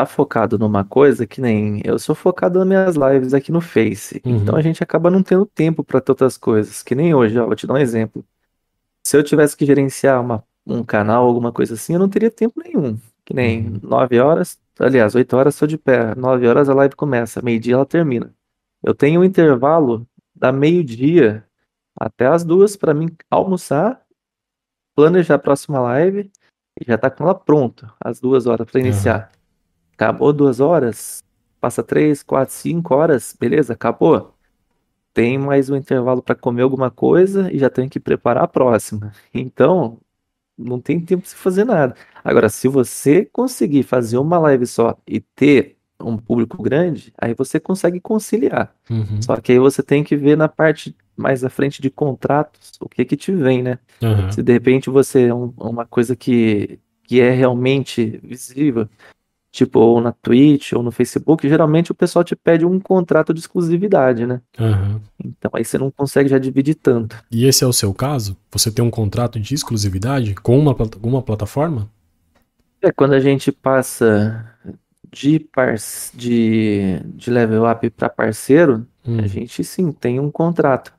tá 0.00 0.06
focado 0.06 0.58
numa 0.58 0.84
coisa, 0.84 1.26
que 1.26 1.40
nem 1.40 1.80
eu 1.84 1.98
sou 1.98 2.14
focado 2.14 2.58
nas 2.58 2.68
minhas 2.68 2.96
lives 2.96 3.32
aqui 3.34 3.50
no 3.50 3.60
Face. 3.60 4.20
Uhum. 4.24 4.36
Então 4.36 4.56
a 4.56 4.62
gente 4.62 4.82
acaba 4.82 5.10
não 5.10 5.22
tendo 5.22 5.46
tempo 5.46 5.82
para 5.82 6.02
outras 6.08 6.36
coisas. 6.36 6.82
Que 6.82 6.94
nem 6.94 7.14
hoje, 7.14 7.38
ó, 7.38 7.46
vou 7.46 7.56
te 7.56 7.66
dar 7.66 7.74
um 7.74 7.78
exemplo. 7.78 8.24
Se 9.06 9.16
eu 9.16 9.22
tivesse 9.22 9.56
que 9.56 9.64
gerenciar 9.64 10.20
uma, 10.20 10.44
um 10.66 10.82
canal, 10.82 11.26
alguma 11.26 11.52
coisa 11.52 11.74
assim, 11.74 11.94
eu 11.94 11.98
não 11.98 12.08
teria 12.08 12.30
tempo 12.30 12.60
nenhum. 12.62 12.98
Que 13.24 13.32
nem 13.32 13.68
uhum. 13.68 13.80
9 13.82 14.20
horas, 14.20 14.58
Aliás, 14.78 15.14
8 15.14 15.34
horas 15.34 15.54
estou 15.54 15.66
de 15.66 15.78
pé, 15.78 16.14
9 16.14 16.46
horas 16.46 16.68
a 16.68 16.74
live 16.74 16.94
começa, 16.94 17.40
meio-dia 17.40 17.74
ela 17.74 17.86
termina. 17.86 18.34
Eu 18.82 18.94
tenho 18.94 19.22
um 19.22 19.24
intervalo 19.24 20.06
da 20.34 20.52
meio-dia 20.52 21.42
até 21.98 22.26
as 22.26 22.44
duas 22.44 22.76
para 22.76 22.92
mim 22.92 23.08
almoçar, 23.30 24.02
planejar 24.94 25.36
a 25.36 25.38
próxima 25.38 25.80
live 25.80 26.30
e 26.78 26.84
já 26.86 26.98
tá 26.98 27.10
com 27.10 27.24
ela 27.24 27.34
pronta, 27.34 27.90
às 27.98 28.20
duas 28.20 28.46
horas 28.46 28.70
para 28.70 28.80
iniciar. 28.80 29.30
Uhum. 29.32 29.35
Acabou 29.96 30.30
duas 30.30 30.60
horas, 30.60 31.24
passa 31.58 31.82
três, 31.82 32.22
quatro, 32.22 32.54
cinco 32.54 32.94
horas, 32.94 33.34
beleza, 33.38 33.72
acabou. 33.72 34.34
Tem 35.14 35.38
mais 35.38 35.70
um 35.70 35.76
intervalo 35.76 36.22
para 36.22 36.34
comer 36.34 36.60
alguma 36.60 36.90
coisa 36.90 37.50
e 37.50 37.58
já 37.58 37.70
tenho 37.70 37.88
que 37.88 37.98
preparar 37.98 38.44
a 38.44 38.48
próxima. 38.48 39.10
Então, 39.32 39.98
não 40.56 40.80
tem 40.80 41.00
tempo 41.00 41.22
de 41.22 41.30
se 41.30 41.36
fazer 41.36 41.64
nada. 41.64 41.94
Agora, 42.22 42.48
se 42.48 42.68
você 42.68 43.24
conseguir 43.24 43.82
fazer 43.82 44.18
uma 44.18 44.38
live 44.38 44.66
só 44.66 44.96
e 45.06 45.20
ter 45.20 45.76
um 45.98 46.16
público 46.16 46.62
grande, 46.62 47.12
aí 47.16 47.34
você 47.34 47.58
consegue 47.58 48.00
conciliar. 48.00 48.74
Uhum. 48.90 49.20
Só 49.22 49.36
que 49.36 49.52
aí 49.52 49.58
você 49.58 49.82
tem 49.82 50.04
que 50.04 50.16
ver 50.16 50.36
na 50.36 50.48
parte 50.48 50.94
mais 51.16 51.42
à 51.42 51.48
frente 51.48 51.80
de 51.80 51.88
contratos 51.88 52.72
o 52.80 52.88
que 52.88 53.04
que 53.04 53.16
te 53.16 53.32
vem, 53.32 53.62
né? 53.62 53.78
Uhum. 54.02 54.30
Se 54.30 54.42
de 54.42 54.52
repente 54.52 54.90
você 54.90 55.28
é 55.28 55.34
um, 55.34 55.52
uma 55.56 55.86
coisa 55.86 56.14
que, 56.14 56.78
que 57.04 57.20
é 57.20 57.30
realmente 57.30 58.20
visível, 58.22 58.86
tipo, 59.56 59.78
ou 59.78 60.02
na 60.02 60.12
Twitch, 60.12 60.72
ou 60.74 60.82
no 60.82 60.90
Facebook, 60.90 61.48
geralmente 61.48 61.90
o 61.90 61.94
pessoal 61.94 62.22
te 62.22 62.36
pede 62.36 62.66
um 62.66 62.78
contrato 62.78 63.32
de 63.32 63.40
exclusividade, 63.40 64.26
né? 64.26 64.42
Aham. 64.58 65.00
Então 65.24 65.50
aí 65.54 65.64
você 65.64 65.78
não 65.78 65.90
consegue 65.90 66.28
já 66.28 66.38
dividir 66.38 66.74
tanto. 66.74 67.16
E 67.30 67.46
esse 67.46 67.64
é 67.64 67.66
o 67.66 67.72
seu 67.72 67.94
caso? 67.94 68.36
Você 68.52 68.70
tem 68.70 68.84
um 68.84 68.90
contrato 68.90 69.40
de 69.40 69.54
exclusividade 69.54 70.34
com 70.34 70.58
uma, 70.58 70.76
uma 71.02 71.22
plataforma? 71.22 71.88
É 72.82 72.92
quando 72.92 73.14
a 73.14 73.20
gente 73.20 73.50
passa 73.50 74.46
de, 75.10 75.40
par... 75.40 75.76
de... 76.12 77.00
de 77.14 77.30
level 77.30 77.64
up 77.70 77.88
para 77.90 78.10
parceiro, 78.10 78.86
Hum. 79.08 79.20
a 79.20 79.26
gente 79.26 79.62
sim 79.62 79.92
tem 79.92 80.18
um 80.18 80.30
contrato. 80.30 80.92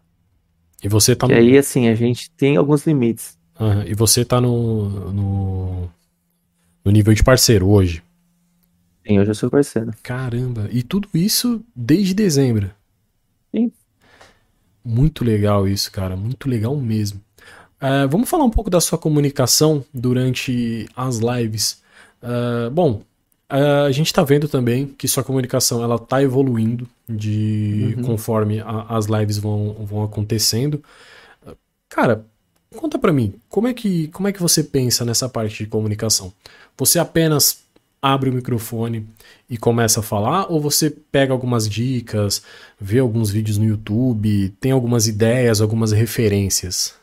E 0.82 0.88
você 0.88 1.16
tá 1.16 1.28
Que 1.28 1.34
no, 1.34 1.40
aí, 1.40 1.58
assim, 1.58 1.90
a 1.90 1.96
gente 1.96 2.32
tem 2.32 2.56
alguns 2.56 2.88
limites. 2.88 3.38
Aham. 3.60 3.84
E 3.86 3.94
você 3.94 4.24
tá 4.24 4.40
no, 4.40 5.12
no, 5.12 5.90
no 6.86 6.92
nível 6.92 7.14
de 7.14 7.24
parceiro 7.24 7.68
hoje. 7.68 8.02
Sim, 9.08 9.20
hoje 9.20 9.32
eu 9.32 9.36
sou 9.36 9.50
parceiro. 9.50 9.92
Caramba, 10.04 10.68
e 10.72 10.84
tudo 10.84 11.08
isso 11.14 11.64
desde 11.76 12.14
dezembro. 12.14 12.70
Sim. 13.56 13.72
Muito 14.84 15.24
legal 15.24 15.68
isso, 15.68 15.92
cara, 15.92 16.16
muito 16.16 16.50
legal 16.50 16.76
mesmo. 16.76 17.22
É, 17.80 18.08
vamos 18.08 18.30
falar 18.30 18.44
um 18.46 18.50
pouco 18.50 18.70
da 18.70 18.82
sua 18.82 18.98
comunicação 18.98 19.84
durante 19.94 20.88
as 20.96 21.20
lives. 21.20 21.82
É, 22.22 22.70
bom, 22.70 23.02
é, 23.50 23.62
a 23.88 23.92
gente 23.92 24.14
tá 24.14 24.24
vendo 24.24 24.48
também 24.48 24.88
que 24.88 25.08
sua 25.08 25.24
comunicação 25.24 25.84
ela 25.84 26.00
tá 26.00 26.22
evoluindo 26.24 26.88
de 27.08 27.96
Uhum. 27.98 28.04
conforme 28.04 28.60
a- 28.62 28.86
as 28.90 29.06
lives 29.06 29.38
vão, 29.38 29.74
vão 29.86 30.04
acontecendo. 30.04 30.84
Cara, 31.90 32.26
conta 32.76 33.00
pra 33.00 33.14
mim, 33.14 33.34
como 33.50 33.68
é 33.68 33.74
que 33.74 34.08
como 34.10 34.28
é 34.28 34.34
que 34.34 34.42
você 34.42 34.64
pensa 34.64 35.06
nessa 35.06 35.28
parte 35.30 35.64
de 35.64 35.70
comunicação? 35.70 36.34
Você 36.78 37.00
apenas 37.00 37.60
abre 38.14 38.30
o 38.30 38.34
microfone 38.34 39.08
e 39.50 39.58
começa 39.58 40.00
a 40.00 40.04
falar, 40.04 40.52
ou 40.52 40.60
você 40.62 40.90
pega 40.90 41.34
algumas 41.34 41.68
dicas, 41.70 42.44
vê 42.80 43.00
alguns 43.00 43.30
vídeos 43.30 43.58
no 43.58 43.66
YouTube, 43.66 44.50
tem 44.60 44.72
algumas 44.72 45.08
ideias, 45.08 45.62
algumas 45.62 45.92
referências? 45.92 46.96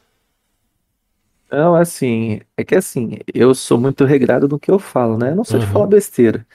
Não, 1.50 1.76
assim, 1.76 2.40
é 2.56 2.64
que 2.64 2.74
assim, 2.74 3.18
eu 3.32 3.54
sou 3.54 3.78
muito 3.78 4.04
regrado 4.04 4.48
no 4.48 4.58
que 4.58 4.70
eu 4.70 4.78
falo, 4.78 5.16
né? 5.16 5.30
Eu 5.30 5.36
não 5.36 5.44
sou 5.44 5.58
de 5.58 5.66
Aham. 5.66 5.72
falar 5.72 5.86
besteira. 5.86 6.46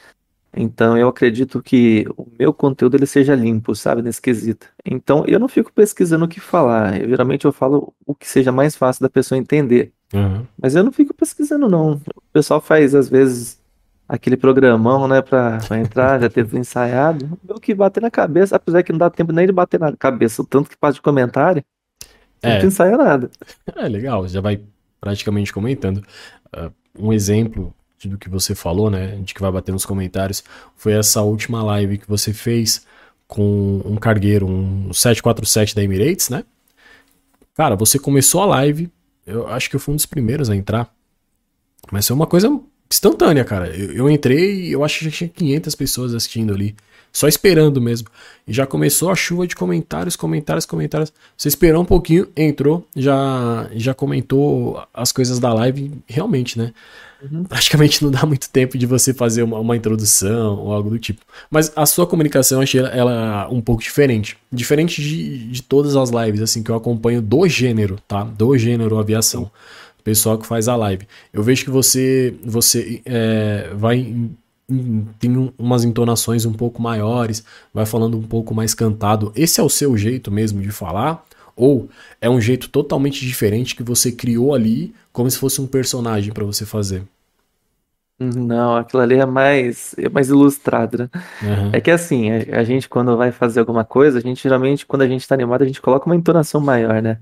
Então 0.55 0.97
eu 0.97 1.07
acredito 1.07 1.62
que 1.62 2.05
o 2.17 2.27
meu 2.38 2.53
conteúdo 2.53 2.95
ele 2.97 3.05
seja 3.05 3.35
limpo, 3.35 3.75
sabe, 3.75 4.01
nesse 4.01 4.21
quesito. 4.21 4.67
Então 4.85 5.25
eu 5.27 5.39
não 5.39 5.47
fico 5.47 5.71
pesquisando 5.73 6.25
o 6.25 6.27
que 6.27 6.39
falar. 6.39 7.01
Eu, 7.01 7.09
geralmente 7.09 7.45
eu 7.45 7.51
falo 7.53 7.93
o 8.05 8.15
que 8.15 8.27
seja 8.27 8.51
mais 8.51 8.75
fácil 8.75 9.03
da 9.03 9.09
pessoa 9.09 9.38
entender. 9.38 9.93
Aham. 10.13 10.47
Mas 10.62 10.75
eu 10.75 10.83
não 10.83 10.91
fico 10.91 11.13
pesquisando, 11.13 11.69
não. 11.69 11.93
O 11.93 12.21
pessoal 12.33 12.62
faz, 12.62 12.95
às 12.95 13.09
vezes, 13.09 13.59
aquele 14.10 14.36
programão, 14.36 15.08
né, 15.08 15.22
pra, 15.22 15.60
pra 15.60 15.80
entrar, 15.80 16.19
já 16.19 16.28
ter 16.28 16.43
tudo 16.43 16.58
ensaiado. 16.58 17.38
O 17.48 17.60
que 17.60 17.76
bater 17.76 18.02
na 18.02 18.10
cabeça, 18.10 18.56
apesar 18.56 18.82
que 18.82 18.91
não 18.91 18.98
dá 18.98 19.10
tempo 19.10 19.32
nem 19.32 19.45
de 19.45 19.54
bater 19.54 19.80
na 19.80 19.95
cabeça, 19.95 20.41
o 20.41 20.45
tanto 20.45 20.67
que 20.67 20.76
passa 20.76 20.95
de 20.95 21.02
comentário, 21.02 21.63
não 22.41 22.50
É. 22.52 22.65
ensaia 22.65 22.98
nada. 22.98 23.30
É 23.76 23.88
legal, 23.88 24.28
já 24.28 24.41
vai 24.41 24.62
praticamente 25.00 25.54
comentando. 25.54 26.04
Ah, 26.52 26.72
um 26.98 27.13
exemplo 27.13 27.72
do 28.04 28.17
que 28.17 28.28
você 28.30 28.56
falou, 28.56 28.89
né, 28.89 29.17
de 29.17 29.34
que 29.34 29.41
vai 29.41 29.52
bater 29.52 29.72
nos 29.72 29.86
comentários, 29.86 30.43
foi 30.76 30.93
essa 30.93 31.22
última 31.22 31.62
live 31.62 32.00
que 32.00 32.08
você 32.08 32.34
fez 32.34 32.86
com 33.28 33.82
um 33.86 33.95
cargueiro, 33.95 34.48
um 34.48 34.91
747 34.91 35.76
da 35.76 35.84
Emirates, 35.84 36.30
né? 36.30 36.43
Cara, 37.54 37.76
você 37.76 38.00
começou 38.00 38.41
a 38.41 38.45
live, 38.48 38.89
eu 39.28 39.48
acho 39.48 39.69
que 39.69 39.76
eu 39.76 39.80
fui 39.80 39.93
um 39.93 39.98
dos 39.98 40.06
primeiros 40.08 40.50
a 40.50 40.56
entrar, 40.56 40.91
mas 41.91 42.08
foi 42.08 42.15
uma 42.15 42.26
coisa 42.26 42.60
instantânea, 42.91 43.43
cara. 43.43 43.67
Eu, 43.75 43.91
eu 43.93 44.10
entrei 44.10 44.67
e 44.67 44.71
eu 44.71 44.84
acho 44.84 44.99
que 44.99 45.06
já 45.06 45.12
tinha 45.12 45.30
500 45.30 45.75
pessoas 45.75 46.13
assistindo 46.13 46.54
ali, 46.54 46.75
só 47.12 47.28
esperando 47.28 47.82
mesmo. 47.82 48.08
E 48.47 48.54
já 48.54 48.65
começou 48.65 49.10
a 49.10 49.15
chuva 49.15 49.45
de 49.45 49.56
comentários, 49.56 50.15
comentários, 50.15 50.65
comentários. 50.65 51.13
Você 51.38 51.47
esperou 51.47 51.82
um 51.82 51.86
pouquinho, 51.86 52.28
entrou, 52.36 52.88
já, 52.95 53.69
já 53.73 53.93
comentou 53.93 54.82
as 54.93 55.12
coisas 55.12 55.39
da 55.39 55.54
live, 55.54 55.91
realmente, 56.08 56.58
né? 56.58 56.73
Uhum. 57.21 57.43
Praticamente 57.43 58.02
não 58.04 58.10
dá 58.10 58.25
muito 58.25 58.49
tempo 58.49 58.78
de 58.78 58.86
você 58.86 59.13
fazer 59.13 59.43
uma, 59.43 59.60
uma 59.60 59.75
introdução 59.75 60.58
ou 60.58 60.73
algo 60.73 60.89
do 60.89 60.97
tipo. 60.97 61.21
Mas 61.52 61.71
a 61.75 61.86
sua 61.86 62.08
comunicação, 62.08 62.60
eu 62.60 62.63
achei 62.63 62.80
ela, 62.80 62.89
ela 62.89 63.49
um 63.49 63.62
pouco 63.62 63.82
diferente. 63.82 64.38
Diferente 64.52 65.02
de, 65.02 65.49
de 65.49 65.62
todas 65.62 65.95
as 65.95 66.10
lives, 66.10 66.41
assim, 66.41 66.63
que 66.63 66.71
eu 66.71 66.75
acompanho 66.75 67.21
do 67.21 67.47
gênero, 67.47 67.97
tá? 68.08 68.23
Do 68.23 68.58
gênero 68.58 68.97
aviação. 68.97 69.43
O 69.43 69.88
pessoal 70.10 70.38
que 70.39 70.48
faz 70.48 70.67
a 70.67 70.76
live. 70.76 71.06
Eu 71.32 71.43
vejo 71.43 71.63
que 71.65 71.69
você, 71.69 72.34
você 72.43 73.02
é, 73.06 73.72
vai 73.76 73.98
em- 73.98 74.36
em- 74.67 75.06
tem 75.19 75.38
um- 75.38 75.52
umas 75.58 75.84
entonações 75.84 76.45
um 76.45 76.54
pouco 76.54 76.82
maiores, 76.82 77.43
vai 77.74 77.86
falando 77.86 78.17
um 78.17 78.24
pouco 78.24 78.54
mais 78.56 78.74
cantado. 78.74 79.32
Esse 79.36 79.60
é 79.60 79.63
o 79.63 79.69
seu 79.69 79.95
jeito 79.95 80.32
mesmo 80.32 80.62
de 80.62 80.72
falar? 80.72 81.24
Ou 81.56 81.89
é 82.22 82.30
um 82.30 82.39
jeito 82.41 82.69
totalmente 82.69 83.26
diferente 83.26 83.76
que 83.76 83.84
você 83.84 84.12
criou 84.12 84.56
ali, 84.56 84.93
como 85.12 85.30
se 85.30 85.38
fosse 85.38 85.62
um 85.62 85.67
personagem 85.67 86.34
pra 86.34 86.45
você 86.45 86.65
fazer? 86.65 87.04
Não, 88.19 88.75
aquilo 88.75 89.01
ali 89.01 89.15
é 89.15 89.25
mais, 89.25 89.95
é 89.97 90.10
mais 90.10 90.27
ilustrado, 90.27 90.97
né? 90.97 91.10
Aham. 91.41 91.69
É 91.71 91.79
que 91.79 91.89
assim, 91.89 92.29
a, 92.29 92.60
a 92.60 92.63
gente 92.65 92.89
quando 92.89 93.15
vai 93.15 93.32
fazer 93.32 93.62
alguma 93.62 93.86
coisa, 93.86 94.17
a 94.17 94.21
gente 94.21 94.43
geralmente, 94.43 94.86
quando 94.86 95.03
a 95.03 95.08
gente 95.08 95.25
tá 95.25 95.36
animado, 95.36 95.62
a 95.62 95.65
gente 95.65 95.82
coloca 95.82 96.05
uma 96.05 96.17
entonação 96.17 96.60
maior, 96.60 97.01
né? 97.01 97.19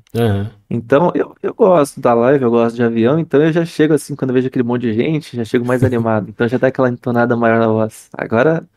Então, 0.67 1.12
eu, 1.13 1.36
eu 1.43 1.53
gosto 1.53 2.01
da 2.01 2.15
live, 2.15 2.43
eu 2.43 2.49
gosto 2.49 2.75
de 2.75 2.83
avião, 2.83 3.19
então 3.19 3.39
eu 3.41 3.53
já 3.53 3.63
chego 3.63 3.93
assim, 3.93 4.15
quando 4.15 4.31
eu 4.31 4.33
vejo 4.33 4.47
aquele 4.47 4.63
monte 4.63 4.81
de 4.81 4.93
gente, 4.93 5.38
já 5.38 5.45
chego 5.45 5.65
mais 5.65 5.83
animado. 5.83 6.29
Então 6.29 6.47
já 6.47 6.57
dá 6.57 6.67
aquela 6.67 6.89
entonada 6.89 7.36
maior 7.36 7.60
na 7.60 7.67
voz. 7.67 8.10
Agora, 8.13 8.67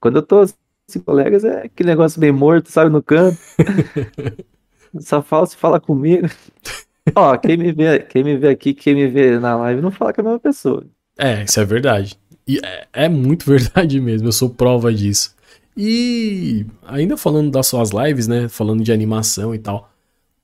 quando 0.00 0.16
eu 0.16 0.22
tô 0.22 0.40
assim, 0.40 1.00
colegas, 1.00 1.44
é 1.44 1.66
aquele 1.66 1.90
negócio 1.90 2.20
bem 2.20 2.32
morto, 2.32 2.70
sabe, 2.70 2.90
no 2.90 3.02
canto. 3.02 3.38
Só 5.00 5.22
fala 5.22 5.46
se 5.46 5.56
fala 5.56 5.80
comigo. 5.80 6.28
Ó, 7.14 7.36
quem 7.36 7.56
me 7.56 7.72
vê, 7.72 8.00
quem 8.00 8.24
me 8.24 8.36
vê 8.36 8.48
aqui, 8.48 8.74
quem 8.74 8.94
me 8.94 9.08
vê 9.08 9.38
na 9.38 9.56
live, 9.56 9.80
não 9.82 9.90
fala 9.90 10.12
com 10.12 10.20
a 10.22 10.24
mesma 10.24 10.40
pessoa. 10.40 10.84
É, 11.16 11.44
isso 11.44 11.60
é 11.60 11.64
verdade. 11.64 12.18
E 12.46 12.58
é, 12.64 12.86
é 12.92 13.08
muito 13.08 13.46
verdade 13.48 14.00
mesmo, 14.00 14.28
eu 14.28 14.32
sou 14.32 14.50
prova 14.50 14.92
disso. 14.92 15.34
E 15.76 16.64
ainda 16.82 17.16
falando 17.16 17.50
das 17.50 17.66
suas 17.66 17.90
lives, 17.90 18.28
né? 18.28 18.48
Falando 18.48 18.84
de 18.84 18.92
animação 18.92 19.54
e 19.54 19.58
tal. 19.58 19.90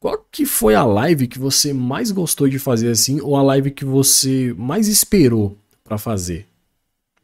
Qual 0.01 0.27
que 0.31 0.47
foi 0.47 0.75
a 0.75 0.85
live 0.85 1.29
que 1.29 1.39
você 1.39 1.73
mais 1.73 2.11
gostou 2.11 2.49
de 2.49 2.59
fazer 2.59 2.91
assim, 2.91 3.21
ou 3.21 3.37
a 3.37 3.43
live 3.43 3.71
que 3.71 3.85
você 3.85 4.55
mais 4.57 4.89
esperou 4.89 5.57
pra 5.85 5.99
fazer? 5.99 6.47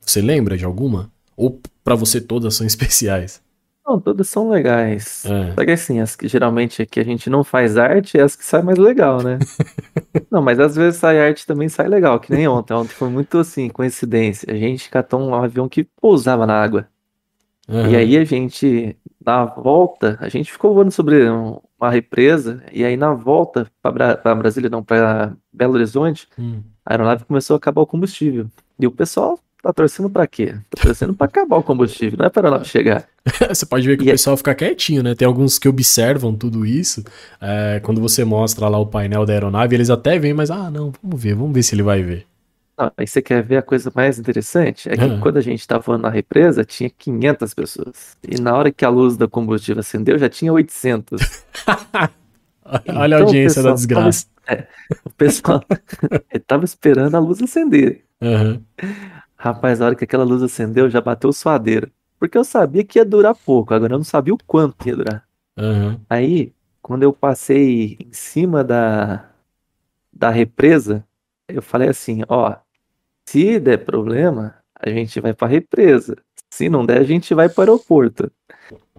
Você 0.00 0.20
lembra 0.20 0.56
de 0.56 0.64
alguma? 0.64 1.10
Ou 1.36 1.58
pra 1.82 1.94
você 1.94 2.20
todas 2.20 2.54
são 2.54 2.66
especiais? 2.66 3.40
Não, 3.86 4.00
todas 4.00 4.28
são 4.28 4.48
legais. 4.48 5.24
É. 5.26 5.54
Só 5.54 5.64
que 5.64 5.70
assim, 5.70 6.00
as 6.00 6.16
que 6.16 6.26
geralmente 6.26 6.82
aqui 6.82 6.98
a 6.98 7.04
gente 7.04 7.30
não 7.30 7.44
faz 7.44 7.76
arte 7.78 8.18
é 8.18 8.22
as 8.22 8.34
que 8.34 8.44
saem 8.44 8.64
mais 8.64 8.78
legal, 8.78 9.22
né? 9.22 9.38
Não, 10.30 10.42
mas 10.42 10.58
às 10.58 10.74
vezes 10.74 10.98
sai 10.98 11.20
arte 11.20 11.46
também 11.46 11.68
sai 11.68 11.88
legal, 11.88 12.18
que 12.18 12.32
nem 12.32 12.48
ontem. 12.48 12.74
Ontem 12.74 12.92
foi 12.94 13.08
muito 13.08 13.38
assim, 13.38 13.68
coincidência. 13.68 14.52
A 14.52 14.56
gente 14.56 14.90
catou 14.90 15.20
um 15.20 15.34
avião 15.34 15.68
que 15.68 15.84
pousava 15.84 16.46
na 16.46 16.60
água. 16.60 16.88
Aham. 17.68 17.90
E 17.90 17.96
aí 17.96 18.16
a 18.16 18.24
gente, 18.24 18.96
na 19.24 19.44
volta, 19.44 20.16
a 20.20 20.28
gente 20.28 20.50
ficou 20.52 20.74
voando 20.74 20.90
sobre 20.90 21.28
um- 21.30 21.60
uma 21.80 21.90
represa, 21.90 22.62
e 22.72 22.84
aí 22.84 22.96
na 22.96 23.12
volta 23.14 23.66
para 23.82 23.92
Bra 23.92 24.16
pra 24.16 24.34
Brasília, 24.34 24.70
não, 24.70 24.82
para 24.82 25.32
Belo 25.52 25.74
Horizonte, 25.74 26.26
Hum. 26.38 26.62
a 26.84 26.92
aeronave 26.94 27.24
começou 27.24 27.54
a 27.54 27.58
acabar 27.58 27.82
o 27.82 27.86
combustível. 27.86 28.46
E 28.80 28.86
o 28.86 28.90
pessoal 28.90 29.38
tá 29.62 29.72
torcendo 29.72 30.08
pra 30.10 30.26
quê? 30.26 30.54
Tá 30.70 30.82
torcendo 30.82 31.14
pra 31.14 31.26
acabar 31.26 31.56
o 31.56 31.62
combustível, 31.62 32.18
não 32.18 32.26
é 32.26 32.30
pra 32.30 32.42
aeronave 32.46 32.68
chegar. 32.68 33.06
Você 33.48 33.66
pode 33.66 33.86
ver 33.86 33.96
que 33.96 34.04
E 34.04 34.06
o 34.06 34.10
é- 34.10 34.12
pessoal 34.12 34.36
fica 34.36 34.54
quietinho, 34.54 35.02
né? 35.02 35.14
Tem 35.14 35.26
alguns 35.26 35.58
que 35.58 35.68
observam 35.68 36.34
tudo 36.34 36.64
isso. 36.64 37.02
é, 37.40 37.80
quando 37.82 38.00
você 38.00 38.24
mostra 38.24 38.68
lá 38.68 38.78
o 38.78 38.86
painel 38.86 39.26
da 39.26 39.32
aeronave, 39.32 39.74
eles 39.74 39.90
até 39.90 40.18
veem, 40.18 40.34
mas 40.34 40.50
ah, 40.50 40.70
não, 40.70 40.92
vamos 41.02 41.20
ver, 41.22 41.34
vamos 41.34 41.52
ver 41.52 41.62
se 41.62 41.74
ele 41.74 41.82
vai 41.82 42.02
ver. 42.02 42.26
Não, 42.78 42.92
aí 42.96 43.06
você 43.06 43.22
quer 43.22 43.42
ver 43.42 43.56
a 43.56 43.62
coisa 43.62 43.90
mais 43.94 44.18
interessante? 44.18 44.86
É 44.88 44.96
que 44.96 45.02
Ah. 45.02 45.18
quando 45.20 45.38
a 45.38 45.40
gente 45.40 45.66
tava 45.66 45.82
voando 45.82 46.02
na 46.02 46.10
represa, 46.10 46.62
tinha 46.62 46.90
500 46.90 47.54
pessoas. 47.54 48.16
E 48.22 48.38
na 48.40 48.54
hora 48.54 48.70
que 48.70 48.84
a 48.84 48.88
luz 48.90 49.16
do 49.16 49.26
combustível 49.28 49.80
acendeu, 49.80 50.18
já 50.18 50.28
tinha 50.28 50.52
800. 50.52 51.20
Olha 52.88 53.16
a 53.16 53.20
Então, 53.20 53.20
o 53.20 53.22
audiência 53.24 53.62
da 53.62 53.72
desgraça. 53.72 54.26
tava- 54.44 54.60
é, 54.60 54.66
o 55.04 55.10
pessoal 55.10 55.62
ele 56.30 56.40
tava 56.46 56.64
esperando 56.64 57.14
a 57.14 57.18
luz 57.18 57.40
acender. 57.42 58.02
Aham. 58.22 58.60
Rapaz, 59.36 59.80
a 59.80 59.86
hora 59.86 59.94
que 59.94 60.04
aquela 60.04 60.24
luz 60.24 60.42
acendeu, 60.42 60.88
já 60.88 61.00
bateu 61.00 61.32
suadeira. 61.32 61.90
Porque 62.18 62.38
eu 62.38 62.44
sabia 62.44 62.82
que 62.82 62.98
ia 62.98 63.04
durar 63.04 63.34
pouco, 63.34 63.74
agora 63.74 63.94
eu 63.94 63.98
não 63.98 64.04
sabia 64.04 64.32
o 64.32 64.38
quanto 64.46 64.88
ia 64.88 64.96
durar. 64.96 65.28
Aham. 65.56 66.00
Aí, 66.08 66.52
quando 66.80 67.02
eu 67.02 67.12
passei 67.12 67.96
em 68.00 68.12
cima 68.12 68.64
da, 68.64 69.28
da 70.12 70.30
represa, 70.30 71.04
eu 71.48 71.60
falei 71.60 71.88
assim, 71.88 72.22
ó, 72.28 72.56
se 73.26 73.60
der 73.60 73.84
problema, 73.84 74.54
a 74.74 74.88
gente 74.88 75.20
vai 75.20 75.34
pra 75.34 75.48
represa. 75.48 76.16
Se 76.50 76.68
não 76.68 76.86
der, 76.86 76.98
a 76.98 77.04
gente 77.04 77.34
vai 77.34 77.48
pro 77.48 77.62
aeroporto. 77.62 78.30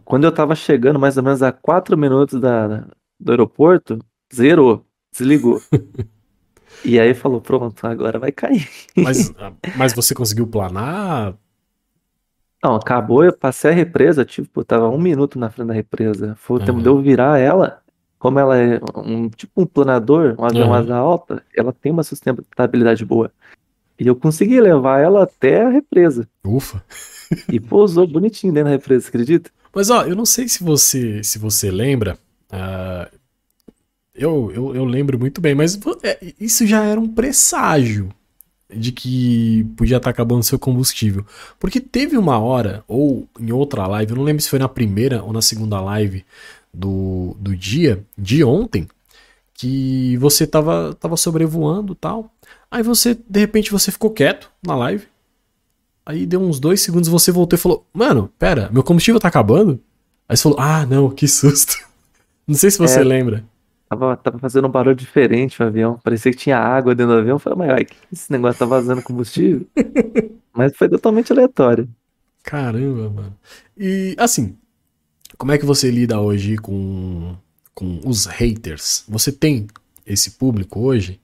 Quando 0.04 0.26
eu 0.26 0.32
tava 0.32 0.56
chegando 0.56 1.00
mais 1.00 1.18
ou 1.18 1.24
menos 1.24 1.42
a 1.42 1.52
quatro 1.52 1.98
minutos 1.98 2.40
da, 2.40 2.88
do 3.20 3.32
aeroporto, 3.32 4.00
zerou, 4.34 4.86
desligou. 5.12 5.62
E 6.84 7.00
aí 7.00 7.14
falou, 7.14 7.42
pronto, 7.42 7.86
agora 7.86 8.20
vai 8.20 8.32
cair. 8.32 8.68
Mas, 8.96 9.32
mas 9.76 9.94
você 9.94 10.14
conseguiu 10.14 10.48
planar? 10.48 11.36
Não, 12.64 12.76
acabou, 12.76 13.24
eu 13.24 13.32
passei 13.38 13.72
a 13.72 13.74
represa, 13.74 14.26
tipo, 14.26 14.64
tava 14.64 14.90
um 14.90 15.00
minuto 15.00 15.38
na 15.38 15.50
frente 15.50 15.68
da 15.68 15.74
represa. 15.74 16.36
Foi 16.38 16.58
o 16.58 16.60
tempo 16.60 16.82
de 16.82 16.90
eu 16.90 17.02
virar 17.02 17.38
ela. 17.40 17.82
Como 18.20 18.40
ela 18.40 18.58
é 18.58 18.80
um 18.96 19.30
tipo 19.30 19.62
um 19.62 19.66
planador, 19.66 20.36
um 20.40 20.44
avião 20.44 20.70
Uhum. 20.70 20.74
asa 20.74 20.96
alta, 20.96 21.44
ela 21.56 21.72
tem 21.72 21.92
uma 21.92 22.04
sustentabilidade 22.04 23.06
boa. 23.06 23.32
E 24.00 24.08
eu 24.08 24.16
consegui 24.16 24.60
levar 24.62 25.00
ela 25.02 25.24
até 25.24 25.64
a 25.64 25.70
represa. 25.70 26.28
Ufa. 26.46 26.84
E 27.52 27.60
pousou 27.60 28.08
bonitinho 28.08 28.54
dentro 28.54 28.66
da 28.70 28.76
represa, 28.76 29.08
acredita? 29.08 29.52
Mas 29.74 29.90
ó, 29.90 30.04
eu 30.04 30.16
não 30.16 30.26
sei 30.26 30.48
se 30.50 30.64
você 30.64 31.24
se 31.24 31.38
você 31.40 31.70
lembra. 31.72 32.18
ah, 32.52 33.10
eu, 34.18 34.52
eu, 34.54 34.76
eu 34.76 34.86
lembro 34.86 35.18
muito 35.20 35.40
bem, 35.40 35.54
mas 35.56 35.80
é, 36.04 36.34
isso 36.40 36.66
já 36.66 36.84
era 36.84 37.00
um 37.00 37.08
presságio 37.08 38.10
de 38.74 38.92
que 38.92 39.64
podia 39.78 39.98
estar 39.98 40.10
acabando 40.10 40.44
seu 40.44 40.60
combustível. 40.60 41.26
Porque 41.60 41.80
teve 41.80 42.18
uma 42.18 42.38
hora, 42.38 42.84
ou 42.88 43.28
em 43.40 43.52
outra 43.52 43.88
live, 43.88 44.12
eu 44.12 44.18
não 44.18 44.24
lembro 44.24 44.42
se 44.42 44.50
foi 44.50 44.60
na 44.60 44.68
primeira 44.68 45.24
ou 45.24 45.32
na 45.32 45.42
segunda 45.42 45.80
live 45.80 46.26
do, 46.74 47.36
do 47.40 47.56
dia, 47.56 48.04
de 48.18 48.44
ontem, 48.44 48.88
que 49.54 50.18
você 50.18 50.46
tava, 50.46 50.96
tava 51.00 51.16
sobrevoando 51.16 51.94
e 51.94 51.96
tal. 51.96 52.32
Aí 52.70 52.84
você, 52.84 53.18
de 53.28 53.40
repente, 53.40 53.72
você 53.72 53.92
ficou 53.92 54.12
quieto 54.12 54.52
na 54.66 54.76
live. 54.76 55.06
Aí 56.06 56.26
deu 56.26 56.42
uns 56.42 56.60
dois 56.60 56.82
segundos, 56.82 57.10
você 57.10 57.32
voltou 57.32 57.58
e 57.58 57.60
falou: 57.62 57.86
Mano, 57.94 58.30
pera, 58.38 58.70
meu 58.72 58.84
combustível 58.84 59.20
tá 59.20 59.28
acabando? 59.28 59.80
Aí 60.28 60.36
você 60.38 60.44
falou: 60.44 60.60
Ah, 60.60 60.86
não, 60.86 61.10
que 61.10 61.28
susto. 61.28 61.76
Não 62.48 62.56
sei 62.56 62.72
se 62.72 62.78
você 62.78 63.02
É. 63.02 63.04
lembra. 63.04 63.44
Tava, 63.90 64.18
tava 64.18 64.40
fazendo 64.40 64.68
um 64.68 64.72
barulho 64.72 64.96
diferente 64.96 65.62
o 65.62 65.66
avião. 65.66 66.00
Parecia 66.04 66.32
que 66.32 66.38
tinha 66.38 66.58
água 66.58 66.94
dentro 66.94 67.14
do 67.14 67.20
avião. 67.20 67.36
Eu 67.36 67.40
falei, 67.40 67.60
mas 67.60 67.70
ai, 67.70 67.86
que 67.86 67.96
esse 68.12 68.32
negócio 68.32 68.60
tá 68.60 68.66
vazando 68.66 69.02
combustível? 69.02 69.66
Mas 70.54 70.76
foi 70.76 70.90
totalmente 70.90 71.32
aleatório. 71.32 71.88
Caramba, 72.42 73.10
mano. 73.12 73.38
E 73.78 74.16
assim, 74.18 74.58
como 75.38 75.52
é 75.52 75.58
que 75.60 75.66
você 75.66 75.92
lida 75.92 76.20
hoje 76.20 76.58
com, 76.58 77.36
com 77.76 78.02
os 78.04 78.26
haters? 78.26 79.06
Você 79.08 79.32
tem 79.32 79.68
esse 80.06 80.32
público 80.32 80.80
hoje? 80.80 81.22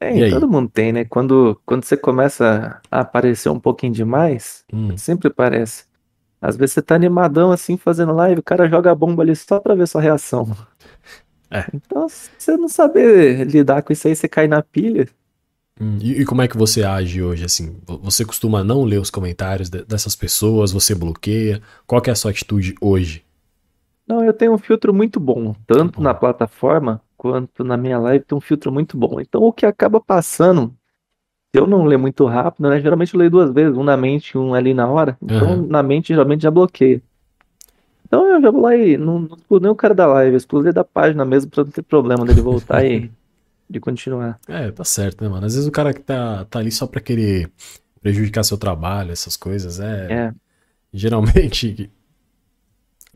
É, 0.00 0.30
todo 0.30 0.48
mundo 0.48 0.68
tem, 0.68 0.92
né? 0.92 1.04
Quando, 1.04 1.60
quando 1.64 1.84
você 1.84 1.96
começa 1.96 2.80
a 2.90 3.00
aparecer 3.00 3.48
um 3.50 3.60
pouquinho 3.60 3.92
demais, 3.92 4.64
Hum, 4.72 4.96
sempre 4.96 5.30
parece. 5.30 5.84
Às 6.40 6.56
vezes 6.56 6.74
você 6.74 6.82
tá 6.82 6.94
animadão 6.96 7.52
assim, 7.52 7.76
fazendo 7.76 8.12
live, 8.12 8.40
o 8.40 8.42
cara 8.42 8.68
joga 8.68 8.90
a 8.90 8.94
bomba 8.94 9.22
ali 9.22 9.36
só 9.36 9.60
pra 9.60 9.74
ver 9.74 9.86
sua 9.86 10.00
reação. 10.00 10.48
É. 11.52 11.66
Então, 11.72 12.08
se 12.08 12.30
você 12.38 12.56
não 12.56 12.68
saber 12.68 13.44
lidar 13.46 13.82
com 13.82 13.92
isso 13.92 14.08
aí, 14.08 14.16
você 14.16 14.28
cai 14.28 14.48
na 14.48 14.62
pilha. 14.62 15.08
hum. 15.80 15.98
E, 16.00 16.22
e 16.22 16.24
como 16.24 16.42
é 16.42 16.48
que 16.48 16.56
você 16.56 16.82
age 16.84 17.22
hoje, 17.22 17.44
assim? 17.44 17.80
Vo- 17.86 17.98
Você 17.98 18.24
costuma 18.24 18.62
não 18.64 18.84
ler 18.84 18.98
os 19.00 19.10
comentários 19.10 19.68
de- 19.70 19.84
dessas 19.84 20.16
pessoas? 20.16 20.72
Você 20.72 20.94
bloqueia? 20.94 21.62
Qual 21.86 22.00
que 22.00 22.10
é 22.10 22.12
a 22.12 22.16
sua 22.16 22.30
atitude 22.30 22.74
hoje? 22.80 23.24
Não, 24.06 24.24
eu 24.24 24.32
tenho 24.32 24.52
um 24.52 24.58
filtro 24.58 24.92
muito 24.92 25.20
bom, 25.20 25.54
tanto 25.66 26.00
bom. 26.00 26.02
na 26.02 26.12
plataforma 26.14 27.00
quanto 27.16 27.62
na 27.64 27.76
minha 27.76 27.98
live 27.98 28.24
tem 28.24 28.36
um 28.36 28.40
filtro 28.40 28.72
muito 28.72 28.96
bom. 28.96 29.20
Então, 29.20 29.42
o 29.42 29.52
que 29.52 29.64
acaba 29.64 30.00
passando, 30.00 30.74
se 31.54 31.60
eu 31.60 31.66
não 31.66 31.84
ler 31.84 31.98
muito 31.98 32.26
rápido, 32.26 32.68
né? 32.70 32.80
Geralmente 32.80 33.14
eu 33.14 33.18
leio 33.18 33.30
duas 33.30 33.52
vezes, 33.52 33.76
um 33.76 33.84
na 33.84 33.96
mente 33.96 34.32
e 34.32 34.38
um 34.38 34.54
ali 34.54 34.74
na 34.74 34.88
hora. 34.90 35.18
Então, 35.22 35.56
Aham. 35.56 35.66
na 35.66 35.82
mente 35.82 36.08
geralmente 36.08 36.42
já 36.42 36.50
bloqueia. 36.50 37.02
Então, 38.12 38.26
eu 38.26 38.42
já 38.42 38.50
vou 38.50 38.60
lá 38.60 38.76
e 38.76 38.98
não, 38.98 39.20
não 39.20 39.36
excluo 39.36 39.58
nem 39.58 39.70
o 39.70 39.74
cara 39.74 39.94
da 39.94 40.06
live, 40.06 40.32
eu 40.32 40.36
excluo 40.36 40.62
ele 40.62 40.70
da 40.70 40.84
página 40.84 41.24
mesmo 41.24 41.50
pra 41.50 41.64
não 41.64 41.70
ter 41.70 41.80
problema 41.80 42.26
dele 42.26 42.42
voltar 42.42 42.84
e 42.84 43.10
de 43.70 43.80
continuar. 43.80 44.38
É, 44.46 44.70
tá 44.70 44.84
certo, 44.84 45.24
né, 45.24 45.30
mano? 45.30 45.46
Às 45.46 45.54
vezes 45.54 45.66
o 45.66 45.72
cara 45.72 45.94
que 45.94 46.00
tá, 46.02 46.44
tá 46.44 46.58
ali 46.58 46.70
só 46.70 46.86
pra 46.86 47.00
querer 47.00 47.50
prejudicar 48.02 48.44
seu 48.44 48.58
trabalho, 48.58 49.12
essas 49.12 49.34
coisas, 49.34 49.80
é. 49.80 50.12
É. 50.12 50.34
Geralmente. 50.92 51.90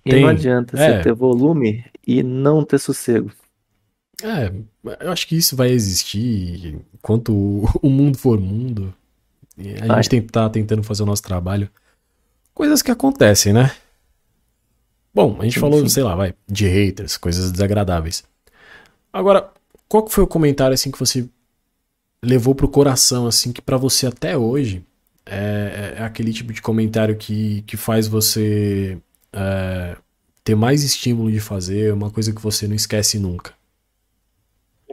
E 0.02 0.10
Tem, 0.10 0.22
não 0.22 0.30
adianta 0.30 0.80
é. 0.80 0.96
você 0.96 1.02
ter 1.02 1.12
volume 1.12 1.84
e 2.06 2.22
não 2.22 2.64
ter 2.64 2.78
sossego. 2.78 3.30
É, 4.22 4.50
eu 5.04 5.12
acho 5.12 5.28
que 5.28 5.36
isso 5.36 5.54
vai 5.54 5.68
existir 5.72 6.80
enquanto 6.94 7.34
o, 7.82 7.90
mundo 7.90 8.16
for 8.16 8.40
mundo. 8.40 8.94
E 9.58 9.74
a 9.74 9.86
Vai. 9.88 9.96
gente 10.02 10.08
tem, 10.08 10.22
tá 10.22 10.48
tentando 10.48 10.82
fazer 10.82 11.02
o 11.02 11.06
nosso 11.06 11.22
trabalho. 11.22 11.68
Coisas 12.54 12.80
que 12.80 12.90
acontecem, 12.90 13.52
né? 13.52 13.70
Bom, 15.16 15.38
a 15.40 15.44
gente 15.44 15.54
Sim, 15.54 15.60
falou, 15.60 15.80
sim. 15.80 15.88
sei 15.88 16.02
lá, 16.02 16.14
vai, 16.14 16.34
de 16.46 16.66
haters, 16.68 17.16
coisas 17.16 17.50
desagradáveis. 17.50 18.22
Agora, 19.10 19.50
qual 19.88 20.04
que 20.04 20.12
foi 20.12 20.22
o 20.22 20.26
comentário 20.26 20.74
assim 20.74 20.90
que 20.90 20.98
você 20.98 21.26
levou 22.22 22.54
pro 22.54 22.68
coração, 22.68 23.26
assim, 23.26 23.50
que 23.52 23.62
pra 23.62 23.78
você 23.78 24.06
até 24.06 24.36
hoje 24.36 24.84
é, 25.24 25.94
é 25.98 26.02
aquele 26.02 26.34
tipo 26.34 26.52
de 26.52 26.60
comentário 26.60 27.16
que, 27.16 27.62
que 27.62 27.78
faz 27.78 28.06
você 28.06 28.98
é, 29.32 29.96
ter 30.44 30.54
mais 30.54 30.82
estímulo 30.84 31.32
de 31.32 31.40
fazer, 31.40 31.94
uma 31.94 32.10
coisa 32.10 32.32
que 32.34 32.42
você 32.42 32.68
não 32.68 32.74
esquece 32.76 33.18
nunca? 33.18 33.54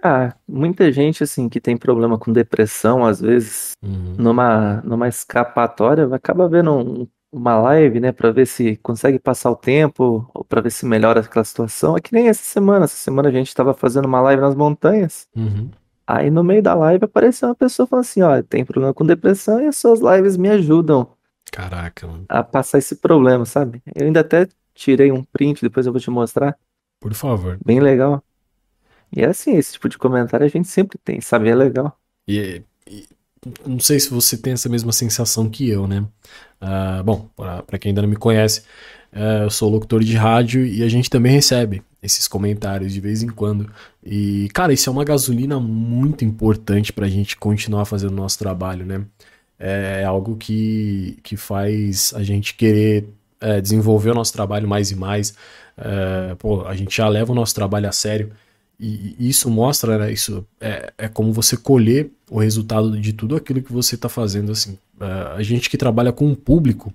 Ah, 0.04 0.36
muita 0.48 0.92
gente 0.92 1.24
assim 1.24 1.48
que 1.48 1.62
tem 1.62 1.78
problema 1.78 2.18
com 2.18 2.34
depressão, 2.34 3.06
às 3.06 3.22
vezes, 3.22 3.72
Uhum. 3.82 4.16
numa, 4.18 4.82
numa 4.82 5.08
escapatória, 5.08 6.06
acaba 6.14 6.48
vendo 6.50 6.72
um- 6.74 7.08
uma 7.34 7.58
live, 7.58 8.00
né, 8.00 8.12
pra 8.12 8.32
ver 8.32 8.46
se 8.46 8.78
consegue 8.78 9.18
passar 9.18 9.50
o 9.50 9.56
tempo, 9.56 10.30
ou 10.34 10.44
pra 10.46 10.62
ver 10.62 10.72
se 10.72 10.86
melhora 10.86 11.20
aquela 11.20 11.44
situação. 11.44 11.98
É 11.98 12.00
que 12.00 12.14
nem 12.14 12.30
essa 12.30 12.44
semana. 12.44 12.86
Essa 12.86 12.96
semana 12.96 13.30
a 13.30 13.32
gente 13.32 13.54
tava 13.54 13.74
fazendo 13.74 14.06
uma 14.06 14.22
live 14.22 14.42
nas 14.42 14.56
montanhas. 14.56 15.28
Uhum. 15.36 15.70
Aí 16.06 16.30
no 16.30 16.44
meio 16.44 16.62
da 16.62 16.76
live 16.76 17.06
apareceu 17.06 17.50
uma 17.50 17.56
pessoa 17.56 17.88
falando 17.88 18.06
assim: 18.06 18.22
ó, 18.22 18.42
tem 18.44 18.64
problema 18.64 18.94
com 18.94 19.06
depressão 19.06 19.60
e 19.62 19.68
as 19.68 19.78
suas 19.78 20.00
lives 20.00 20.38
me 20.38 20.50
ajudam 20.50 21.08
Caraca, 21.52 22.06
mano. 22.06 22.26
a 22.30 22.44
passar 22.44 22.78
esse 22.78 22.98
problema, 22.98 23.46
sabe? 23.46 23.82
Eu 23.96 24.06
ainda 24.06 24.20
até 24.20 24.48
tirei 24.74 25.12
um 25.12 25.24
print, 25.24 25.62
depois 25.62 25.86
eu 25.86 25.92
vou 25.92 26.02
te 26.02 26.12
mostrar. 26.12 26.58
Por 27.00 27.14
favor. 27.14 27.58
Bem 27.66 27.80
legal. 27.80 28.24
E 29.16 29.22
é 29.22 29.28
assim, 29.28 29.56
esse 29.56 29.74
tipo 29.74 29.88
de 29.90 29.98
comentário 29.98 30.46
a 30.46 30.50
gente 30.50 30.68
sempre 30.68 30.98
tem, 30.98 31.22
sabe? 31.22 31.50
É 31.50 31.56
legal. 31.56 31.98
E, 32.28 32.64
e 32.88 33.08
não 33.66 33.80
sei 33.80 34.00
se 34.00 34.10
você 34.10 34.38
tem 34.38 34.54
essa 34.54 34.70
mesma 34.70 34.92
sensação 34.92 35.50
que 35.50 35.70
eu, 35.70 35.88
né? 35.88 36.06
Ah, 36.62 37.02
bom, 37.04 37.30
pra 37.68 37.78
quem 37.78 37.90
ainda 37.90 38.02
não 38.02 38.10
me 38.10 38.16
conhece, 38.16 38.64
eh, 39.12 39.44
eu 39.44 39.50
sou 39.50 39.70
locutor 39.70 40.04
de 40.04 40.16
rádio 40.16 40.66
e 40.66 40.84
a 40.84 40.90
gente 40.90 41.10
também 41.10 41.32
recebe 41.32 41.84
esses 42.02 42.28
comentários 42.28 42.94
de 42.94 43.00
vez 43.02 43.22
em 43.24 43.28
quando. 43.28 43.72
E, 44.04 44.50
cara, 44.54 44.74
isso 44.74 44.90
é 44.90 44.94
uma 44.94 45.04
gasolina 45.04 45.60
muito 45.60 46.26
importante 46.26 46.92
pra 46.94 47.08
gente 47.10 47.38
continuar 47.38 47.86
fazendo 47.86 48.12
o 48.12 48.16
nosso 48.16 48.40
trabalho, 48.40 48.86
né? 48.86 49.06
É 49.60 50.04
algo 50.04 50.36
que, 50.36 51.20
que 51.24 51.38
faz 51.38 52.14
a 52.16 52.24
gente 52.24 52.56
querer 52.56 53.08
eh, 53.40 53.62
desenvolver 53.62 54.12
o 54.12 54.16
nosso 54.16 54.34
trabalho 54.34 54.68
mais 54.68 54.92
e 54.92 54.96
mais. 54.96 55.34
Eh, 55.78 56.36
pô, 56.40 56.66
a 56.66 56.76
gente 56.76 56.96
já 56.98 57.08
leva 57.08 57.32
o 57.32 57.36
nosso 57.36 57.56
trabalho 57.56 57.88
a 57.88 57.92
sério. 57.92 58.32
E 58.80 59.16
e 59.20 59.30
isso 59.30 59.50
mostra, 59.50 59.98
né? 59.98 60.12
Isso 60.12 60.46
é, 60.60 60.92
é 60.98 61.08
como 61.08 61.32
você 61.32 61.56
colher 61.56 62.10
o 62.30 62.40
resultado 62.40 63.00
de 63.00 63.14
tudo 63.14 63.36
aquilo 63.36 63.62
que 63.62 63.72
você 63.72 63.96
está 63.96 64.10
fazendo, 64.10 64.52
assim. 64.52 64.78
Eh, 65.00 65.34
a 65.38 65.44
gente 65.44 65.70
que 65.70 65.78
trabalha 65.78 66.12
com 66.12 66.32
o 66.32 66.36
público, 66.36 66.94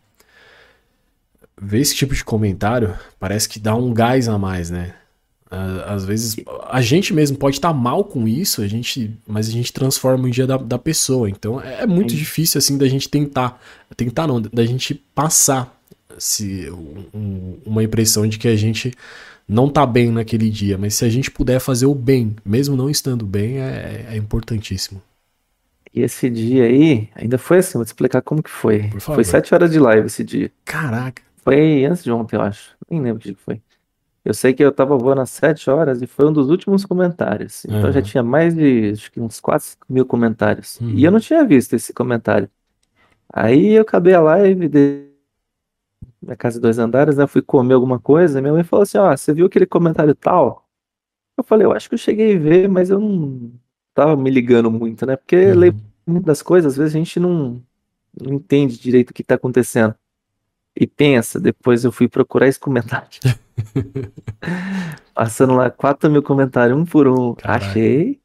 ver 1.61 1.81
esse 1.81 1.95
tipo 1.95 2.15
de 2.15 2.25
comentário 2.25 2.95
parece 3.19 3.49
que 3.49 3.59
dá 3.59 3.75
um 3.75 3.93
gás 3.93 4.29
a 4.29 4.39
mais, 4.39 4.71
né? 4.71 4.95
Às 5.87 6.05
vezes 6.05 6.37
a 6.69 6.83
gente 6.83 7.15
mesmo 7.15 7.39
pode 7.39 7.57
estar 7.57 7.73
mal 7.73 8.05
com 8.05 8.29
isso, 8.29 8.61
a 8.61 8.69
gente, 8.69 9.11
mas 9.27 9.49
a 9.49 9.51
gente 9.51 9.73
transforma 9.73 10.27
o 10.27 10.31
dia 10.31 10.47
da, 10.47 10.59
da 10.59 10.79
pessoa. 10.79 11.31
Então 11.31 11.59
é, 11.59 11.83
é 11.83 11.87
muito 11.87 12.13
Sim. 12.13 12.19
difícil 12.19 12.59
assim 12.59 12.77
da 12.77 12.87
gente 12.87 13.09
tentar, 13.09 13.59
tentar 13.97 14.27
não, 14.27 14.43
da 14.43 14.67
gente 14.67 14.95
passar 15.15 15.75
se, 16.19 16.69
um- 17.15 17.57
uma 17.65 17.83
impressão 17.83 18.27
de 18.27 18.37
que 18.39 18.47
a 18.47 18.57
gente 18.57 18.93
não 19.49 19.69
tá 19.69 19.87
bem 19.87 20.11
naquele 20.11 20.51
dia, 20.51 20.77
mas 20.77 20.95
se 20.95 21.05
a 21.05 21.09
gente 21.09 21.31
puder 21.31 21.59
fazer 21.59 21.87
o 21.87 21.95
bem, 21.95 22.37
mesmo 22.45 22.77
não 22.77 22.91
estando 22.91 23.25
bem, 23.25 23.59
é, 23.59 24.07
é 24.11 24.17
importantíssimo. 24.17 25.01
E 25.93 26.03
esse 26.03 26.29
dia 26.29 26.65
aí, 26.65 27.09
ainda 27.15 27.39
foi 27.39 27.59
assim, 27.59 27.79
vou 27.79 27.85
te 27.85 27.89
explicar 27.89 28.21
como 28.21 28.43
que 28.43 28.51
foi. 28.51 28.91
Foi 29.01 29.25
sete 29.25 29.55
horas 29.55 29.71
de 29.71 29.79
live 29.79 30.07
esse 30.07 30.23
dia. 30.23 30.53
Caraca. 30.65 31.23
Foi 31.37 31.85
antes 31.87 32.05
de 32.05 32.13
ontem, 32.13 32.37
eu 32.37 32.43
acho. 32.43 32.77
Nem 32.91 33.01
lembro 33.01 33.19
que 33.21 33.25
dia 33.25 33.35
que 33.35 33.43
foi. 33.43 33.63
Eu 34.25 34.35
sei 34.35 34.53
que 34.53 34.63
eu 34.63 34.71
tava 34.71 34.97
voando 34.99 35.23
às 35.23 35.31
sete 35.31 35.71
horas 35.71 36.03
e 36.03 36.07
foi 36.07 36.27
um 36.27 36.33
dos 36.33 36.51
últimos 36.51 36.85
comentários. 36.85 37.65
Então 37.65 37.91
já 37.91 38.01
Aham. 38.01 38.03
tinha 38.03 38.23
mais 38.23 38.55
de, 38.55 38.91
acho 38.91 39.11
que 39.11 39.19
uns 39.19 39.41
4 39.41 39.67
mil 39.89 40.05
comentários. 40.05 40.79
Uhum. 40.81 40.91
E 40.91 41.05
eu 41.05 41.11
não 41.11 41.19
tinha 41.19 41.43
visto 41.47 41.73
esse 41.75 41.95
comentário. 41.95 42.51
Aí 43.33 43.73
eu 43.73 43.83
acabei 43.83 44.15
a 44.15 44.21
live 44.21 44.69
de 44.69 45.08
minha 46.23 46.37
casa 46.37 46.57
de 46.57 46.63
dois 46.63 46.79
andares, 46.79 47.17
né? 47.17 47.27
Fui 47.27 47.43
comer 47.43 47.75
alguma 47.75 47.99
coisa. 47.99 48.41
Minha 48.41 48.53
mãe 48.53 48.65
falou 48.65 48.83
assim: 48.83 48.99
Ó, 48.99 49.17
você 49.17 49.33
viu 49.33 49.47
aquele 49.47 49.67
comentário 49.67 50.15
tal? 50.15 50.67
Eu 51.37 51.45
falei: 51.45 51.67
Eu 51.67 51.73
acho 51.73 51.89
que 51.89 51.95
eu 51.95 51.99
cheguei 51.99 52.37
a 52.37 52.39
ver, 52.39 52.69
mas 52.69 52.91
eu 52.91 52.99
não 53.01 53.53
tava 53.95 54.17
me 54.17 54.31
ligando 54.31 54.71
muito, 54.71 55.07
né? 55.07 55.17
Porque 55.17 55.37
Uhum. 55.37 55.59
leio 55.59 55.77
muitas 56.07 56.43
coisas, 56.43 56.73
às 56.73 56.79
vezes 56.79 56.95
a 56.95 56.99
gente 56.99 57.21
não, 57.21 57.63
não 58.21 58.35
entende 58.35 58.79
direito 58.79 59.11
o 59.11 59.15
que 59.15 59.23
tá 59.23 59.35
acontecendo. 59.35 59.95
E 60.75 60.87
pensa, 60.87 61.41
depois 61.41 61.85
eu 61.85 61.91
fui 61.93 62.09
procurar 62.09 62.47
esse 62.47 62.59
comentário. 62.59 63.09
Passando 65.15 65.55
lá 65.55 65.71
4 65.71 66.11
mil 66.11 66.23
comentários, 66.23 66.79
um 66.79 66.85
por 66.85 67.09
um. 67.09 67.35
Caraca. 67.35 67.67
Achei. 67.67 68.21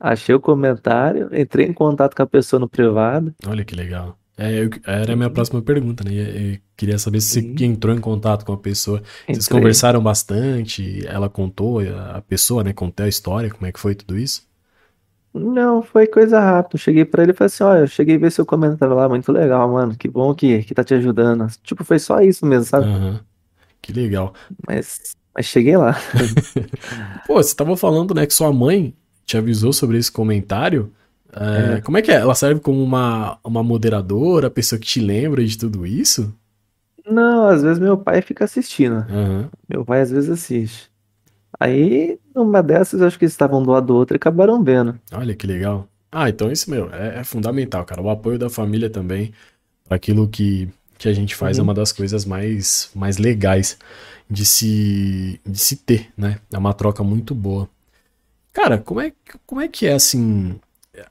Achei 0.00 0.34
o 0.34 0.40
comentário, 0.40 1.28
entrei 1.32 1.66
em 1.66 1.72
contato 1.72 2.14
com 2.14 2.22
a 2.22 2.26
pessoa 2.26 2.60
no 2.60 2.68
privado. 2.68 3.34
Olha 3.46 3.64
que 3.64 3.74
legal. 3.74 4.18
É, 4.36 4.64
eu, 4.64 4.70
era 4.84 5.12
a 5.12 5.16
minha 5.16 5.30
próxima 5.30 5.62
pergunta, 5.62 6.02
né? 6.04 6.12
Eu 6.12 6.58
queria 6.76 6.98
saber 6.98 7.20
se 7.20 7.40
Sim. 7.40 7.56
você 7.56 7.64
entrou 7.64 7.94
em 7.94 8.00
contato 8.00 8.44
com 8.44 8.52
a 8.52 8.58
pessoa. 8.58 8.98
Entrei. 9.22 9.36
Vocês 9.36 9.48
conversaram 9.48 10.02
bastante, 10.02 11.06
ela 11.06 11.28
contou, 11.28 11.80
a 11.80 12.20
pessoa, 12.20 12.64
né, 12.64 12.72
contou 12.72 13.06
a 13.06 13.08
história, 13.08 13.50
como 13.50 13.66
é 13.66 13.72
que 13.72 13.78
foi 13.78 13.94
tudo 13.94 14.18
isso? 14.18 14.46
Não, 15.32 15.82
foi 15.82 16.06
coisa 16.06 16.38
rápida. 16.38 16.76
Eu 16.76 16.80
cheguei 16.80 17.04
pra 17.04 17.24
ele 17.24 17.32
e 17.32 17.34
falei 17.34 17.46
assim: 17.46 17.64
olha, 17.64 17.80
eu 17.80 17.86
cheguei 17.88 18.14
a 18.14 18.18
ver 18.18 18.30
seu 18.30 18.46
comentário 18.46 18.94
lá, 18.94 19.08
muito 19.08 19.32
legal, 19.32 19.68
mano. 19.68 19.96
Que 19.96 20.08
bom 20.08 20.32
que, 20.32 20.62
que 20.62 20.72
tá 20.72 20.84
te 20.84 20.94
ajudando. 20.94 21.48
Tipo, 21.64 21.84
foi 21.84 21.98
só 21.98 22.20
isso 22.20 22.46
mesmo, 22.46 22.64
sabe? 22.64 22.86
Uhum. 22.86 23.18
Que 23.82 23.92
legal. 23.92 24.32
Mas, 24.66 25.16
mas 25.34 25.46
cheguei 25.46 25.76
lá. 25.76 25.96
Pô, 27.26 27.42
você 27.42 27.54
tava 27.54 27.76
falando, 27.76 28.14
né, 28.14 28.26
que 28.26 28.32
sua 28.32 28.52
mãe 28.52 28.94
te 29.26 29.36
avisou 29.36 29.72
sobre 29.72 29.98
esse 29.98 30.10
comentário. 30.10 30.92
É, 31.36 31.74
é. 31.74 31.80
Como 31.80 31.96
é 31.96 32.02
que 32.02 32.10
é? 32.10 32.16
Ela 32.16 32.34
serve 32.34 32.60
como 32.60 32.82
uma, 32.82 33.38
uma 33.44 33.62
moderadora, 33.62 34.50
pessoa 34.50 34.78
que 34.78 34.86
te 34.86 35.00
lembra 35.00 35.44
de 35.44 35.58
tudo 35.58 35.86
isso? 35.86 36.34
Não, 37.06 37.48
às 37.48 37.62
vezes 37.62 37.78
meu 37.78 37.98
pai 37.98 38.22
fica 38.22 38.44
assistindo. 38.44 39.04
Uhum. 39.10 39.48
Meu 39.68 39.84
pai 39.84 40.00
às 40.00 40.10
vezes 40.10 40.30
assiste. 40.30 40.90
Aí, 41.58 42.18
numa 42.34 42.62
dessas, 42.62 43.00
acho 43.02 43.18
que 43.18 43.24
eles 43.24 43.32
estavam 43.32 43.62
do 43.62 43.70
lado 43.70 43.86
do 43.86 43.94
outro 43.94 44.14
e 44.14 44.18
acabaram 44.18 44.62
vendo. 44.62 44.98
Olha 45.12 45.34
que 45.34 45.46
legal. 45.46 45.88
Ah, 46.10 46.28
então 46.28 46.50
isso, 46.50 46.70
meu, 46.70 46.92
é, 46.92 47.20
é 47.20 47.24
fundamental, 47.24 47.84
cara. 47.84 48.00
O 48.00 48.10
apoio 48.10 48.38
da 48.38 48.48
família 48.48 48.88
também, 48.88 49.32
para 49.84 49.96
aquilo 49.96 50.28
que, 50.28 50.68
que 50.98 51.08
a 51.08 51.12
gente 51.12 51.34
faz, 51.34 51.58
é 51.58 51.60
uhum. 51.60 51.64
é 51.64 51.68
uma 51.68 51.74
das 51.74 51.92
coisas 51.92 52.24
mais, 52.24 52.90
mais 52.94 53.18
legais 53.18 53.78
de 54.30 54.44
se, 54.44 55.40
de 55.44 55.58
se 55.58 55.76
ter, 55.76 56.08
né? 56.16 56.38
É 56.52 56.58
uma 56.58 56.72
troca 56.72 57.02
muito 57.02 57.34
boa. 57.34 57.68
Cara, 58.52 58.78
como 58.78 59.00
é, 59.00 59.12
como 59.46 59.60
é 59.60 59.68
que 59.68 59.86
é, 59.86 59.94
assim, 59.94 60.58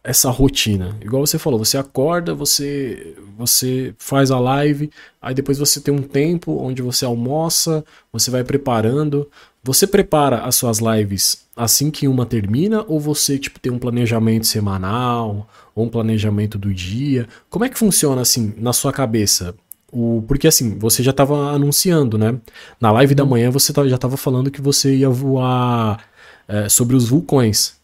essa 0.03 0.29
rotina. 0.29 0.97
Igual 1.01 1.25
você 1.25 1.37
falou, 1.37 1.59
você 1.59 1.77
acorda, 1.77 2.33
você 2.33 3.15
você 3.37 3.93
faz 3.97 4.31
a 4.31 4.39
live, 4.39 4.89
aí 5.21 5.33
depois 5.33 5.57
você 5.57 5.81
tem 5.81 5.93
um 5.93 6.01
tempo 6.01 6.57
onde 6.57 6.81
você 6.81 7.05
almoça, 7.05 7.83
você 8.11 8.29
vai 8.31 8.43
preparando. 8.43 9.29
Você 9.63 9.87
prepara 9.87 10.41
as 10.41 10.55
suas 10.55 10.79
lives 10.79 11.43
assim 11.55 11.91
que 11.91 12.07
uma 12.07 12.25
termina 12.25 12.83
ou 12.87 12.99
você 12.99 13.37
tipo 13.37 13.59
tem 13.59 13.71
um 13.71 13.79
planejamento 13.79 14.45
semanal 14.45 15.47
ou 15.75 15.85
um 15.85 15.89
planejamento 15.89 16.57
do 16.57 16.73
dia? 16.73 17.27
Como 17.49 17.65
é 17.65 17.69
que 17.69 17.77
funciona 17.77 18.21
assim 18.21 18.53
na 18.57 18.73
sua 18.73 18.91
cabeça? 18.91 19.55
O, 19.91 20.23
porque 20.27 20.47
assim, 20.47 20.77
você 20.79 21.03
já 21.03 21.11
estava 21.11 21.51
anunciando, 21.51 22.17
né? 22.17 22.35
Na 22.81 22.91
live 22.91 23.13
da 23.13 23.25
manhã 23.25 23.51
você 23.51 23.71
já 23.87 23.95
estava 23.95 24.17
falando 24.17 24.49
que 24.49 24.61
você 24.61 24.95
ia 24.95 25.09
voar 25.09 26.03
é, 26.47 26.67
sobre 26.67 26.95
os 26.95 27.07
vulcões. 27.07 27.75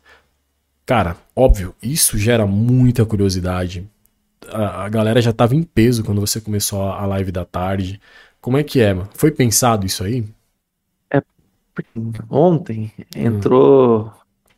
Cara, 0.89 1.17
óbvio, 1.36 1.75
isso 1.84 2.17
gera 2.17 2.47
muita 2.47 3.06
curiosidade. 3.06 3.88
A, 4.47 4.86
a 4.86 4.89
galera 4.89 5.21
já 5.21 5.32
tava 5.32 5.54
em 5.54 5.62
peso 5.62 6.04
quando 6.04 6.19
você 6.19 6.41
começou 6.41 6.82
a 6.82 7.06
live 7.06 7.32
da 7.32 7.45
tarde. 7.45 8.02
Como 8.41 8.58
é 8.58 8.63
que 8.63 8.82
é, 8.82 8.91
mano? 8.91 9.08
Foi 9.13 9.30
pensado 9.30 9.86
isso 9.86 10.04
aí? 10.04 10.25
É, 11.12 11.21
ontem 12.28 12.91
entrou 13.15 14.12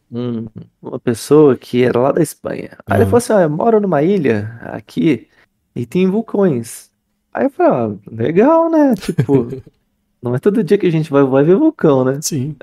um, 0.10 0.48
uma 0.82 0.98
pessoa 1.02 1.58
que 1.58 1.84
era 1.84 2.00
lá 2.00 2.14
da 2.14 2.24
Espanha. 2.24 2.78
Aí 2.86 2.96
uhum. 2.96 3.02
ele 3.02 3.06
falou 3.08 3.18
assim: 3.18 3.34
ah, 3.34 3.42
eu 3.42 3.50
moro 3.50 3.82
numa 3.82 4.02
ilha 4.02 4.58
aqui 4.62 5.28
e 5.76 5.86
tem 5.86 6.10
vulcões. 6.10 6.90
Aí 7.34 7.44
eu 7.44 7.50
falei, 7.50 7.74
ah, 7.74 8.10
legal, 8.10 8.72
né? 8.72 8.96
Tipo, 8.96 9.50
não 10.24 10.34
é 10.34 10.40
todo 10.40 10.64
dia 10.64 10.78
que 10.78 10.88
a 10.88 10.92
gente 10.92 11.12
vai, 11.12 11.26
vai 11.26 11.44
ver 11.44 11.58
vulcão, 11.58 12.06
né? 12.06 12.22
Sim. 12.22 12.56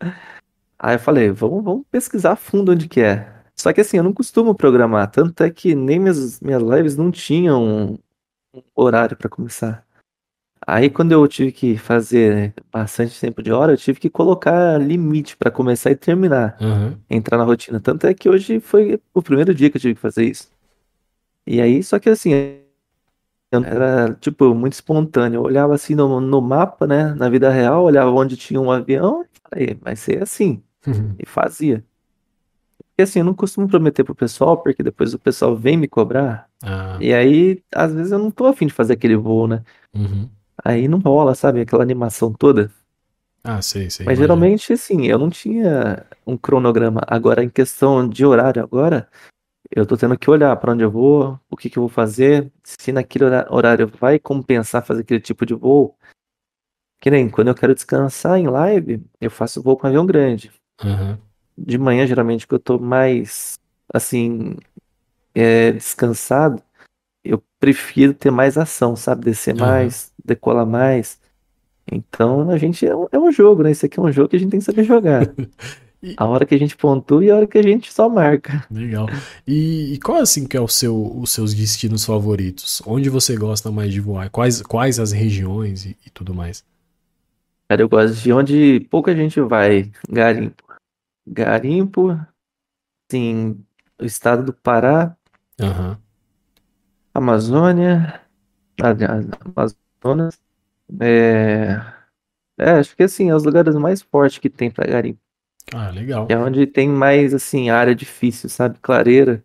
Aí 0.79 0.95
eu 0.95 1.01
falei, 1.01 1.31
vamos, 1.31 1.63
vamos 1.63 1.85
pesquisar 1.91 2.33
a 2.33 2.37
fundo 2.37 2.73
onde 2.73 2.89
que 2.89 3.03
é. 3.03 3.37
Só 3.59 3.73
que 3.73 3.81
assim, 3.81 3.97
eu 3.97 4.05
não 4.05 4.13
costumo 4.13 4.55
programar, 4.55 5.11
tanto 5.11 5.43
é 5.43 5.51
que 5.51 5.75
nem 5.75 5.99
minhas, 5.99 6.41
minhas 6.41 6.63
lives 6.63 6.97
não 6.97 7.11
tinham 7.11 7.99
um, 8.55 8.63
horário 8.75 9.17
para 9.17 9.29
começar. 9.29 9.85
Aí 10.65 10.89
quando 10.89 11.11
eu 11.11 11.27
tive 11.27 11.51
que 11.51 11.77
fazer 11.77 12.55
bastante 12.71 13.19
tempo 13.21 13.43
de 13.43 13.51
hora, 13.51 13.73
eu 13.73 13.77
tive 13.77 13.99
que 13.99 14.09
colocar 14.09 14.79
limite 14.79 15.37
para 15.37 15.51
começar 15.51 15.91
e 15.91 15.97
terminar, 15.97 16.57
uhum. 16.61 16.97
entrar 17.11 17.37
na 17.37 17.45
rotina. 17.45 17.81
Tanto 17.81 18.07
é 18.07 18.15
que 18.15 18.29
hoje 18.29 18.61
foi 18.61 19.01
o 19.13 19.21
primeiro 19.21 19.53
dia 19.53 19.69
que 19.71 19.77
eu 19.77 19.81
tive 19.81 19.95
que 19.97 20.01
fazer 20.01 20.25
isso. 20.25 20.51
E 21.45 21.61
aí, 21.61 21.83
só 21.83 21.99
que 21.99 22.11
assim, 22.11 22.33
era 23.51 24.15
tipo 24.21 24.55
muito 24.55 24.75
espontâneo. 24.75 25.39
Eu 25.39 25.43
olhava 25.43 25.75
assim 25.75 25.97
no, 25.97 26.21
no 26.21 26.41
mapa, 26.41 26.87
né, 26.87 27.13
na 27.15 27.29
vida 27.29 27.51
real, 27.51 27.85
olhava 27.85 28.11
onde 28.11 28.37
tinha 28.37 28.61
um 28.61 28.71
avião, 28.71 29.25
e 29.25 29.27
falei, 29.51 29.79
vai 29.81 29.97
ser 29.97 30.23
assim. 30.23 30.63
Uhum. 30.87 31.17
E 31.19 31.27
fazia. 31.27 31.85
Porque 32.99 33.05
assim, 33.05 33.21
eu 33.21 33.25
não 33.25 33.33
costumo 33.33 33.69
prometer 33.69 34.03
pro 34.03 34.13
pessoal, 34.13 34.57
porque 34.57 34.83
depois 34.83 35.15
o 35.15 35.21
pessoal 35.21 35.55
vem 35.55 35.77
me 35.77 35.87
cobrar. 35.87 36.49
Ah. 36.61 36.99
E 37.01 37.15
aí, 37.15 37.63
às 37.73 37.95
vezes 37.95 38.11
eu 38.11 38.19
não 38.19 38.29
tô 38.29 38.47
afim 38.47 38.67
de 38.67 38.73
fazer 38.73 38.95
aquele 38.95 39.15
voo, 39.15 39.47
né? 39.47 39.63
Uhum. 39.95 40.29
Aí 40.65 40.89
não 40.89 40.99
rola, 40.99 41.37
sabe? 41.37 41.61
Aquela 41.61 41.85
animação 41.85 42.33
toda. 42.33 42.73
Ah, 43.45 43.63
sei, 43.63 43.89
sei. 43.89 44.05
Mas 44.05 44.19
geralmente, 44.19 44.73
assim, 44.73 45.07
eu 45.07 45.17
não 45.17 45.31
tinha 45.31 46.05
um 46.27 46.37
cronograma. 46.37 47.01
Agora, 47.07 47.45
em 47.45 47.49
questão 47.49 48.09
de 48.09 48.27
horário, 48.27 48.65
agora, 48.65 49.09
eu 49.71 49.87
tô 49.87 49.97
tendo 49.97 50.19
que 50.19 50.29
olhar 50.29 50.57
para 50.57 50.73
onde 50.73 50.83
eu 50.83 50.91
vou, 50.91 51.39
o 51.49 51.57
que 51.57 51.71
que 51.71 51.79
eu 51.79 51.83
vou 51.83 51.89
fazer, 51.89 52.51
se 52.65 52.91
naquele 52.91 53.27
horário 53.49 53.87
vai 53.87 54.19
compensar 54.19 54.85
fazer 54.85 55.03
aquele 55.03 55.21
tipo 55.21 55.47
de 55.47 55.55
voo. 55.55 55.97
Que 57.01 57.13
nem 57.13 57.31
quando 57.31 57.47
eu 57.47 57.55
quero 57.55 57.77
descansar 57.77 58.41
em 58.41 58.49
live, 58.49 59.01
eu 59.21 59.31
faço 59.31 59.63
voo 59.63 59.77
com 59.77 59.87
avião 59.87 60.05
grande. 60.05 60.51
Uhum 60.83 61.28
de 61.59 61.79
manhã, 61.79 62.07
geralmente, 62.07 62.47
que 62.47 62.55
eu 62.55 62.59
tô 62.59 62.79
mais, 62.79 63.59
assim, 63.93 64.57
é, 65.35 65.73
descansado, 65.73 66.63
eu 67.25 67.43
prefiro 67.61 68.15
ter 68.15 68.31
mais 68.31 68.57
ação, 68.57 68.97
sabe? 68.97 69.25
Descer 69.25 69.55
uhum. 69.55 69.61
mais, 69.61 70.13
decolar 70.25 70.67
mais. 70.67 71.19
Então, 71.91 72.51
a 72.51 72.59
gente 72.59 72.87
é 72.87 72.95
um, 72.95 73.07
é 73.11 73.19
um, 73.19 73.33
jogo, 73.33 73.63
né? 73.63 73.71
Isso 73.71 73.87
aqui 73.87 73.99
é 73.99 74.03
um 74.03 74.13
jogo 74.13 74.29
que 74.29 74.37
a 74.37 74.39
gente 74.39 74.51
tem 74.51 74.61
que 74.61 74.67
saber 74.67 74.85
jogar. 74.85 75.27
e... 76.03 76.15
A 76.17 76.27
hora 76.27 76.45
que 76.45 76.55
a 76.55 76.59
gente 76.59 76.77
pontua 76.77 77.25
e 77.25 77.31
a 77.31 77.37
hora 77.37 77.47
que 77.47 77.59
a 77.59 77.63
gente 77.63 77.93
só 77.93 78.09
marca. 78.09 78.67
Legal. 78.71 79.07
E, 79.47 79.95
e 79.95 79.99
qual, 79.99 80.19
assim, 80.19 80.47
que 80.47 80.57
é 80.57 80.61
o 80.61 80.69
seu, 80.69 81.19
os 81.19 81.31
seus 81.31 81.55
destinos 81.55 82.05
favoritos? 82.05 82.83
Onde 82.87 83.09
você 83.09 83.37
gosta 83.37 83.71
mais 83.71 83.93
de 83.93 84.01
voar? 84.01 84.31
Quais, 84.31 84.63
quais 84.63 84.99
as 85.01 85.13
regiões 85.13 85.87
e, 85.87 85.97
e 86.07 86.11
tudo 86.11 86.35
mais? 86.35 86.65
Cara, 87.69 87.83
eu 87.83 87.89
gosto 87.89 88.15
de 88.15 88.33
onde 88.33 88.87
pouca 88.91 89.15
gente 89.15 89.41
vai. 89.41 89.91
Garimpo. 90.09 90.68
Garimpo, 91.29 92.19
sim, 93.11 93.65
o 94.01 94.05
estado 94.05 94.45
do 94.45 94.53
Pará, 94.53 95.17
uhum. 95.61 95.97
Amazônia, 97.15 98.21
Amazonas, 99.45 100.41
é, 101.01 101.81
é, 102.59 102.71
acho 102.71 102.97
que 102.97 103.03
assim, 103.03 103.31
é 103.31 103.35
os 103.35 103.45
lugares 103.45 103.75
mais 103.77 104.03
fortes 104.03 104.39
que 104.39 104.49
tem 104.49 104.71
para 104.71 104.91
garimpo. 104.91 105.21
Ah, 105.73 105.91
legal. 105.91 106.27
É 106.29 106.37
onde 106.37 106.67
tem 106.67 106.89
mais, 106.89 107.35
assim, 107.35 107.71
área 107.71 107.95
difícil, 107.95 108.49
sabe? 108.49 108.79
Clareira. 108.81 109.45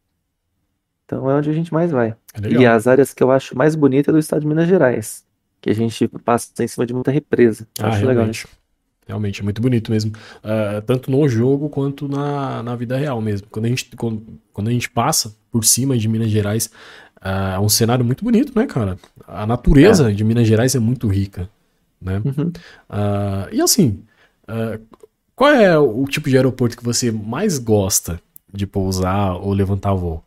Então 1.05 1.29
é 1.29 1.35
onde 1.35 1.49
a 1.49 1.53
gente 1.53 1.73
mais 1.73 1.91
vai. 1.91 2.15
É 2.41 2.49
e 2.49 2.65
as 2.65 2.87
áreas 2.87 3.13
que 3.13 3.21
eu 3.21 3.31
acho 3.31 3.57
mais 3.57 3.75
bonitas 3.75 4.09
é 4.09 4.13
do 4.13 4.19
estado 4.19 4.41
de 4.41 4.47
Minas 4.47 4.67
Gerais. 4.67 5.25
Que 5.59 5.69
a 5.69 5.75
gente 5.75 6.07
passa 6.07 6.63
em 6.63 6.67
cima 6.67 6.85
de 6.85 6.93
muita 6.93 7.11
represa. 7.11 7.67
Ah, 7.79 7.89
acho 7.89 8.05
realmente. 8.05 8.45
legal. 8.45 8.62
Realmente 9.07 9.41
é 9.41 9.43
muito 9.43 9.61
bonito 9.61 9.91
mesmo. 9.91 10.11
Uh, 10.43 10.81
tanto 10.85 11.11
no 11.11 11.27
jogo 11.27 11.69
quanto 11.69 12.07
na, 12.07 12.63
na 12.63 12.75
vida 12.75 12.97
real 12.97 13.21
mesmo. 13.21 13.47
Quando 13.49 13.65
a, 13.65 13.69
gente, 13.69 13.89
quando, 13.95 14.23
quando 14.51 14.67
a 14.69 14.71
gente 14.71 14.89
passa 14.89 15.35
por 15.51 15.63
cima 15.65 15.97
de 15.97 16.07
Minas 16.07 16.29
Gerais, 16.29 16.67
uh, 17.17 17.55
é 17.55 17.59
um 17.59 17.69
cenário 17.69 18.03
muito 18.03 18.23
bonito, 18.23 18.57
né, 18.57 18.65
cara? 18.65 18.97
A 19.27 19.45
natureza 19.45 20.09
é. 20.09 20.13
de 20.13 20.23
Minas 20.23 20.47
Gerais 20.47 20.75
é 20.75 20.79
muito 20.79 21.07
rica, 21.07 21.49
né? 22.01 22.21
Uhum. 22.23 22.47
Uh, 22.89 23.49
e 23.51 23.61
assim, 23.61 24.03
qual 25.35 25.51
é 25.51 25.77
o 25.77 26.05
tipo 26.05 26.29
de 26.29 26.37
aeroporto 26.37 26.77
que 26.77 26.83
você 26.83 27.11
mais 27.11 27.57
gosta 27.57 28.19
de 28.53 28.67
pousar 28.67 29.35
ou 29.35 29.53
levantar 29.53 29.93
voo? 29.93 30.23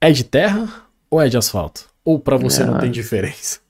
É 0.00 0.10
de 0.12 0.24
terra 0.24 0.68
ou 1.10 1.20
é 1.20 1.28
de 1.28 1.36
asfalto? 1.36 1.86
Ou 2.04 2.18
para 2.18 2.36
você 2.36 2.64
não 2.64 2.78
tem 2.78 2.90
diferença? 2.90 3.60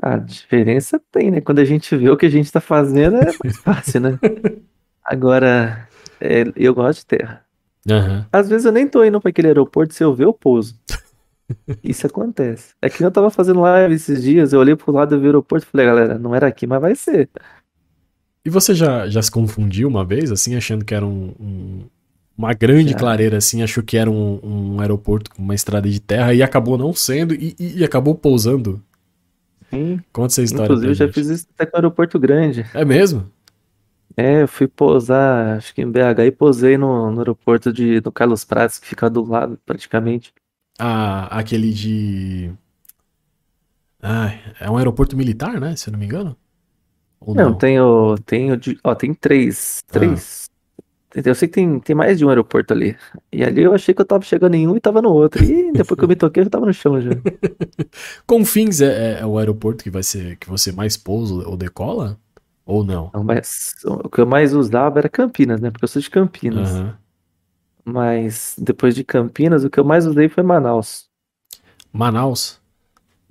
A 0.00 0.16
diferença 0.16 1.00
tem, 1.10 1.30
né? 1.30 1.40
Quando 1.40 1.58
a 1.58 1.64
gente 1.64 1.96
vê 1.96 2.08
o 2.08 2.16
que 2.16 2.26
a 2.26 2.30
gente 2.30 2.50
tá 2.52 2.60
fazendo 2.60 3.16
é 3.16 3.32
mais 3.42 3.56
fácil, 3.62 4.00
né? 4.00 4.18
Agora, 5.04 5.88
é, 6.20 6.44
eu 6.54 6.74
gosto 6.74 7.00
de 7.00 7.06
terra. 7.06 7.44
Uhum. 7.88 8.24
Às 8.32 8.48
vezes 8.48 8.64
eu 8.64 8.72
nem 8.72 8.86
tô 8.86 9.02
indo 9.04 9.20
para 9.20 9.30
aquele 9.30 9.48
aeroporto, 9.48 9.94
se 9.94 10.04
eu 10.04 10.14
ver, 10.14 10.24
eu 10.24 10.32
pouso. 10.32 10.78
Isso 11.82 12.06
acontece. 12.06 12.74
É 12.80 12.88
que 12.88 13.02
eu 13.02 13.10
tava 13.10 13.30
fazendo 13.30 13.60
live 13.60 13.94
esses 13.94 14.22
dias, 14.22 14.52
eu 14.52 14.60
olhei 14.60 14.76
pro 14.76 14.92
lado 14.92 15.18
do 15.18 15.24
aeroporto 15.24 15.66
e 15.66 15.70
falei, 15.70 15.86
galera, 15.86 16.18
não 16.18 16.34
era 16.34 16.46
aqui, 16.46 16.66
mas 16.66 16.80
vai 16.80 16.94
ser. 16.94 17.28
E 18.44 18.50
você 18.50 18.74
já, 18.74 19.08
já 19.08 19.20
se 19.20 19.30
confundiu 19.30 19.88
uma 19.88 20.04
vez, 20.04 20.30
assim, 20.30 20.54
achando 20.56 20.84
que 20.84 20.94
era 20.94 21.04
um, 21.04 21.34
um 21.40 21.86
uma 22.36 22.52
grande 22.52 22.92
já. 22.92 22.98
clareira, 22.98 23.38
assim, 23.38 23.62
achou 23.62 23.82
que 23.82 23.96
era 23.96 24.08
um, 24.08 24.38
um, 24.44 24.80
aeroporto 24.80 25.28
com 25.34 25.42
uma 25.42 25.56
estrada 25.56 25.90
de 25.90 25.98
terra 25.98 26.32
e 26.32 26.40
acabou 26.40 26.78
não 26.78 26.94
sendo 26.94 27.34
e, 27.34 27.56
e, 27.58 27.78
e 27.78 27.84
acabou 27.84 28.14
pousando 28.14 28.80
Sim. 29.70 30.00
Conta 30.12 30.32
essa 30.32 30.42
história. 30.42 30.64
Inclusive, 30.64 30.90
eu 30.90 30.94
já 30.94 31.12
fiz 31.12 31.26
isso 31.28 31.46
até 31.54 31.66
com 31.66 31.76
o 31.76 31.78
aeroporto 31.78 32.18
grande. 32.18 32.64
É 32.74 32.84
mesmo? 32.84 33.30
É, 34.16 34.42
eu 34.42 34.48
fui 34.48 34.66
pousar, 34.66 35.58
acho 35.58 35.74
que 35.74 35.82
em 35.82 35.90
BH, 35.90 36.24
e 36.26 36.30
posei 36.32 36.76
no, 36.76 37.10
no 37.10 37.18
aeroporto 37.18 37.72
de, 37.72 38.00
do 38.00 38.10
Carlos 38.10 38.44
Prates, 38.44 38.78
que 38.78 38.86
fica 38.88 39.08
do 39.08 39.24
lado, 39.24 39.58
praticamente. 39.64 40.32
Ah, 40.78 41.26
aquele 41.38 41.72
de. 41.72 42.52
Ah, 44.02 44.32
é 44.60 44.70
um 44.70 44.76
aeroporto 44.76 45.16
militar, 45.16 45.60
né? 45.60 45.76
Se 45.76 45.88
eu 45.88 45.92
não 45.92 45.98
me 45.98 46.06
engano. 46.06 46.36
Ou 47.20 47.34
não, 47.34 47.50
não? 47.50 47.54
tenho, 47.58 48.16
tenho, 48.24 48.60
ó, 48.82 48.94
tem 48.94 49.12
três, 49.12 49.82
três. 49.88 50.47
Eu 51.14 51.34
sei 51.34 51.48
que 51.48 51.54
tem, 51.54 51.80
tem 51.80 51.96
mais 51.96 52.18
de 52.18 52.24
um 52.24 52.28
aeroporto 52.28 52.72
ali. 52.74 52.94
E 53.32 53.42
ali 53.42 53.62
eu 53.62 53.72
achei 53.74 53.94
que 53.94 54.00
eu 54.00 54.04
tava 54.04 54.22
chegando 54.22 54.54
em 54.54 54.68
um 54.68 54.76
e 54.76 54.80
tava 54.80 55.00
no 55.00 55.10
outro. 55.10 55.42
E 55.42 55.72
depois 55.72 55.98
que 55.98 56.04
eu 56.04 56.08
me 56.08 56.14
toquei, 56.14 56.42
eu 56.42 56.44
já 56.44 56.50
tava 56.50 56.66
no 56.66 56.72
chão 56.72 57.00
já. 57.00 57.10
Confins 58.26 58.82
é, 58.82 59.14
é, 59.14 59.20
é, 59.20 59.26
o 59.26 59.38
aeroporto 59.38 59.82
que 59.82 59.90
vai 59.90 60.02
ser 60.02 60.36
que 60.36 60.48
você 60.48 60.70
mais 60.70 60.96
pousa 60.96 61.48
ou 61.48 61.56
decola? 61.56 62.18
Ou 62.66 62.84
não? 62.84 63.10
não 63.14 63.24
mas, 63.24 63.74
o 63.84 64.10
que 64.10 64.20
eu 64.20 64.26
mais 64.26 64.52
usava 64.52 64.98
era 64.98 65.08
Campinas, 65.08 65.58
né? 65.58 65.70
Porque 65.70 65.84
eu 65.84 65.88
sou 65.88 66.02
de 66.02 66.10
Campinas. 66.10 66.70
Uhum. 66.72 66.92
Mas 67.82 68.54
depois 68.58 68.94
de 68.94 69.02
Campinas, 69.02 69.64
o 69.64 69.70
que 69.70 69.80
eu 69.80 69.84
mais 69.84 70.04
usei 70.06 70.28
foi 70.28 70.42
Manaus. 70.42 71.08
Manaus? 71.90 72.60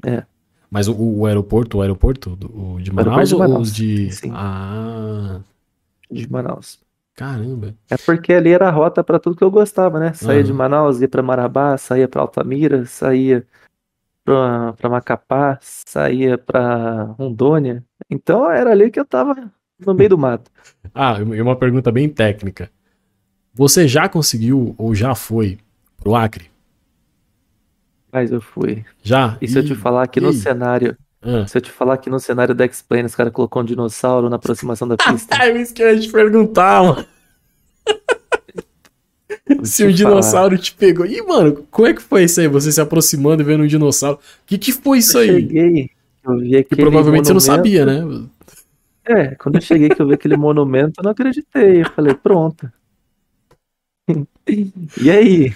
É. 0.03 0.23
Mas 0.71 0.87
o, 0.87 0.95
o 0.97 1.25
aeroporto, 1.27 1.77
o 1.77 1.81
aeroporto 1.81 2.35
do, 2.35 2.79
de 2.81 2.91
Manaus, 2.91 3.31
ou 3.31 3.59
os 3.59 3.71
de. 3.71 4.11
Sim. 4.11 4.31
Ah. 4.33 5.39
De 6.09 6.27
Manaus. 6.29 6.79
Caramba. 7.17 7.73
É 7.89 7.97
porque 7.97 8.31
ali 8.31 8.51
era 8.51 8.67
a 8.67 8.71
rota 8.71 9.03
para 9.03 9.19
tudo 9.19 9.35
que 9.35 9.43
eu 9.43 9.49
gostava, 9.49 9.99
né? 9.99 10.13
Saía 10.13 10.41
uhum. 10.41 10.45
de 10.45 10.53
Manaus, 10.53 11.01
ia 11.01 11.09
para 11.09 11.23
Marabá, 11.23 11.75
saía 11.75 12.07
para 12.07 12.21
Altamira, 12.21 12.85
saía 12.85 13.43
para 14.23 14.87
Macapá, 14.87 15.57
saía 15.59 16.37
para 16.37 17.15
Rondônia. 17.17 17.83
Então 18.07 18.51
era 18.51 18.69
ali 18.69 18.91
que 18.91 18.99
eu 18.99 19.05
tava 19.05 19.51
no 19.83 19.93
meio 19.95 20.11
do 20.11 20.17
mato. 20.17 20.51
ah, 20.93 21.17
e 21.19 21.41
uma 21.41 21.55
pergunta 21.55 21.91
bem 21.91 22.07
técnica. 22.07 22.69
Você 23.51 23.87
já 23.87 24.07
conseguiu 24.07 24.75
ou 24.77 24.93
já 24.93 25.15
foi 25.15 25.57
pro 25.97 26.13
Acre? 26.13 26.51
Mas 28.11 28.31
eu 28.31 28.39
fui. 28.39 28.85
Já? 29.01 29.39
E 29.41 29.47
se 29.47 29.57
eu 29.57 29.65
te 29.65 29.73
falar 29.73 30.05
que 30.07 30.21
no 30.21 30.31
cenário. 30.31 30.95
Ah. 31.21 31.47
Se 31.47 31.57
eu 31.57 31.61
te 31.61 31.71
falar 31.71 31.97
que 31.97 32.09
no 32.09 32.19
cenário 32.19 32.53
da 32.53 32.65
X-Plane 32.65 33.05
os 33.05 33.15
caras 33.15 33.33
colocou 33.33 33.61
um 33.61 33.65
dinossauro 33.65 34.29
na 34.29 34.35
aproximação 34.35 34.87
da 34.87 34.95
pista. 34.97 35.35
é 35.43 35.61
isso 35.61 35.73
que 35.73 35.81
eu 35.81 35.93
ia 35.93 35.99
te 35.99 36.11
perguntar, 36.11 36.83
mano. 36.83 37.05
se 39.63 39.83
o 39.83 39.87
um 39.87 39.91
dinossauro 39.91 40.57
te 40.57 40.73
pegou. 40.73 41.05
Ih, 41.05 41.21
mano, 41.21 41.65
como 41.71 41.87
é 41.87 41.93
que 41.93 42.01
foi 42.01 42.23
isso 42.23 42.39
aí? 42.39 42.47
Você 42.47 42.71
se 42.71 42.81
aproximando 42.81 43.41
e 43.41 43.45
vendo 43.45 43.63
um 43.63 43.67
dinossauro. 43.67 44.17
O 44.17 44.21
que, 44.45 44.57
que 44.57 44.71
foi 44.71 44.99
isso 44.99 45.17
eu 45.17 45.21
aí? 45.21 45.27
Cheguei, 45.27 45.89
eu 46.23 46.37
vi 46.37 46.63
que 46.63 46.75
provavelmente 46.75 47.25
monumento. 47.25 47.27
você 47.27 47.33
não 47.33 47.39
sabia, 47.39 47.85
né? 47.85 48.27
É, 49.05 49.35
quando 49.35 49.55
eu 49.55 49.61
cheguei 49.61 49.89
que 49.89 50.01
eu 50.01 50.07
vi 50.07 50.15
aquele 50.15 50.35
monumento, 50.35 50.99
eu 50.99 51.03
não 51.03 51.11
acreditei. 51.11 51.81
Eu 51.81 51.89
falei, 51.91 52.13
pronto. 52.13 52.69
e 55.01 55.09
aí? 55.09 55.55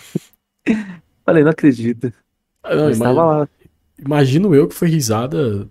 Falei, 1.26 1.44
não 1.44 1.52
acredito. 1.52 2.14
Ah, 2.64 2.76
não, 2.76 2.90
estava 2.90 3.24
lá. 3.24 3.50
Imagino 4.04 4.56
eu 4.56 4.68
que 4.68 4.76
foi 4.76 4.90
risada 4.90 5.68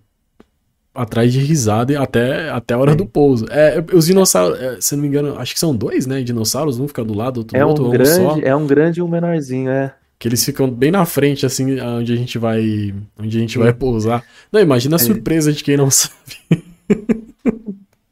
atrás 0.95 1.33
de 1.33 1.41
risada 1.41 2.01
até, 2.01 2.51
até 2.51 2.74
a 2.74 2.78
hora 2.78 2.95
do 2.95 3.07
pouso. 3.07 3.47
É, 3.51 3.85
os 3.93 4.07
dinossauros, 4.07 4.61
é, 4.61 4.81
se 4.81 4.95
não 4.95 5.03
me 5.03 5.09
engano, 5.09 5.39
acho 5.39 5.55
que 5.55 5.61
são 5.61 5.74
dois, 5.74 6.07
né? 6.07 6.22
Dinossauros, 6.22 6.78
um 6.78 6.87
fica 6.89 7.05
do 7.05 7.14
lado, 7.14 7.39
outro 7.39 7.57
é 7.57 7.64
um 7.64 7.68
outro, 7.68 7.91
grande, 7.91 8.11
só. 8.11 8.39
É 8.41 8.55
um 8.55 8.66
grande 8.66 9.01
e 9.01 9.03
um 9.03 9.09
menorzinho, 9.09 9.70
é. 9.70 9.95
Que 10.18 10.28
eles 10.28 10.45
ficam 10.45 10.70
bem 10.70 10.91
na 10.91 11.05
frente, 11.07 11.47
assim, 11.47 11.81
onde 11.81 12.12
a 12.12 12.16
gente 12.16 12.39
vai. 12.39 12.95
Onde 13.18 13.39
a 13.39 13.41
gente 13.41 13.55
Sim. 13.55 13.61
vai 13.61 13.72
pousar. 13.72 14.22
Não, 14.53 14.61
imagina 14.61 14.97
a 14.97 15.01
é. 15.01 15.03
surpresa 15.03 15.53
de 15.53 15.64
quem 15.64 15.76
não 15.76 15.89
sabe. 15.91 16.62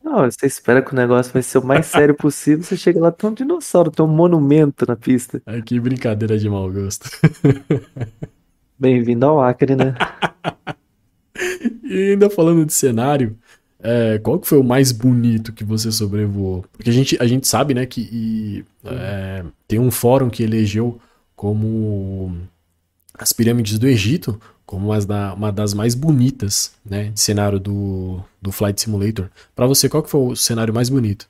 Não, 0.03 0.25
você 0.25 0.47
espera 0.47 0.81
que 0.81 0.93
o 0.93 0.97
negócio 0.97 1.31
vai 1.33 1.43
ser 1.43 1.59
o 1.59 1.64
mais 1.64 1.85
sério 1.85 2.14
possível, 2.14 2.64
você 2.64 2.79
chega 2.79 2.99
lá, 2.99 3.12
tem 3.12 3.29
um 3.29 3.35
dinossauro, 3.35 3.91
tem 3.91 4.03
um 4.03 4.09
monumento 4.09 4.87
na 4.89 4.97
pista. 4.97 5.43
Ai, 5.45 5.61
que 5.61 5.79
brincadeira 5.79 6.39
de 6.39 6.49
mau 6.49 6.71
gosto. 6.73 7.11
Bem-vindo 8.79 9.26
ao 9.26 9.43
Acre, 9.43 9.74
né? 9.74 9.95
e 11.83 12.12
ainda 12.12 12.31
falando 12.31 12.64
de 12.64 12.72
cenário, 12.72 13.37
é, 13.81 14.18
qual 14.18 14.39
que 14.39 14.47
foi 14.47 14.59
o 14.59 14.64
mais 14.64 14.93
bonito 14.93 15.53
que 15.53 15.64
você 15.64 15.91
sobrevoou? 15.91 16.64
Porque 16.72 16.91
a 16.91 16.93
gente, 16.93 17.16
a 17.20 17.26
gente 17.26 17.47
sabe, 17.49 17.74
né, 17.74 17.87
que 17.87 18.03
e, 18.12 18.64
é, 18.85 19.45
tem 19.66 19.79
um 19.79 19.91
fórum 19.91 20.31
que 20.31 20.43
elegeu 20.43 21.01
como 21.35 22.37
as 23.14 23.33
pirâmides 23.33 23.79
do 23.79 23.89
Egito 23.89 24.41
como 24.64 24.89
uma, 24.91 25.01
da, 25.01 25.33
uma 25.33 25.51
das 25.51 25.72
mais 25.72 25.95
bonitas, 25.95 26.74
né, 26.85 27.05
de 27.05 27.18
cenário 27.18 27.59
do, 27.59 28.22
do 28.41 28.53
Flight 28.53 28.79
Simulator. 28.79 29.31
Para 29.57 29.66
você, 29.66 29.89
qual 29.89 30.03
que 30.03 30.11
foi 30.11 30.20
o 30.20 30.37
cenário 30.37 30.74
mais 30.74 30.91
bonito? 30.91 31.26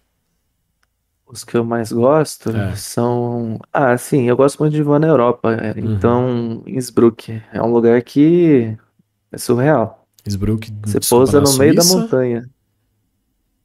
Os 1.30 1.44
que 1.44 1.56
eu 1.56 1.64
mais 1.64 1.92
gosto 1.92 2.50
é. 2.50 2.74
são. 2.74 3.60
Ah, 3.72 3.96
sim, 3.98 4.24
eu 4.24 4.36
gosto 4.36 4.58
muito 4.58 4.72
de 4.72 4.82
voar 4.82 4.98
na 4.98 5.08
Europa. 5.08 5.52
É, 5.52 5.72
uhum. 5.72 5.92
Então, 5.92 6.62
Innsbruck 6.66 7.42
é 7.52 7.62
um 7.62 7.70
lugar 7.70 8.00
que 8.00 8.76
é 9.30 9.36
surreal. 9.36 10.06
Innsbruck, 10.26 10.72
você 10.86 11.00
pousa 11.00 11.40
no 11.40 11.52
meio 11.58 11.74
da 11.74 11.84
montanha. 11.84 12.48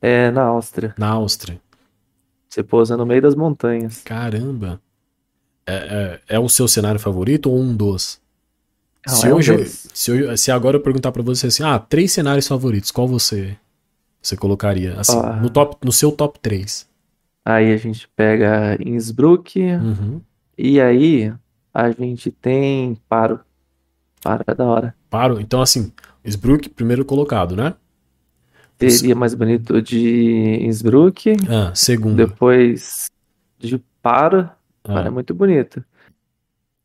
É 0.02 0.30
na 0.32 0.44
Áustria. 0.44 0.94
Na 0.98 1.10
Áustria. 1.12 1.62
Você 2.50 2.62
pousa 2.62 2.98
no 2.98 3.06
meio 3.06 3.22
das 3.22 3.34
montanhas. 3.34 4.02
Caramba. 4.04 4.82
É, 5.66 6.20
é, 6.28 6.36
é 6.36 6.40
o 6.40 6.50
seu 6.50 6.68
cenário 6.68 7.00
favorito 7.00 7.50
ou 7.50 7.58
um 7.58 7.74
dos? 7.74 8.20
Não, 9.08 9.16
se, 9.16 9.28
é 9.28 9.34
hoje, 9.34 9.54
um 9.54 9.66
se, 9.66 10.12
eu, 10.12 10.38
se 10.38 10.52
agora 10.52 10.78
eu 10.78 10.82
perguntar 10.82 11.14
para 11.14 11.24
você 11.24 11.48
assim, 11.48 11.64
ah, 11.64 11.80
três 11.80 12.12
cenários 12.12 12.48
favoritos, 12.48 12.92
qual 12.92 13.08
você 13.08 13.58
você 14.22 14.38
colocaria 14.38 15.00
assim, 15.00 15.18
ah. 15.18 15.38
no 15.42 15.50
top 15.50 15.78
no 15.84 15.92
seu 15.92 16.12
top 16.12 16.40
3? 16.40 16.88
Aí 17.46 17.74
a 17.74 17.78
gente 17.78 18.08
pega 18.16 18.78
Innsbruck. 18.80 19.60
Uhum. 19.60 20.22
E 20.58 20.80
aí 20.80 21.34
a 21.74 21.92
gente 21.92 22.32
tem 22.32 22.96
Paro. 23.10 23.40
Paro 24.22 24.44
é 24.48 24.56
da 24.56 24.66
hora. 24.66 24.96
Paro. 25.10 25.40
Então, 25.40 25.62
assim, 25.62 25.92
Innsbruck, 26.24 26.70
primeiro 26.70 27.04
colocado, 27.04 27.56
né? 27.56 27.76
Seria 28.80 29.16
mais 29.16 29.34
bonito 29.34 29.82
de 29.82 30.60
Innsbruck. 30.62 31.36
Ah, 31.50 31.74
segundo. 31.74 32.16
Depois 32.16 33.10
de 33.58 33.78
Paro. 34.02 34.50
Ah. 34.84 34.94
Paro 34.94 35.08
é 35.08 35.12
muito 35.12 35.34
bonito. 35.34 35.84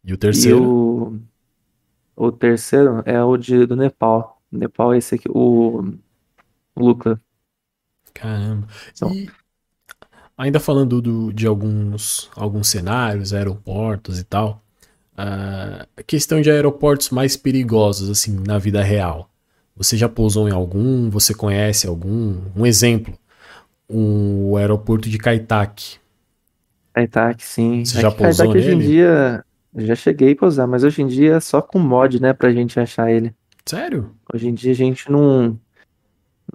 E 0.05 0.13
o 0.13 0.17
terceiro? 0.17 0.59
E 0.59 0.61
o, 0.61 1.21
o 2.17 2.33
terceiro 2.33 3.03
é 3.05 3.23
o 3.23 3.37
de, 3.37 3.67
do 3.67 3.77
Nepal. 3.77 4.41
Nepal 4.51 4.95
é 4.95 4.99
esse 4.99 5.17
aqui, 5.17 5.29
o, 5.29 5.93
o 6.75 6.81
Luca. 6.81 7.21
Caramba. 8.15 8.67
Então, 8.93 9.13
e 9.13 9.29
Ainda 10.39 10.61
falando 10.61 11.03
do, 11.03 11.33
de 11.33 11.49
alguns, 11.49 12.31
alguns 12.37 12.69
cenários, 12.69 13.35
aeroportos 13.35 14.21
e 14.21 14.25
tal, 14.25 14.63
a 15.17 15.85
questão 16.07 16.41
de 16.41 16.49
aeroportos 16.49 17.11
mais 17.11 17.37
perigosos, 17.37 18.09
assim, 18.09 18.41
na 18.47 18.57
vida 18.57 18.81
real. 18.81 19.29
Você 19.75 19.97
já 19.97 20.09
pousou 20.09 20.49
em 20.49 20.53
algum? 20.53 21.11
Você 21.11 21.35
conhece 21.35 21.89
algum? 21.89 22.41
Um 22.55 22.65
exemplo, 22.65 23.19
o 23.89 24.57
aeroporto 24.57 25.09
de 25.09 25.19
Kaitak. 25.19 25.97
Kaitak, 26.95 27.43
sim. 27.45 27.85
Você 27.85 27.99
é 27.99 28.03
já 28.03 28.11
pousou 28.13 28.47
Kaitak, 28.47 28.55
nele? 28.55 28.77
Hoje 28.77 28.85
em 28.85 28.89
dia, 28.89 29.45
já 29.75 29.95
cheguei 29.97 30.33
a 30.35 30.37
pousar, 30.37 30.69
mas 30.69 30.85
hoje 30.85 31.03
em 31.03 31.09
dia 31.09 31.35
é 31.35 31.41
só 31.41 31.61
com 31.61 31.81
mod, 31.81 32.23
né, 32.23 32.33
pra 32.33 32.53
gente 32.53 32.79
achar 32.79 33.11
ele. 33.11 33.35
Sério? 33.67 34.15
Hoje 34.33 34.49
em 34.49 34.55
dia 34.55 34.71
a 34.71 34.77
gente 34.77 35.11
não, 35.11 35.59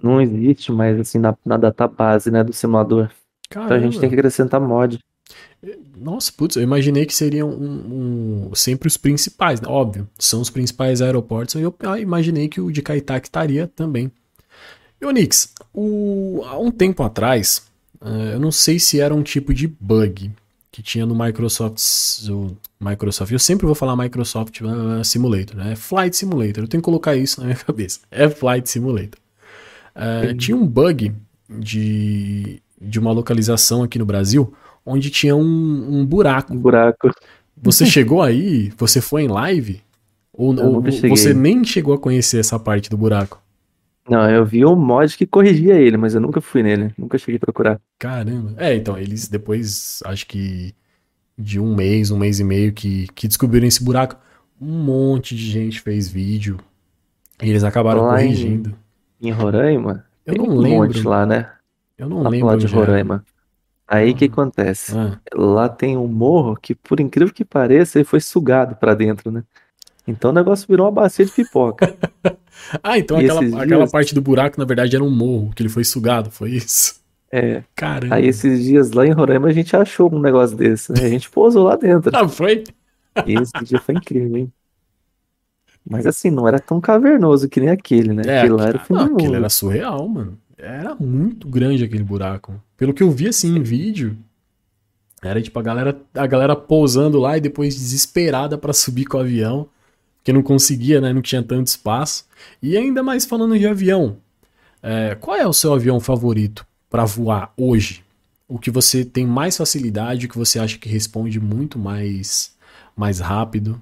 não 0.02 0.22
existe 0.22 0.72
mais, 0.72 0.98
assim, 0.98 1.18
na, 1.18 1.36
na 1.44 1.58
database, 1.58 2.30
né, 2.30 2.42
do 2.42 2.52
simulador. 2.54 3.10
Caramba. 3.54 3.76
Então 3.76 3.76
a 3.76 3.90
gente 3.90 4.00
tem 4.00 4.08
que 4.08 4.16
acrescentar 4.16 4.60
mod. 4.60 4.98
Nossa, 5.96 6.32
putz, 6.36 6.56
eu 6.56 6.62
imaginei 6.62 7.06
que 7.06 7.14
seriam 7.14 7.48
um, 7.48 8.48
um, 8.50 8.54
sempre 8.54 8.88
os 8.88 8.96
principais, 8.96 9.60
né? 9.60 9.68
óbvio, 9.68 10.08
são 10.18 10.40
os 10.40 10.50
principais 10.50 11.00
aeroportos, 11.00 11.54
eu 11.54 11.74
imaginei 11.98 12.48
que 12.48 12.60
o 12.60 12.70
de 12.70 12.82
Kaitak 12.82 13.26
estaria 13.26 13.66
também. 13.68 14.10
E 15.00 15.06
Onix, 15.06 15.54
o, 15.72 16.42
há 16.44 16.58
um 16.58 16.70
tempo 16.70 17.02
atrás, 17.02 17.62
uh, 18.02 18.32
eu 18.32 18.40
não 18.40 18.50
sei 18.50 18.78
se 18.78 19.00
era 19.00 19.14
um 19.14 19.22
tipo 19.22 19.54
de 19.54 19.66
bug 19.66 20.32
que 20.70 20.82
tinha 20.82 21.06
no 21.06 21.14
Microsoft, 21.14 21.78
o 22.28 22.56
Microsoft, 22.80 23.32
eu 23.32 23.38
sempre 23.38 23.64
vou 23.64 23.76
falar 23.76 23.96
Microsoft 23.96 24.60
uh, 24.60 25.02
Simulator, 25.04 25.56
né? 25.56 25.76
Flight 25.76 26.14
Simulator, 26.16 26.64
eu 26.64 26.68
tenho 26.68 26.82
que 26.82 26.84
colocar 26.84 27.14
isso 27.14 27.40
na 27.40 27.46
minha 27.46 27.56
cabeça, 27.64 28.00
é 28.10 28.28
Flight 28.28 28.68
Simulator. 28.68 29.18
Uh, 29.94 30.34
tinha 30.36 30.56
um 30.56 30.66
bug 30.66 31.14
de 31.48 32.60
de 32.80 32.98
uma 32.98 33.12
localização 33.12 33.82
aqui 33.82 33.98
no 33.98 34.06
Brasil 34.06 34.52
onde 34.84 35.10
tinha 35.10 35.34
um, 35.34 36.00
um 36.00 36.04
buraco. 36.04 36.52
Um 36.52 36.58
buraco. 36.58 37.10
Você 37.56 37.86
chegou 37.86 38.20
aí? 38.20 38.72
Você 38.76 39.00
foi 39.00 39.22
em 39.22 39.28
live? 39.28 39.80
Ou, 40.32 40.54
ou 40.60 40.82
você 40.82 41.32
nem 41.32 41.64
chegou 41.64 41.94
a 41.94 41.98
conhecer 41.98 42.40
essa 42.40 42.58
parte 42.58 42.90
do 42.90 42.96
buraco? 42.96 43.40
Não, 44.08 44.28
eu 44.28 44.44
vi 44.44 44.66
um 44.66 44.76
mod 44.76 45.16
que 45.16 45.26
corrigia 45.26 45.76
ele, 45.76 45.96
mas 45.96 46.14
eu 46.14 46.20
nunca 46.20 46.40
fui 46.40 46.62
nele, 46.62 46.92
nunca 46.98 47.16
cheguei 47.16 47.36
a 47.36 47.40
procurar. 47.40 47.80
Caramba. 47.98 48.52
É, 48.58 48.74
então, 48.74 48.98
eles 48.98 49.28
depois, 49.28 50.02
acho 50.04 50.26
que 50.26 50.74
de 51.38 51.58
um 51.58 51.74
mês, 51.74 52.10
um 52.10 52.18
mês 52.18 52.38
e 52.38 52.44
meio 52.44 52.72
que, 52.72 53.06
que 53.14 53.26
descobriram 53.26 53.66
esse 53.66 53.82
buraco, 53.82 54.16
um 54.60 54.84
monte 54.84 55.34
de 55.34 55.50
gente 55.50 55.80
fez 55.80 56.08
vídeo 56.08 56.58
e 57.42 57.48
eles 57.48 57.64
acabaram 57.64 58.02
lá 58.02 58.16
corrigindo. 58.16 58.74
Em, 59.22 59.28
em 59.28 59.30
Roraima? 59.30 60.04
Eu 60.26 60.34
não 60.34 60.44
um 60.46 60.58
lembro. 60.58 60.78
monte 60.78 61.02
lá, 61.02 61.24
né? 61.24 61.50
Eu 61.96 62.08
não 62.08 62.22
lembro 62.28 62.48
lá 62.48 62.56
de 62.56 62.66
Roraima. 62.66 63.24
Aí 63.86 64.12
o 64.12 64.16
que 64.16 64.24
acontece? 64.24 64.96
Ah. 64.96 65.20
Lá 65.34 65.68
tem 65.68 65.96
um 65.96 66.08
morro 66.08 66.56
que, 66.56 66.74
por 66.74 67.00
incrível 67.00 67.32
que 67.32 67.44
pareça, 67.44 67.98
ele 67.98 68.04
foi 68.04 68.20
sugado 68.20 68.76
para 68.76 68.94
dentro, 68.94 69.30
né? 69.30 69.44
Então 70.06 70.30
o 70.30 70.34
negócio 70.34 70.66
virou 70.68 70.86
uma 70.86 70.92
bacia 70.92 71.24
de 71.24 71.32
pipoca. 71.32 71.94
ah, 72.82 72.98
então 72.98 73.18
aquela, 73.18 73.40
dias... 73.40 73.54
aquela 73.54 73.86
parte 73.88 74.14
do 74.14 74.20
buraco, 74.20 74.58
na 74.58 74.64
verdade, 74.64 74.96
era 74.96 75.04
um 75.04 75.10
morro, 75.10 75.52
que 75.54 75.62
ele 75.62 75.68
foi 75.68 75.84
sugado, 75.84 76.30
foi 76.30 76.52
isso? 76.52 77.02
É. 77.30 77.62
Caramba. 77.74 78.14
Aí 78.14 78.26
esses 78.26 78.64
dias 78.64 78.92
lá 78.92 79.06
em 79.06 79.12
Roraima 79.12 79.48
a 79.48 79.52
gente 79.52 79.74
achou 79.76 80.12
um 80.14 80.20
negócio 80.20 80.56
desse, 80.56 80.92
né? 80.92 81.00
A 81.04 81.08
gente 81.08 81.30
pousou 81.30 81.64
lá 81.64 81.76
dentro. 81.76 82.10
ah, 82.14 82.28
foi? 82.28 82.64
E 83.26 83.34
esse 83.34 83.52
dia 83.64 83.80
foi 83.80 83.94
incrível, 83.94 84.36
hein? 84.36 84.52
Mas 85.88 86.06
assim, 86.06 86.30
não 86.30 86.48
era 86.48 86.58
tão 86.58 86.80
cavernoso 86.80 87.48
que 87.48 87.60
nem 87.60 87.68
aquele, 87.68 88.14
né? 88.14 88.22
É, 88.26 88.38
aquele 88.38 88.54
lá 88.54 88.68
era 88.68 88.82
não. 88.88 89.04
Aquele 89.16 89.36
era 89.36 89.48
surreal, 89.50 90.08
mano. 90.08 90.38
Era 90.56 90.94
muito 90.94 91.48
grande 91.48 91.84
aquele 91.84 92.04
buraco. 92.04 92.60
Pelo 92.76 92.94
que 92.94 93.02
eu 93.02 93.10
vi 93.10 93.28
assim 93.28 93.56
em 93.56 93.62
vídeo, 93.62 94.16
era 95.22 95.40
tipo 95.40 95.58
a 95.58 95.62
galera, 95.62 96.00
a 96.14 96.26
galera 96.26 96.54
pousando 96.54 97.18
lá 97.18 97.36
e 97.36 97.40
depois 97.40 97.74
desesperada 97.74 98.58
para 98.58 98.72
subir 98.72 99.06
com 99.06 99.16
o 99.16 99.20
avião, 99.20 99.68
que 100.22 100.32
não 100.32 100.42
conseguia, 100.42 101.00
né? 101.00 101.12
Não 101.12 101.22
tinha 101.22 101.42
tanto 101.42 101.66
espaço. 101.66 102.26
E 102.62 102.76
ainda 102.76 103.02
mais 103.02 103.24
falando 103.24 103.58
de 103.58 103.66
avião, 103.66 104.18
é, 104.82 105.14
qual 105.14 105.36
é 105.36 105.46
o 105.46 105.52
seu 105.52 105.72
avião 105.72 105.98
favorito 105.98 106.66
para 106.90 107.04
voar 107.04 107.52
hoje? 107.56 108.04
O 108.46 108.58
que 108.58 108.70
você 108.70 109.04
tem 109.04 109.26
mais 109.26 109.56
facilidade, 109.56 110.26
o 110.26 110.28
que 110.28 110.36
você 110.36 110.58
acha 110.58 110.78
que 110.78 110.88
responde 110.88 111.40
muito 111.40 111.78
mais, 111.78 112.54
mais 112.94 113.18
rápido? 113.18 113.80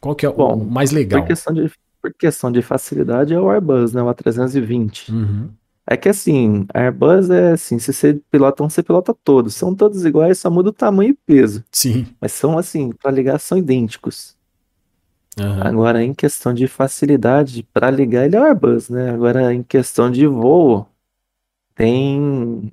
Qual 0.00 0.14
que 0.14 0.24
é 0.24 0.30
Bom, 0.30 0.54
o 0.54 0.64
mais 0.64 0.92
legal? 0.92 1.22
Por 1.22 1.28
questão, 1.28 1.52
de, 1.52 1.70
por 2.00 2.14
questão 2.14 2.52
de 2.52 2.62
facilidade 2.62 3.34
é 3.34 3.40
o 3.40 3.50
Airbus, 3.50 3.92
né? 3.92 4.00
O 4.00 4.06
A320. 4.06 5.10
Uhum. 5.10 5.50
É 5.90 5.96
que 5.96 6.08
assim, 6.08 6.66
a 6.74 6.82
Airbus 6.82 7.30
é 7.30 7.52
assim, 7.52 7.78
se 7.78 7.94
você 7.94 8.20
pilota 8.30 8.62
um, 8.62 8.68
você 8.68 8.82
pilota 8.82 9.14
todos. 9.24 9.54
São 9.54 9.74
todos 9.74 10.04
iguais, 10.04 10.38
só 10.38 10.50
muda 10.50 10.68
o 10.68 10.72
tamanho 10.72 11.12
e 11.12 11.14
peso. 11.14 11.64
Sim. 11.72 12.06
Mas 12.20 12.32
são 12.32 12.58
assim, 12.58 12.92
para 12.92 13.10
ligar 13.10 13.38
são 13.38 13.56
idênticos. 13.56 14.36
Uhum. 15.40 15.62
Agora, 15.62 16.02
em 16.04 16.12
questão 16.12 16.52
de 16.52 16.68
facilidade, 16.68 17.62
para 17.72 17.90
ligar 17.90 18.26
ele 18.26 18.36
é 18.36 18.40
o 18.40 18.44
Airbus, 18.44 18.90
né? 18.90 19.10
Agora, 19.10 19.54
em 19.54 19.62
questão 19.62 20.10
de 20.10 20.26
voo, 20.26 20.86
tem 21.74 22.70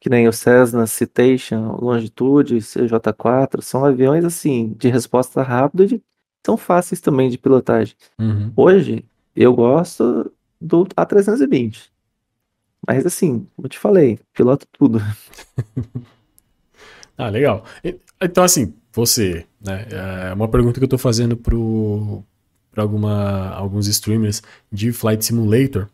que 0.00 0.08
nem 0.08 0.26
o 0.26 0.32
Cessna 0.32 0.86
Citation, 0.86 1.76
Longitude, 1.82 2.58
CJ4, 2.58 3.60
são 3.60 3.84
aviões 3.84 4.24
assim, 4.24 4.74
de 4.78 4.88
resposta 4.88 5.42
rápida 5.42 5.84
e 5.84 5.86
de 5.86 6.02
são 6.46 6.56
fáceis 6.56 7.00
também 7.00 7.28
de 7.28 7.36
pilotagem. 7.36 7.96
Uhum. 8.18 8.52
Hoje, 8.56 9.04
eu 9.34 9.52
gosto 9.52 10.32
do 10.60 10.86
A320. 10.86 11.90
Mas 12.86 13.04
assim, 13.04 13.46
como 13.56 13.66
eu 13.66 13.68
te 13.68 13.78
falei, 13.78 14.18
piloto 14.32 14.66
tudo. 14.72 15.02
ah, 17.18 17.28
legal. 17.28 17.64
Então, 18.20 18.44
assim, 18.44 18.72
você, 18.92 19.44
né? 19.60 19.86
É 20.30 20.32
uma 20.32 20.48
pergunta 20.48 20.78
que 20.78 20.84
eu 20.84 20.88
tô 20.88 20.98
fazendo 20.98 21.36
pro, 21.36 22.22
pra 22.70 22.82
alguma, 22.82 23.50
alguns 23.50 23.88
streamers 23.88 24.42
de 24.70 24.92
Flight 24.92 25.24
Simulator. 25.24 25.88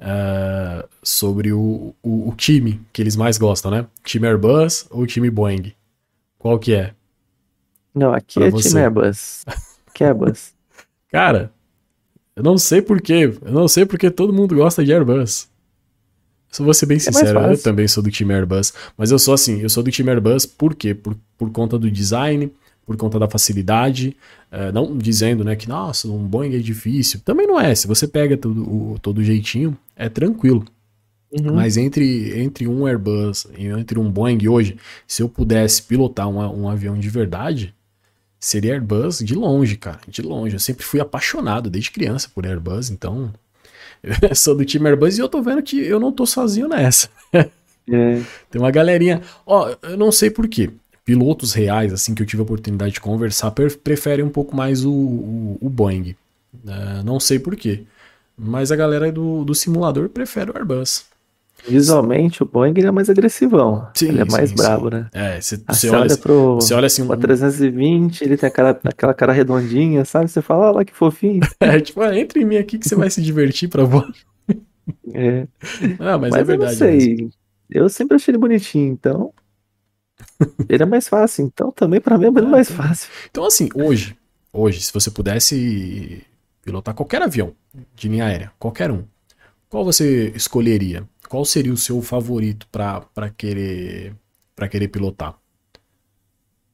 Uh, 0.00 0.88
sobre 1.02 1.52
o, 1.52 1.92
o, 2.00 2.28
o, 2.28 2.34
time 2.36 2.80
que 2.92 3.02
eles 3.02 3.16
mais 3.16 3.36
gostam, 3.36 3.68
né? 3.68 3.84
Time 4.04 4.28
Airbus 4.28 4.86
ou 4.90 5.04
time 5.04 5.28
Boeing? 5.28 5.74
Qual 6.38 6.56
que 6.56 6.72
é? 6.72 6.94
Não, 7.92 8.14
aqui 8.14 8.34
pra 8.38 8.46
é 8.46 8.50
você. 8.52 8.68
time 8.68 8.80
Airbus. 8.82 9.44
Que 9.92 10.04
é 10.04 10.06
Airbus. 10.06 10.54
Cara, 11.10 11.52
eu 12.36 12.44
não 12.44 12.56
sei 12.56 12.80
porquê. 12.80 13.36
Eu 13.42 13.50
não 13.50 13.66
sei 13.66 13.84
porque 13.84 14.08
todo 14.08 14.32
mundo 14.32 14.54
gosta 14.54 14.84
de 14.84 14.92
Airbus. 14.92 15.48
Eu 16.58 16.64
vou 16.64 16.74
ser 16.74 16.86
bem 16.86 16.96
é 16.96 17.00
sincero, 17.00 17.40
eu 17.40 17.58
também 17.58 17.86
sou 17.86 18.02
do 18.02 18.10
time 18.10 18.32
Airbus. 18.32 18.72
Mas 18.96 19.10
eu 19.10 19.18
sou 19.18 19.34
assim, 19.34 19.60
eu 19.60 19.68
sou 19.68 19.82
do 19.82 19.90
time 19.90 20.10
Airbus 20.10 20.46
por 20.46 20.74
quê? 20.74 20.94
Por, 20.94 21.16
por 21.36 21.50
conta 21.50 21.78
do 21.78 21.90
design, 21.90 22.50
por 22.86 22.96
conta 22.96 23.18
da 23.18 23.28
facilidade. 23.28 24.16
É, 24.50 24.72
não 24.72 24.96
dizendo 24.96 25.44
né, 25.44 25.54
que, 25.54 25.68
nossa, 25.68 26.08
um 26.08 26.26
Boeing 26.26 26.54
é 26.54 26.58
difícil. 26.58 27.20
Também 27.24 27.46
não 27.46 27.60
é. 27.60 27.74
Se 27.74 27.86
você 27.86 28.08
pega 28.08 28.36
todo, 28.36 28.62
o, 28.62 28.98
todo 28.98 29.22
jeitinho, 29.22 29.76
é 29.94 30.08
tranquilo. 30.08 30.64
Uhum. 31.30 31.54
Mas 31.54 31.76
entre, 31.76 32.40
entre 32.40 32.66
um 32.66 32.86
Airbus 32.86 33.46
e 33.56 33.66
entre 33.66 33.98
um 33.98 34.10
Boeing 34.10 34.48
hoje, 34.48 34.78
se 35.06 35.22
eu 35.22 35.28
pudesse 35.28 35.82
pilotar 35.82 36.28
um, 36.28 36.38
um 36.62 36.68
avião 36.68 36.98
de 36.98 37.10
verdade, 37.10 37.74
seria 38.40 38.72
Airbus 38.72 39.18
de 39.18 39.34
longe, 39.34 39.76
cara. 39.76 40.00
De 40.08 40.22
longe. 40.22 40.56
Eu 40.56 40.60
sempre 40.60 40.84
fui 40.84 41.00
apaixonado 41.00 41.68
desde 41.68 41.90
criança 41.90 42.30
por 42.34 42.46
Airbus, 42.46 42.90
então. 42.90 43.32
Eu 44.28 44.34
sou 44.34 44.54
do 44.56 44.64
time 44.64 44.88
Airbus 44.88 45.18
e 45.18 45.20
eu 45.20 45.28
tô 45.28 45.42
vendo 45.42 45.62
que 45.62 45.78
eu 45.80 45.98
não 45.98 46.12
tô 46.12 46.26
sozinho 46.26 46.68
nessa. 46.68 47.08
É. 47.90 48.22
Tem 48.50 48.60
uma 48.60 48.70
galerinha. 48.70 49.22
Ó, 49.46 49.74
eu 49.82 49.96
não 49.96 50.12
sei 50.12 50.28
porquê. 50.28 50.68
Pilotos 51.06 51.54
reais, 51.54 51.90
assim, 51.90 52.14
que 52.14 52.22
eu 52.22 52.26
tive 52.26 52.42
a 52.42 52.44
oportunidade 52.44 52.92
de 52.92 53.00
conversar, 53.00 53.50
preferem 53.50 54.22
um 54.22 54.28
pouco 54.28 54.54
mais 54.54 54.84
o, 54.84 54.92
o, 54.92 55.58
o 55.58 55.70
Boeing. 55.70 56.14
Uh, 56.66 57.02
não 57.02 57.18
sei 57.18 57.38
porquê. 57.38 57.84
Mas 58.36 58.70
a 58.70 58.76
galera 58.76 59.10
do, 59.10 59.42
do 59.42 59.54
simulador 59.54 60.10
prefere 60.10 60.50
o 60.50 60.56
Airbus. 60.58 61.06
Visualmente, 61.66 62.42
o 62.42 62.46
Boeing 62.46 62.74
é 62.78 62.90
mais 62.90 63.10
agressivão. 63.10 63.88
Sim, 63.94 64.08
ele 64.08 64.20
é 64.20 64.24
mais 64.24 64.50
sim, 64.50 64.56
brabo, 64.56 64.88
sim. 64.88 64.96
né? 64.96 65.10
É, 65.12 65.40
você 65.40 65.90
olha, 65.90 66.00
olha 66.00 66.16
pro. 66.16 66.54
Você 66.54 66.74
olha 66.74 66.86
assim. 66.86 67.02
O 67.02 67.16
320, 67.16 68.22
ele 68.22 68.36
tem 68.36 68.46
aquela, 68.46 68.70
aquela 68.84 69.14
cara 69.14 69.32
redondinha, 69.32 70.04
sabe? 70.04 70.28
Você 70.28 70.40
fala, 70.40 70.66
olha 70.66 70.76
lá 70.76 70.84
que 70.84 70.94
fofinho. 70.94 71.40
é, 71.60 71.80
tipo, 71.80 72.00
ah, 72.00 72.16
entre 72.16 72.42
em 72.42 72.44
mim 72.44 72.56
aqui 72.56 72.78
que 72.78 72.88
você 72.88 72.94
vai 72.94 73.10
se 73.10 73.20
divertir 73.20 73.68
pra 73.68 73.84
voar. 73.84 74.10
É. 75.12 75.46
Ah, 75.98 76.16
mas, 76.16 76.30
mas 76.30 76.40
é 76.40 76.44
verdade. 76.44 76.72
Eu 76.72 76.90
não 76.90 77.00
sei. 77.00 77.08
Mesmo. 77.14 77.30
Eu 77.70 77.88
sempre 77.88 78.16
achei 78.16 78.32
ele 78.32 78.38
bonitinho, 78.38 78.92
então. 78.92 79.32
ele 80.68 80.82
é 80.82 80.86
mais 80.86 81.08
fácil, 81.08 81.44
então 81.44 81.70
também 81.70 82.00
pra 82.00 82.18
mim 82.18 82.26
é 82.26 82.30
muito 82.30 82.46
ah, 82.46 82.50
mais 82.50 82.70
fácil. 82.70 83.10
Então, 83.30 83.44
assim, 83.44 83.68
hoje, 83.74 84.16
hoje, 84.52 84.80
se 84.80 84.92
você 84.92 85.10
pudesse 85.10 86.24
pilotar 86.64 86.94
qualquer 86.94 87.22
avião 87.22 87.54
de 87.94 88.08
linha 88.08 88.24
aérea, 88.24 88.52
qualquer 88.58 88.90
um, 88.90 89.04
qual 89.68 89.84
você 89.84 90.32
escolheria? 90.34 91.06
Qual 91.28 91.44
seria 91.44 91.72
o 91.72 91.76
seu 91.76 92.00
favorito 92.00 92.66
para 92.72 93.30
querer 93.36 94.14
para 94.56 94.68
querer 94.68 94.88
pilotar? 94.88 95.34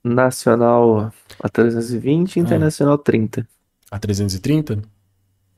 Nacional 0.03 1.13
a 1.43 1.49
320 1.49 2.39
internacional 2.39 2.95
ah. 2.95 2.99
30. 2.99 3.49
A 3.91 3.99
330? 3.99 4.83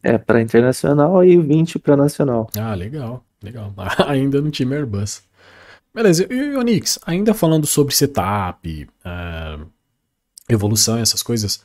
É, 0.03 0.19
para 0.19 0.41
internacional 0.41 1.25
e 1.25 1.37
20 1.37 1.79
para 1.79 1.97
nacional. 1.97 2.49
Ah, 2.57 2.75
legal, 2.75 3.25
legal. 3.43 3.73
ainda 4.07 4.41
no 4.41 4.51
time 4.51 4.75
Airbus. 4.75 5.23
Beleza, 5.93 6.27
e 6.31 6.55
Onix, 6.55 6.99
ainda 7.07 7.33
falando 7.33 7.67
sobre 7.67 7.95
setup, 7.95 8.87
uh, 9.05 9.67
evolução 10.49 10.99
e 10.99 11.01
essas 11.01 11.23
coisas, 11.23 11.57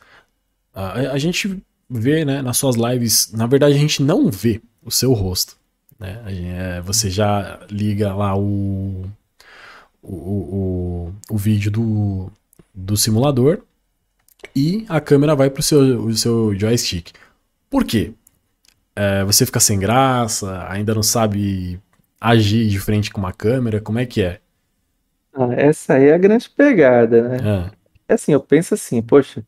uh, 0.74 1.11
a 1.11 1.17
gente 1.17 1.61
vê, 1.89 2.24
né, 2.24 2.41
nas 2.41 2.55
suas 2.55 2.78
lives, 2.78 3.32
na 3.34 3.45
verdade 3.45 3.76
a 3.76 3.78
gente 3.78 4.01
não 4.01 4.32
vê 4.32 4.61
o 4.82 4.89
seu 4.89 5.11
rosto. 5.11 5.61
Né? 6.02 6.20
É, 6.58 6.82
você 6.82 7.12
já 7.12 7.60
liga 7.70 8.12
lá 8.16 8.36
o, 8.36 9.06
o, 10.02 10.16
o, 10.16 11.14
o 11.30 11.38
vídeo 11.38 11.70
do, 11.70 12.32
do 12.74 12.97
simulador 12.97 13.60
e 14.56 14.84
a 14.89 14.99
câmera 14.99 15.36
vai 15.36 15.52
para 15.52 15.60
o 15.60 15.64
seu, 15.64 16.12
seu 16.16 16.56
joystick. 16.56 17.12
Por 17.70 17.86
quê? 17.86 18.14
É, 18.95 19.24
você 19.24 19.45
fica 19.45 19.60
sem 19.60 19.78
graça, 19.78 20.68
ainda 20.68 20.95
não 20.95 21.04
sabe 21.04 21.80
agir 22.20 22.68
de 22.68 22.80
frente 22.80 23.12
com 23.12 23.20
uma 23.20 23.32
câmera, 23.32 23.80
como 23.80 23.99
é 23.99 24.06
que 24.06 24.24
é? 24.24 24.39
Ah, 25.34 25.54
essa 25.54 25.93
aí 25.93 26.08
é 26.08 26.16
a 26.16 26.18
grande 26.18 26.49
pegada, 26.49 27.30
né? 27.30 27.38
Ah. 27.43 27.72
É 28.08 28.16
assim, 28.16 28.34
eu 28.34 28.41
penso 28.41 28.74
assim, 28.74 29.04
poxa, 29.04 29.45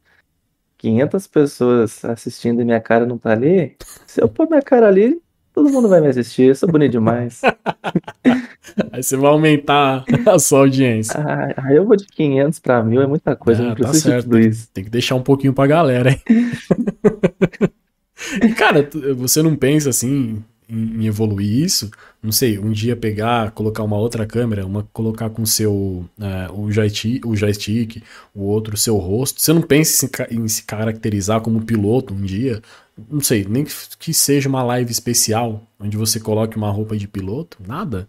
500 0.77 1.27
pessoas 1.27 2.05
assistindo 2.05 2.61
e 2.61 2.65
minha 2.65 2.79
cara 2.79 3.07
não 3.07 3.17
tá 3.17 3.31
ali, 3.31 3.75
se 4.05 4.21
eu 4.21 4.29
pôr 4.29 4.47
minha 4.47 4.61
cara 4.61 4.87
ali, 4.87 5.19
Todo 5.53 5.69
mundo 5.69 5.87
vai 5.87 6.01
me 6.01 6.07
assistir, 6.07 6.43
eu 6.43 6.55
sou 6.55 6.69
bonito 6.69 6.93
demais. 6.93 7.41
Aí 8.91 9.03
você 9.03 9.15
vai 9.15 9.29
aumentar 9.29 10.03
a 10.25 10.39
sua 10.39 10.59
audiência. 10.59 11.19
Ah, 11.19 11.53
aí 11.57 11.75
eu 11.75 11.85
vou 11.85 11.95
de 11.95 12.05
500 12.05 12.59
para 12.59 12.81
mil, 12.81 13.01
é 13.01 13.07
muita 13.07 13.35
coisa, 13.35 13.61
ah, 13.61 13.65
não 13.67 13.75
tá 13.75 13.89
preciso 13.89 14.15
de 14.15 14.23
tudo 14.23 14.39
isso. 14.39 14.67
Tem 14.73 14.83
que 14.83 14.89
deixar 14.89 15.15
um 15.15 15.21
pouquinho 15.21 15.53
pra 15.53 15.67
galera, 15.67 16.11
hein? 16.11 16.21
e 18.41 18.49
cara, 18.53 18.89
você 19.15 19.43
não 19.43 19.55
pensa 19.55 19.89
assim 19.89 20.41
em 20.69 21.05
evoluir 21.05 21.63
isso, 21.63 21.91
não 22.21 22.31
sei, 22.31 22.57
um 22.57 22.71
dia 22.71 22.95
pegar, 22.95 23.51
colocar 23.51 23.83
uma 23.83 23.97
outra 23.97 24.25
câmera, 24.25 24.65
uma 24.65 24.87
colocar 24.93 25.29
com 25.29 25.45
seu 25.45 26.05
é, 26.19 26.49
o, 26.51 26.71
joystick, 26.71 27.25
o 27.25 27.35
joystick, 27.35 28.01
o 28.33 28.43
outro 28.43 28.77
seu 28.77 28.97
rosto. 28.97 29.41
Você 29.41 29.53
não 29.53 29.61
pensa 29.61 30.09
em 30.31 30.47
se 30.47 30.63
caracterizar 30.63 31.41
como 31.41 31.63
piloto 31.63 32.13
um 32.13 32.21
dia? 32.21 32.61
Não 33.09 33.21
sei, 33.21 33.45
nem 33.45 33.65
que 33.99 34.13
seja 34.13 34.47
uma 34.47 34.63
live 34.63 34.91
especial 34.91 35.61
onde 35.79 35.97
você 35.97 36.19
coloque 36.19 36.57
uma 36.57 36.69
roupa 36.69 36.95
de 36.95 37.07
piloto? 37.07 37.57
Nada? 37.65 38.07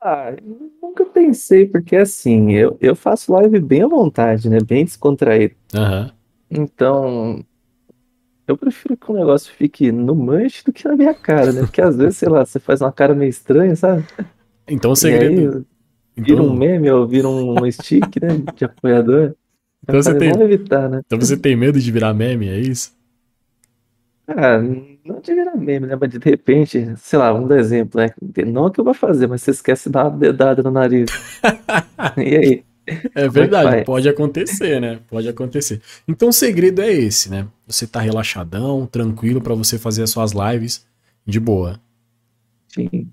Ah, 0.00 0.36
nunca 0.82 1.06
pensei, 1.06 1.66
porque 1.66 1.96
assim, 1.96 2.52
eu, 2.52 2.76
eu 2.78 2.94
faço 2.94 3.32
live 3.32 3.58
bem 3.60 3.82
à 3.82 3.88
vontade, 3.88 4.50
né? 4.50 4.58
Bem 4.60 4.84
descontraído. 4.84 5.54
Uhum. 5.74 6.10
Então, 6.50 7.44
eu 8.46 8.56
prefiro 8.56 8.96
que 8.96 9.10
o 9.10 9.14
negócio 9.14 9.50
fique 9.52 9.90
no 9.90 10.14
manche 10.14 10.62
do 10.62 10.72
que 10.72 10.86
na 10.86 10.94
minha 10.94 11.14
cara, 11.14 11.52
né? 11.52 11.62
Porque 11.62 11.80
às 11.80 11.96
vezes, 11.96 12.18
sei 12.18 12.28
lá, 12.28 12.44
você 12.44 12.60
faz 12.60 12.82
uma 12.82 12.92
cara 12.92 13.14
meio 13.14 13.30
estranha, 13.30 13.74
sabe? 13.74 14.04
Então 14.68 14.92
o 14.92 14.96
segredo. 14.96 15.66
Aí, 16.16 16.22
vira 16.22 16.42
então... 16.42 16.46
um 16.46 16.54
meme 16.54 16.90
ou 16.90 17.06
vira 17.06 17.26
um 17.26 17.70
stick, 17.72 18.20
né? 18.20 18.42
De 18.54 18.66
apoiador. 18.66 19.34
Então 19.82 20.02
você, 20.02 20.14
tem... 20.14 20.30
evitar, 20.30 20.88
né? 20.88 21.00
então 21.04 21.18
você 21.18 21.36
tem 21.36 21.56
medo 21.56 21.78
de 21.78 21.92
virar 21.92 22.14
meme, 22.14 22.48
é 22.48 22.58
isso? 22.58 22.94
Ah, 24.26 24.58
não 25.04 25.20
de 25.20 25.34
virar 25.34 25.56
meme, 25.56 25.86
né? 25.86 25.96
Mas 26.00 26.10
de 26.10 26.18
repente, 26.18 26.94
sei 26.96 27.18
lá, 27.18 27.32
dar 27.32 27.58
exemplo, 27.58 28.00
né? 28.00 28.08
Não 28.46 28.66
é 28.66 28.70
que 28.70 28.80
eu 28.80 28.84
vou 28.84 28.94
fazer, 28.94 29.26
mas 29.26 29.42
você 29.42 29.50
esquece 29.50 29.88
de 29.88 29.92
dar 29.92 30.08
uma 30.08 30.18
dedada 30.18 30.62
no 30.62 30.70
nariz. 30.70 31.10
e 32.16 32.36
aí? 32.36 32.64
É, 33.14 33.24
é 33.24 33.28
verdade, 33.28 33.84
pode 33.84 34.08
acontecer, 34.08 34.80
né? 34.80 35.00
Pode 35.08 35.28
acontecer. 35.28 35.80
Então 36.06 36.28
o 36.28 36.32
segredo 36.32 36.82
é 36.82 36.90
esse, 36.90 37.30
né? 37.30 37.46
Você 37.66 37.86
tá 37.86 38.00
relaxadão, 38.00 38.86
tranquilo 38.86 39.40
para 39.40 39.54
você 39.54 39.78
fazer 39.78 40.02
as 40.02 40.10
suas 40.10 40.32
lives 40.32 40.86
de 41.26 41.40
boa. 41.40 41.80
Sim. 42.68 43.10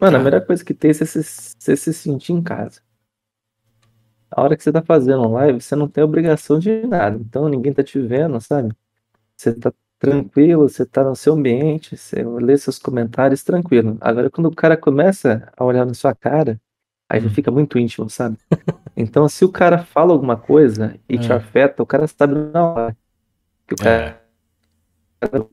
Mano, 0.00 0.16
a 0.16 0.20
melhor 0.20 0.44
coisa 0.44 0.64
que 0.64 0.74
tem 0.74 0.90
é 0.90 0.94
você, 0.94 1.22
você 1.22 1.76
se 1.76 1.92
sentir 1.92 2.32
em 2.32 2.42
casa. 2.42 2.80
A 4.30 4.42
hora 4.42 4.56
que 4.56 4.62
você 4.62 4.72
tá 4.72 4.82
fazendo 4.82 5.30
live, 5.30 5.60
você 5.60 5.76
não 5.76 5.88
tem 5.88 6.02
obrigação 6.02 6.58
de 6.58 6.86
nada. 6.86 7.16
Então 7.20 7.48
ninguém 7.48 7.72
tá 7.72 7.82
te 7.82 7.98
vendo, 8.00 8.40
sabe? 8.40 8.74
Você 9.36 9.52
tá 9.54 9.72
tranquilo, 10.02 10.68
você 10.68 10.84
tá 10.84 11.04
no 11.04 11.14
seu 11.14 11.34
ambiente, 11.34 11.96
você 11.96 12.24
lê 12.24 12.58
seus 12.58 12.76
comentários 12.76 13.44
tranquilo. 13.44 13.96
Agora, 14.00 14.28
quando 14.28 14.46
o 14.46 14.54
cara 14.54 14.76
começa 14.76 15.48
a 15.56 15.64
olhar 15.64 15.86
na 15.86 15.94
sua 15.94 16.12
cara, 16.12 16.60
aí 17.08 17.20
já 17.20 17.28
hum. 17.28 17.30
fica 17.30 17.52
muito 17.52 17.78
íntimo, 17.78 18.10
sabe? 18.10 18.36
Então, 18.96 19.28
se 19.28 19.44
o 19.44 19.48
cara 19.48 19.78
fala 19.84 20.12
alguma 20.12 20.36
coisa 20.36 20.96
e 21.08 21.16
te 21.16 21.30
é. 21.30 21.36
afeta, 21.36 21.82
o 21.82 21.86
cara 21.86 22.06
sabe 22.06 22.34
na 22.52 22.66
hora. 22.66 22.96
Que 23.66 23.74
o 23.74 23.76
cara. 23.76 24.20
É. 25.20 25.44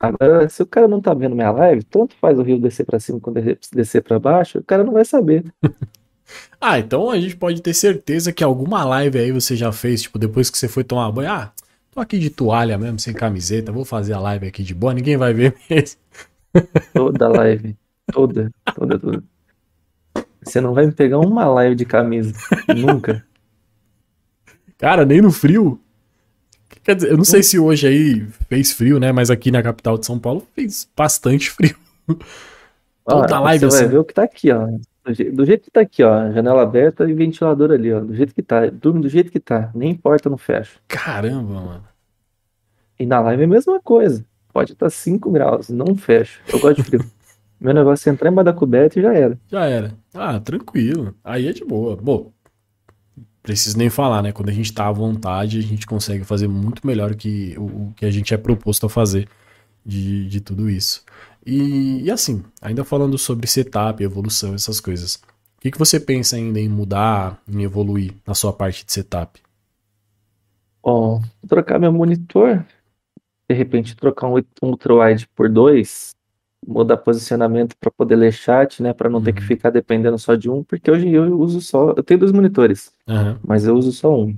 Agora, 0.00 0.48
se 0.48 0.62
o 0.62 0.66
cara 0.66 0.88
não 0.88 1.00
tá 1.00 1.12
vendo 1.12 1.36
minha 1.36 1.50
live, 1.50 1.84
tanto 1.84 2.16
faz 2.16 2.38
o 2.38 2.42
rio 2.42 2.58
descer 2.58 2.84
para 2.84 2.98
cima 2.98 3.20
quanto 3.20 3.40
descer 3.72 4.02
para 4.02 4.18
baixo, 4.18 4.58
o 4.58 4.64
cara 4.64 4.82
não 4.82 4.92
vai 4.92 5.04
saber. 5.04 5.44
ah, 6.60 6.78
então 6.78 7.10
a 7.10 7.20
gente 7.20 7.36
pode 7.36 7.60
ter 7.60 7.74
certeza 7.74 8.32
que 8.32 8.42
alguma 8.42 8.84
live 8.84 9.18
aí 9.18 9.30
você 9.30 9.54
já 9.54 9.70
fez, 9.70 10.02
tipo, 10.02 10.18
depois 10.18 10.48
que 10.48 10.56
você 10.56 10.68
foi 10.68 10.84
tomar 10.84 11.12
banho. 11.12 11.30
Ah, 11.30 11.52
tô 11.90 12.00
aqui 12.00 12.18
de 12.18 12.30
toalha 12.30 12.78
mesmo, 12.78 12.98
sem 12.98 13.14
camiseta, 13.14 13.72
vou 13.72 13.84
fazer 13.84 14.14
a 14.14 14.20
live 14.20 14.46
aqui 14.46 14.62
de 14.62 14.74
boa, 14.74 14.94
ninguém 14.94 15.16
vai 15.16 15.32
ver 15.32 15.54
mesmo. 15.68 15.98
Toda 16.92 17.28
live. 17.28 17.76
Toda, 18.12 18.50
toda, 18.74 18.98
toda. 18.98 19.22
Você 20.42 20.60
não 20.60 20.72
vai 20.72 20.86
me 20.86 20.92
pegar 20.92 21.18
uma 21.18 21.46
live 21.46 21.74
de 21.74 21.84
camisa. 21.84 22.32
Nunca. 22.74 23.24
Cara, 24.78 25.04
nem 25.04 25.20
no 25.20 25.30
frio. 25.30 25.80
Quer 26.82 26.94
dizer, 26.94 27.10
eu 27.10 27.16
não 27.18 27.24
sei 27.24 27.42
se 27.42 27.58
hoje 27.58 27.86
aí 27.86 28.26
fez 28.48 28.72
frio, 28.72 28.98
né? 28.98 29.12
Mas 29.12 29.30
aqui 29.30 29.50
na 29.50 29.62
capital 29.62 29.98
de 29.98 30.06
São 30.06 30.18
Paulo 30.18 30.46
fez 30.54 30.88
bastante 30.96 31.50
frio. 31.50 31.76
Toda 33.04 33.40
live 33.40 33.66
você 33.66 33.76
assim. 33.76 33.84
vai 33.84 33.92
ver 33.92 33.98
o 33.98 34.04
que 34.04 34.14
tá 34.14 34.22
aqui, 34.22 34.50
ó. 34.50 34.68
Do, 35.04 35.14
je 35.14 35.30
do, 35.30 35.44
jeito 35.44 35.64
que 35.64 35.70
tá 35.70 35.80
aqui, 35.80 36.02
ó. 36.02 36.30
Janela 36.32 36.62
aberta 36.62 37.08
e 37.08 37.12
ventilador 37.12 37.70
ali, 37.70 37.92
ó. 37.92 38.00
Do 38.00 38.14
jeito 38.14 38.34
que 38.34 38.42
tá. 38.42 38.66
Durmo 38.66 39.00
do 39.00 39.08
jeito 39.08 39.30
que 39.30 39.40
tá. 39.40 39.70
Nem 39.74 39.90
importa, 39.90 40.28
não 40.28 40.38
fecho. 40.38 40.80
Caramba, 40.88 41.60
mano. 41.60 41.84
E 42.98 43.06
na 43.06 43.20
live 43.20 43.42
é 43.42 43.44
a 43.44 43.48
mesma 43.48 43.80
coisa. 43.80 44.24
Pode 44.52 44.72
estar 44.72 44.86
tá 44.86 44.90
5 44.90 45.30
graus, 45.30 45.68
não 45.68 45.94
fecho. 45.94 46.40
Eu 46.52 46.58
gosto 46.58 46.82
de 46.82 46.82
frio. 46.82 47.04
Meu 47.60 47.74
negócio 47.74 48.08
é 48.08 48.12
entrar 48.12 48.30
embaixo 48.30 48.46
da 48.46 48.52
coberta 48.52 48.98
e 48.98 49.02
já 49.02 49.12
era. 49.12 49.38
Já 49.48 49.66
era. 49.66 49.92
Ah, 50.14 50.38
tranquilo. 50.38 51.14
Aí 51.24 51.48
é 51.48 51.52
de 51.52 51.64
boa. 51.64 51.96
Bom, 51.96 52.32
preciso 53.42 53.76
nem 53.76 53.90
falar, 53.90 54.22
né? 54.22 54.30
Quando 54.30 54.48
a 54.48 54.52
gente 54.52 54.72
tá 54.72 54.86
à 54.86 54.92
vontade, 54.92 55.58
a 55.58 55.62
gente 55.62 55.86
consegue 55.86 56.22
fazer 56.22 56.46
muito 56.46 56.86
melhor 56.86 57.14
que 57.14 57.54
o, 57.58 57.62
o 57.64 57.92
que 57.96 58.04
a 58.04 58.10
gente 58.10 58.32
é 58.32 58.36
proposto 58.36 58.86
a 58.86 58.88
fazer 58.88 59.28
de, 59.84 60.28
de 60.28 60.40
tudo 60.40 60.68
isso. 60.68 61.04
E, 61.50 62.02
e, 62.02 62.10
assim, 62.10 62.44
ainda 62.60 62.84
falando 62.84 63.16
sobre 63.16 63.46
setup, 63.46 64.04
evolução, 64.04 64.54
essas 64.54 64.80
coisas. 64.80 65.14
O 65.56 65.60
que, 65.62 65.70
que 65.70 65.78
você 65.78 65.98
pensa 65.98 66.36
ainda 66.36 66.60
em 66.60 66.68
mudar, 66.68 67.40
em 67.48 67.62
evoluir 67.62 68.12
na 68.26 68.34
sua 68.34 68.52
parte 68.52 68.84
de 68.84 68.92
setup? 68.92 69.40
Bom, 70.82 71.22
trocar 71.48 71.78
meu 71.78 71.90
monitor, 71.90 72.66
de 73.48 73.56
repente 73.56 73.96
trocar 73.96 74.28
um 74.28 74.42
ultra-wide 74.60 75.26
por 75.34 75.48
dois, 75.48 76.14
mudar 76.66 76.98
posicionamento 76.98 77.74
para 77.80 77.90
poder 77.90 78.16
ler 78.16 78.32
chat, 78.32 78.82
né, 78.82 78.92
para 78.92 79.08
não 79.08 79.18
uhum. 79.18 79.24
ter 79.24 79.32
que 79.32 79.40
uhum. 79.40 79.46
ficar 79.46 79.70
dependendo 79.70 80.18
só 80.18 80.34
de 80.34 80.50
um, 80.50 80.62
porque 80.62 80.90
hoje 80.90 81.10
eu 81.10 81.40
uso 81.40 81.62
só, 81.62 81.94
eu 81.96 82.02
tenho 82.02 82.20
dois 82.20 82.32
monitores, 82.32 82.92
uhum. 83.08 83.38
mas 83.42 83.64
eu 83.64 83.74
uso 83.74 83.90
só 83.90 84.14
um. 84.14 84.36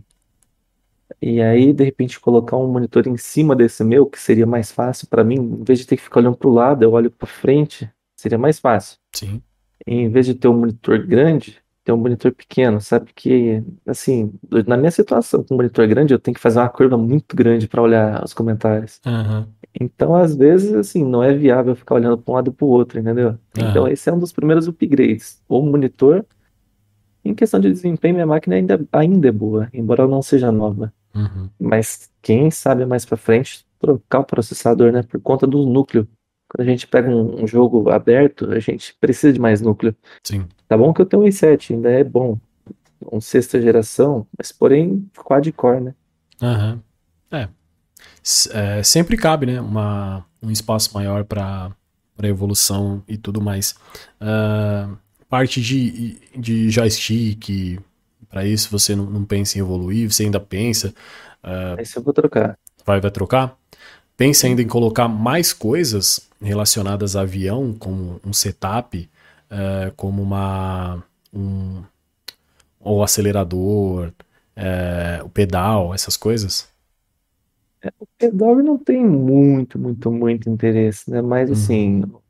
E 1.20 1.40
aí, 1.40 1.72
de 1.72 1.84
repente, 1.84 2.20
colocar 2.20 2.56
um 2.56 2.66
monitor 2.66 3.06
em 3.06 3.16
cima 3.16 3.56
desse 3.56 3.82
meu, 3.84 4.06
que 4.06 4.18
seria 4.18 4.46
mais 4.46 4.70
fácil 4.70 5.08
para 5.08 5.24
mim, 5.24 5.36
em 5.36 5.64
vez 5.64 5.78
de 5.78 5.86
ter 5.86 5.96
que 5.96 6.02
ficar 6.02 6.20
olhando 6.20 6.36
para 6.36 6.48
o 6.48 6.52
lado, 6.52 6.82
eu 6.82 6.92
olho 6.92 7.10
para 7.10 7.26
frente, 7.26 7.90
seria 8.16 8.38
mais 8.38 8.58
fácil. 8.58 8.98
Sim. 9.12 9.42
E 9.86 9.94
em 9.94 10.08
vez 10.08 10.26
de 10.26 10.34
ter 10.34 10.48
um 10.48 10.58
monitor 10.58 11.04
grande, 11.06 11.58
ter 11.84 11.92
um 11.92 11.96
monitor 11.96 12.32
pequeno, 12.32 12.80
sabe? 12.80 13.10
Que, 13.14 13.62
assim, 13.86 14.32
na 14.66 14.76
minha 14.76 14.90
situação, 14.90 15.42
com 15.42 15.54
um 15.54 15.56
monitor 15.56 15.86
grande, 15.88 16.12
eu 16.12 16.18
tenho 16.18 16.34
que 16.34 16.40
fazer 16.40 16.58
uma 16.58 16.68
curva 16.68 16.96
muito 16.96 17.34
grande 17.34 17.66
para 17.66 17.82
olhar 17.82 18.22
os 18.22 18.34
comentários. 18.34 19.00
Uhum. 19.06 19.46
Então, 19.80 20.14
às 20.14 20.34
vezes, 20.34 20.74
assim, 20.74 21.04
não 21.04 21.22
é 21.22 21.32
viável 21.32 21.74
ficar 21.74 21.94
olhando 21.94 22.18
para 22.18 22.32
um 22.32 22.34
lado 22.34 22.50
e 22.50 22.52
para 22.52 22.64
o 22.64 22.68
outro, 22.68 22.98
entendeu? 22.98 23.38
Então, 23.56 23.88
esse 23.88 24.08
é 24.08 24.12
um 24.12 24.18
dos 24.18 24.32
primeiros 24.32 24.66
upgrades. 24.68 25.40
O 25.48 25.62
monitor, 25.62 26.24
em 27.24 27.34
questão 27.34 27.60
de 27.60 27.70
desempenho, 27.70 28.14
minha 28.14 28.26
máquina 28.26 28.56
ainda, 28.56 28.80
ainda 28.92 29.28
é 29.28 29.32
boa, 29.32 29.68
embora 29.72 30.02
ela 30.02 30.10
não 30.10 30.22
seja 30.22 30.50
nova. 30.50 30.92
Uhum. 31.14 31.50
Mas 31.58 32.10
quem 32.22 32.50
sabe 32.50 32.86
mais 32.86 33.04
para 33.04 33.16
frente 33.16 33.64
trocar 33.78 34.20
o 34.20 34.24
processador, 34.24 34.92
né? 34.92 35.02
Por 35.02 35.20
conta 35.20 35.46
do 35.46 35.64
núcleo. 35.66 36.06
Quando 36.48 36.66
a 36.66 36.70
gente 36.70 36.86
pega 36.86 37.08
um, 37.08 37.42
um, 37.42 37.46
jogo 37.46 37.90
aberto, 37.90 38.50
a 38.52 38.58
gente 38.58 38.94
precisa 39.00 39.32
de 39.32 39.40
mais 39.40 39.60
núcleo. 39.60 39.94
Sim. 40.24 40.46
Tá 40.68 40.76
bom 40.76 40.92
que 40.92 41.00
eu 41.00 41.06
tenho 41.06 41.22
um 41.22 41.26
i7, 41.26 41.74
ainda 41.74 41.90
é 41.90 42.04
bom. 42.04 42.38
Um 43.10 43.20
sexta 43.20 43.60
geração, 43.60 44.26
mas 44.36 44.52
porém 44.52 45.08
quad-core, 45.16 45.80
né? 45.80 45.94
Aham. 46.42 46.72
Uhum. 46.72 46.80
É, 47.32 47.48
é, 48.52 48.82
sempre 48.82 49.16
cabe, 49.16 49.46
né? 49.46 49.60
Uma, 49.60 50.26
um 50.42 50.50
espaço 50.50 50.92
maior 50.92 51.24
para 51.24 51.72
evolução 52.22 53.02
e 53.08 53.16
tudo 53.16 53.40
mais. 53.40 53.74
Uh, 54.20 54.96
parte 55.28 55.62
de, 55.62 56.18
de 56.36 56.68
joystick, 56.68 57.78
para 58.30 58.46
isso 58.46 58.70
você 58.70 58.94
não, 58.94 59.04
não, 59.06 59.24
pensa 59.24 59.58
em 59.58 59.60
evoluir, 59.60 60.10
você 60.10 60.22
ainda 60.22 60.38
pensa. 60.38 60.94
Uh, 61.42 61.80
Esse 61.80 61.96
eu 61.96 62.02
vou 62.02 62.14
trocar. 62.14 62.56
Vai, 62.86 63.00
vai 63.00 63.10
trocar? 63.10 63.58
Pensa 64.16 64.46
ainda 64.46 64.62
em 64.62 64.68
colocar 64.68 65.08
mais 65.08 65.52
coisas 65.52 66.28
relacionadas 66.40 67.16
a 67.16 67.22
avião, 67.22 67.74
como 67.78 68.20
um 68.24 68.32
setup, 68.32 69.08
uh, 69.50 69.92
como 69.96 70.22
uma. 70.22 71.02
Um, 71.32 71.82
o 72.78 73.02
acelerador, 73.02 74.12
uh, 74.56 75.24
o 75.24 75.28
pedal, 75.28 75.94
essas 75.94 76.16
coisas? 76.16 76.68
O 77.98 78.06
pedal 78.18 78.56
não 78.56 78.78
tem 78.78 79.04
muito, 79.04 79.78
muito, 79.78 80.10
muito 80.10 80.48
interesse, 80.48 81.10
né? 81.10 81.20
Mas 81.20 81.50
assim, 81.50 82.02
uhum. 82.02 82.20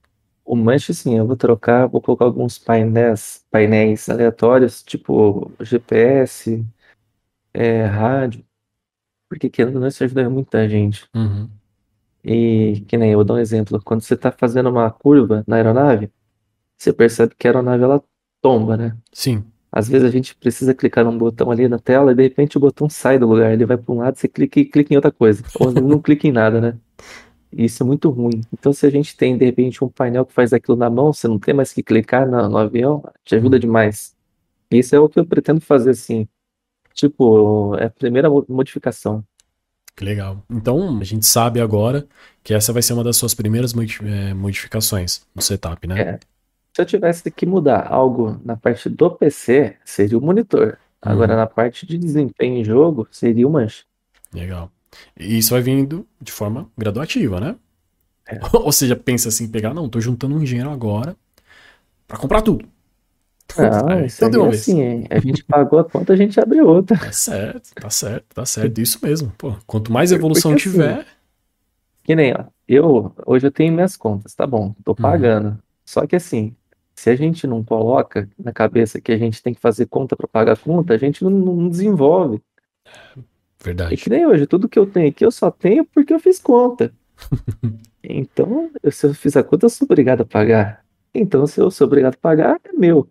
O 0.51 0.57
manche, 0.57 0.92
sim, 0.92 1.16
eu 1.16 1.24
vou 1.24 1.36
trocar, 1.36 1.86
vou 1.86 2.01
colocar 2.01 2.24
alguns 2.24 2.59
painéis, 2.59 3.46
painéis 3.53 4.09
aleatórios, 4.09 4.82
tipo 4.82 5.53
GPS, 5.61 6.66
é, 7.55 7.84
rádio, 7.84 8.44
porque 9.28 9.48
querendo 9.48 9.76
ou 9.76 9.82
não, 9.82 9.86
isso 9.86 10.03
ajuda 10.03 10.28
muita 10.28 10.68
gente. 10.68 11.09
Uhum. 11.14 11.48
E 12.24 12.84
que 12.88 12.96
nem 12.96 13.12
eu 13.12 13.18
vou 13.18 13.24
dar 13.24 13.34
um 13.34 13.38
exemplo, 13.38 13.80
quando 13.84 14.01
você 14.01 14.14
está 14.14 14.32
fazendo 14.32 14.68
uma 14.68 14.90
curva 14.90 15.44
na 15.46 15.55
aeronave, 15.55 16.11
você 16.76 16.92
percebe 16.92 17.32
que 17.38 17.46
a 17.46 17.51
aeronave 17.53 17.84
ela 17.84 18.03
tomba, 18.42 18.76
né? 18.76 18.96
Sim. 19.12 19.44
Às 19.70 19.88
vezes 19.88 20.09
a 20.09 20.11
gente 20.11 20.34
precisa 20.34 20.74
clicar 20.74 21.05
num 21.05 21.16
botão 21.16 21.48
ali 21.53 21.68
na 21.68 21.78
tela 21.78 22.11
e 22.11 22.14
de 22.16 22.24
repente 22.24 22.57
o 22.57 22.61
botão 22.61 22.90
sai 22.90 23.20
do 23.20 23.28
lugar, 23.28 23.53
ele 23.53 23.64
vai 23.64 23.78
para 23.78 23.94
um 23.94 23.98
lado, 23.98 24.18
você 24.18 24.26
clica 24.26 24.59
e 24.59 24.64
clica 24.64 24.92
em 24.92 24.96
outra 24.96 25.12
coisa. 25.12 25.44
Ou 25.61 25.70
não 25.70 26.01
clica 26.01 26.26
em 26.26 26.32
nada, 26.32 26.61
né? 26.61 26.76
Isso 27.53 27.82
é 27.82 27.86
muito 27.86 28.09
ruim. 28.11 28.42
Então, 28.53 28.72
se 28.72 28.86
a 28.86 28.90
gente 28.90 29.16
tem 29.16 29.36
de 29.36 29.44
repente 29.44 29.82
um 29.84 29.88
painel 29.88 30.24
que 30.24 30.32
faz 30.32 30.53
aquilo 30.53 30.76
na 30.76 30.88
mão, 30.88 31.12
você 31.12 31.26
não 31.26 31.38
tem 31.38 31.53
mais 31.53 31.72
que 31.72 31.82
clicar 31.82 32.28
no, 32.28 32.48
no 32.48 32.59
avião, 32.59 33.03
te 33.24 33.34
ajuda 33.34 33.57
uhum. 33.57 33.61
demais. 33.61 34.14
Isso 34.70 34.94
é 34.94 35.01
o 35.01 35.09
que 35.09 35.18
eu 35.18 35.26
pretendo 35.26 35.61
fazer 35.61 35.90
assim. 35.90 36.28
Tipo, 36.94 37.76
é 37.76 37.86
a 37.86 37.90
primeira 37.90 38.28
modificação. 38.48 39.24
Que 39.96 40.05
legal. 40.05 40.42
Então, 40.48 40.98
a 41.01 41.05
gente 41.05 41.26
sabe 41.26 41.61
agora 41.61 42.07
que 42.42 42.55
essa 42.55 42.72
vai 42.72 42.82
ser 42.82 42.92
uma 42.92 43.05
das 43.05 43.16
suas 43.16 43.34
primeiras 43.34 43.74
eh, 43.74 44.34
modificações 44.34 45.26
no 45.34 45.42
setup, 45.42 45.86
né? 45.86 46.01
É. 46.01 46.20
Se 46.72 46.82
eu 46.82 46.86
tivesse 46.86 47.30
que 47.30 47.44
mudar 47.44 47.86
algo 47.86 48.40
na 48.44 48.57
parte 48.57 48.88
do 48.88 49.11
PC, 49.11 49.76
seria 49.84 50.16
o 50.16 50.20
monitor. 50.20 50.78
Agora, 51.03 51.32
uhum. 51.32 51.38
na 51.40 51.46
parte 51.46 51.84
de 51.84 51.98
desempenho 51.98 52.59
em 52.59 52.64
jogo, 52.64 53.09
seria 53.11 53.46
o 53.46 53.51
manche. 53.51 53.84
Legal. 54.32 54.70
E 55.18 55.38
isso 55.38 55.51
vai 55.51 55.62
vindo 55.62 56.07
de 56.20 56.32
forma 56.32 56.70
graduativa, 56.76 57.41
né? 57.41 57.57
É. 58.26 58.38
Ou 58.57 58.72
seja, 58.72 58.97
pensa 58.97 59.28
assim, 59.28 59.49
pegar, 59.49 59.74
não, 59.74 59.88
tô 59.88 60.01
juntando 60.01 60.34
um 60.34 60.45
dinheiro 60.45 60.70
agora 60.70 61.16
para 62.07 62.18
comprar 62.18 62.43
tudo. 62.43 62.66
Não, 63.59 63.91
é, 63.91 64.07
isso 64.07 64.24
então 64.24 64.47
é 64.47 64.49
assim, 64.51 64.80
hein? 64.80 65.07
a 65.11 65.18
gente 65.18 65.43
pagou 65.43 65.80
a 65.80 65.84
conta, 65.84 66.12
a 66.12 66.16
gente 66.16 66.38
abre 66.38 66.61
outra. 66.61 66.97
Tá 66.97 67.11
certo, 67.11 67.74
tá 67.74 67.91
certo, 67.91 68.26
tá 68.32 68.47
certo, 68.47 68.80
isso 68.80 68.99
mesmo. 69.03 69.32
Pô, 69.36 69.57
quanto 69.66 69.93
mais 69.93 70.12
evolução 70.12 70.53
Porque, 70.53 70.68
assim, 70.68 70.78
tiver... 70.78 70.93
Assim, 71.01 71.05
que 72.05 72.14
nem, 72.14 72.32
ó, 72.32 72.45
eu, 72.68 73.12
hoje 73.26 73.47
eu 73.47 73.51
tenho 73.51 73.72
minhas 73.72 73.97
contas, 73.97 74.34
tá 74.34 74.47
bom, 74.47 74.74
tô 74.84 74.93
uhum. 74.93 74.97
pagando. 74.97 75.49
Uhum. 75.49 75.59
Só 75.84 76.07
que 76.07 76.14
assim, 76.14 76.55
se 76.95 77.11
a 77.11 77.16
gente 77.16 77.47
não 77.47 77.64
coloca 77.64 78.28
na 78.38 78.53
cabeça 78.53 79.01
que 79.01 79.11
a 79.11 79.16
gente 79.16 79.43
tem 79.43 79.55
que 79.55 79.61
fazer 79.61 79.86
conta 79.86 80.14
para 80.14 80.28
pagar 80.28 80.59
conta, 80.59 80.95
a 80.95 80.99
gente 80.99 81.24
não, 81.24 81.30
não 81.30 81.68
desenvolve. 81.68 82.43
Verdade. 83.62 83.94
E 83.94 83.96
que 83.96 84.08
nem 84.08 84.26
hoje, 84.26 84.46
tudo 84.46 84.68
que 84.68 84.78
eu 84.78 84.86
tenho 84.86 85.08
aqui 85.08 85.24
eu 85.24 85.30
só 85.30 85.50
tenho 85.50 85.84
porque 85.84 86.12
eu 86.12 86.18
fiz 86.20 86.38
conta. 86.38 86.92
então, 88.02 88.70
se 88.90 89.06
eu 89.06 89.14
fiz 89.14 89.36
a 89.36 89.42
conta, 89.42 89.66
eu 89.66 89.70
sou 89.70 89.84
obrigado 89.84 90.22
a 90.22 90.24
pagar. 90.24 90.84
Então, 91.14 91.46
se 91.46 91.61
eu 91.61 91.70
sou 91.70 91.86
obrigado 91.86 92.14
a 92.14 92.18
pagar, 92.18 92.61
é 92.64 92.72
meu. 92.72 93.08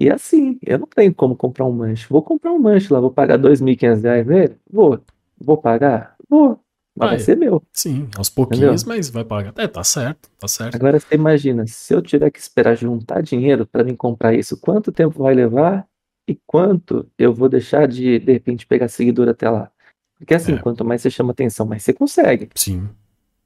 E 0.00 0.10
assim, 0.10 0.58
eu 0.62 0.78
não 0.78 0.86
tenho 0.86 1.14
como 1.14 1.36
comprar 1.36 1.66
um 1.66 1.72
manche. 1.72 2.06
Vou 2.08 2.22
comprar 2.22 2.52
um 2.52 2.58
manche 2.58 2.92
lá, 2.92 3.00
vou 3.00 3.10
pagar 3.10 3.38
R$ 3.38 3.48
2.500 3.48 4.24
nele? 4.24 4.56
Vou. 4.70 5.00
Vou 5.38 5.56
pagar? 5.56 6.14
Vou. 6.28 6.58
Mas 6.94 7.08
vai 7.08 7.18
ser 7.20 7.36
meu. 7.36 7.62
Sim, 7.72 8.08
aos 8.16 8.28
pouquinhos, 8.28 8.82
Entendeu? 8.82 8.96
mas 8.96 9.08
vai 9.08 9.24
pagar. 9.24 9.54
É, 9.56 9.66
tá 9.66 9.82
certo, 9.82 10.28
tá 10.38 10.46
certo. 10.46 10.74
Agora 10.74 11.00
você 11.00 11.14
imagina, 11.14 11.66
se 11.66 11.94
eu 11.94 12.02
tiver 12.02 12.30
que 12.30 12.38
esperar 12.38 12.76
juntar 12.76 13.22
dinheiro 13.22 13.66
para 13.66 13.82
mim 13.82 13.96
comprar 13.96 14.34
isso, 14.34 14.60
quanto 14.60 14.92
tempo 14.92 15.22
vai 15.22 15.34
levar 15.34 15.86
e 16.26 16.38
quanto 16.46 17.08
eu 17.18 17.32
vou 17.32 17.48
deixar 17.48 17.86
de, 17.88 18.18
de 18.18 18.32
repente, 18.32 18.66
pegar 18.66 18.88
seguidor 18.88 19.28
até 19.28 19.48
lá? 19.50 19.70
Porque 20.18 20.34
assim, 20.34 20.54
é. 20.54 20.58
quanto 20.58 20.84
mais 20.84 21.02
você 21.02 21.10
chama 21.10 21.32
atenção, 21.32 21.66
mais 21.66 21.82
você 21.82 21.92
consegue. 21.92 22.48
Sim. 22.54 22.88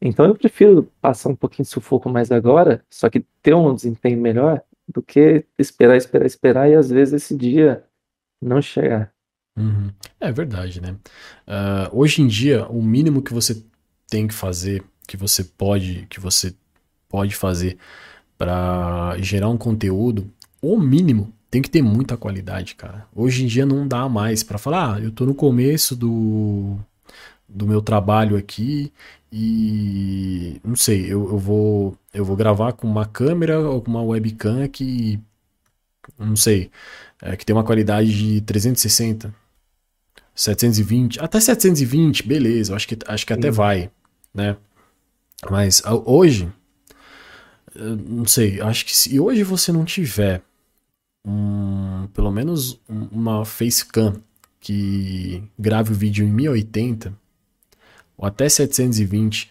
Então 0.00 0.26
eu 0.26 0.34
prefiro 0.34 0.90
passar 1.00 1.30
um 1.30 1.36
pouquinho 1.36 1.64
de 1.64 1.70
sufoco 1.70 2.08
mais 2.08 2.30
agora, 2.30 2.84
só 2.90 3.08
que 3.08 3.24
ter 3.42 3.54
um 3.54 3.74
desempenho 3.74 4.20
melhor, 4.20 4.62
do 4.88 5.02
que 5.02 5.44
esperar, 5.58 5.96
esperar, 5.96 6.26
esperar 6.26 6.70
e 6.70 6.74
às 6.74 6.90
vezes 6.90 7.14
esse 7.14 7.36
dia 7.36 7.82
não 8.40 8.60
chegar. 8.60 9.12
Uhum. 9.56 9.90
É 10.20 10.30
verdade, 10.30 10.80
né? 10.80 10.96
Uh, 11.46 11.98
hoje 11.98 12.22
em 12.22 12.26
dia, 12.26 12.66
o 12.68 12.82
mínimo 12.82 13.22
que 13.22 13.32
você 13.32 13.64
tem 14.08 14.28
que 14.28 14.34
fazer, 14.34 14.84
que 15.08 15.16
você 15.16 15.42
pode, 15.42 16.06
que 16.08 16.20
você 16.20 16.54
pode 17.08 17.34
fazer 17.34 17.78
para 18.36 19.16
gerar 19.18 19.48
um 19.48 19.56
conteúdo, 19.56 20.30
o 20.60 20.78
mínimo 20.78 21.32
tem 21.56 21.62
que 21.62 21.70
ter 21.70 21.80
muita 21.80 22.18
qualidade, 22.18 22.74
cara. 22.74 23.06
Hoje 23.14 23.42
em 23.42 23.46
dia 23.46 23.64
não 23.64 23.88
dá 23.88 24.06
mais 24.10 24.42
para 24.42 24.58
falar, 24.58 24.96
ah, 24.96 25.00
eu 25.00 25.10
tô 25.10 25.24
no 25.24 25.34
começo 25.34 25.96
do, 25.96 26.76
do 27.48 27.66
meu 27.66 27.80
trabalho 27.80 28.36
aqui 28.36 28.92
e 29.32 30.60
não 30.62 30.76
sei, 30.76 31.06
eu, 31.06 31.26
eu 31.30 31.38
vou 31.38 31.98
eu 32.12 32.26
vou 32.26 32.36
gravar 32.36 32.74
com 32.74 32.86
uma 32.86 33.06
câmera 33.06 33.58
ou 33.58 33.80
com 33.80 33.90
uma 33.90 34.02
webcam 34.02 34.68
que 34.68 35.18
não 36.18 36.36
sei, 36.36 36.70
é, 37.22 37.34
que 37.34 37.46
tem 37.46 37.56
uma 37.56 37.64
qualidade 37.64 38.12
de 38.12 38.42
360, 38.42 39.34
720, 40.34 41.20
até 41.20 41.40
720, 41.40 42.22
beleza, 42.22 42.76
acho 42.76 42.86
que 42.86 42.98
acho 43.06 43.26
que 43.26 43.32
até 43.32 43.50
vai, 43.50 43.90
né? 44.34 44.58
Mas 45.50 45.82
hoje 46.04 46.52
não 47.74 48.26
sei, 48.26 48.60
acho 48.60 48.84
que 48.84 48.94
se 48.94 49.18
hoje 49.18 49.42
você 49.42 49.72
não 49.72 49.84
tiver 49.84 50.42
um, 51.26 52.06
pelo 52.14 52.30
menos 52.30 52.80
uma 52.88 53.44
facecam 53.44 54.14
que 54.60 55.42
grave 55.58 55.92
o 55.92 55.94
vídeo 55.94 56.24
em 56.24 56.32
1080 56.32 57.12
ou 58.16 58.26
até 58.26 58.48
720 58.48 59.50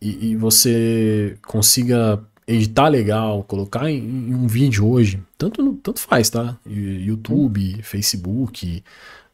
e, 0.00 0.30
e 0.30 0.36
você 0.36 1.36
consiga 1.44 2.22
editar 2.46 2.88
legal, 2.88 3.42
colocar 3.42 3.90
em, 3.90 3.98
em, 3.98 4.34
um 4.34 4.46
vídeo 4.46 4.88
hoje, 4.88 5.20
tanto, 5.36 5.74
tanto 5.82 6.00
faz, 6.00 6.30
tá? 6.30 6.56
YouTube, 6.64 7.82
Facebook, 7.82 8.84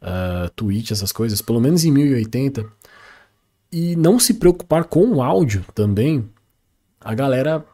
uh, 0.00 0.48
Twitch, 0.56 0.90
essas 0.90 1.12
coisas, 1.12 1.42
pelo 1.42 1.60
menos 1.60 1.84
em 1.84 1.92
1080, 1.92 2.64
e 3.70 3.96
não 3.96 4.18
se 4.18 4.34
preocupar 4.34 4.84
com 4.84 5.06
o 5.12 5.22
áudio 5.22 5.64
também, 5.74 6.26
a 7.00 7.14
galera 7.14 7.64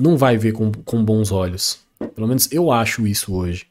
não 0.00 0.16
vai 0.16 0.36
ver 0.36 0.52
com, 0.52 0.70
com 0.70 1.04
bons 1.04 1.32
olhos. 1.32 1.87
Pelo 2.14 2.28
menos 2.28 2.50
eu 2.52 2.70
acho 2.70 3.06
isso 3.06 3.34
hoje. 3.34 3.66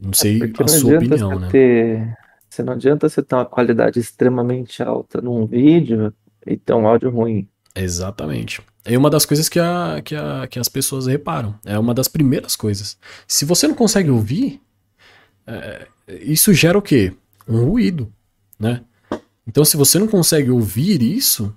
Não 0.00 0.10
é 0.10 0.14
sei 0.14 0.42
é 0.42 0.62
a 0.62 0.68
sua 0.68 0.96
opinião, 0.96 1.38
né? 1.38 1.48
Ter 1.50 2.16
você 2.52 2.62
não 2.62 2.74
adianta 2.74 3.08
você 3.08 3.22
ter 3.22 3.34
uma 3.34 3.46
qualidade 3.46 3.98
extremamente 3.98 4.82
alta 4.82 5.22
num 5.22 5.46
vídeo 5.46 6.12
e 6.46 6.54
ter 6.54 6.74
um 6.74 6.86
áudio 6.86 7.08
ruim. 7.08 7.48
Exatamente. 7.74 8.60
É 8.84 8.98
uma 8.98 9.08
das 9.08 9.24
coisas 9.24 9.48
que, 9.48 9.58
a, 9.58 10.02
que, 10.04 10.14
a, 10.14 10.46
que 10.46 10.58
as 10.58 10.68
pessoas 10.68 11.06
reparam. 11.06 11.58
É 11.64 11.78
uma 11.78 11.94
das 11.94 12.08
primeiras 12.08 12.54
coisas. 12.54 12.98
Se 13.26 13.46
você 13.46 13.66
não 13.66 13.74
consegue 13.74 14.10
ouvir, 14.10 14.60
é, 15.46 15.86
isso 16.20 16.52
gera 16.52 16.76
o 16.76 16.82
quê? 16.82 17.14
Um 17.48 17.64
ruído, 17.64 18.12
né? 18.60 18.82
Então, 19.46 19.64
se 19.64 19.78
você 19.78 19.98
não 19.98 20.06
consegue 20.06 20.50
ouvir 20.50 21.00
isso, 21.00 21.56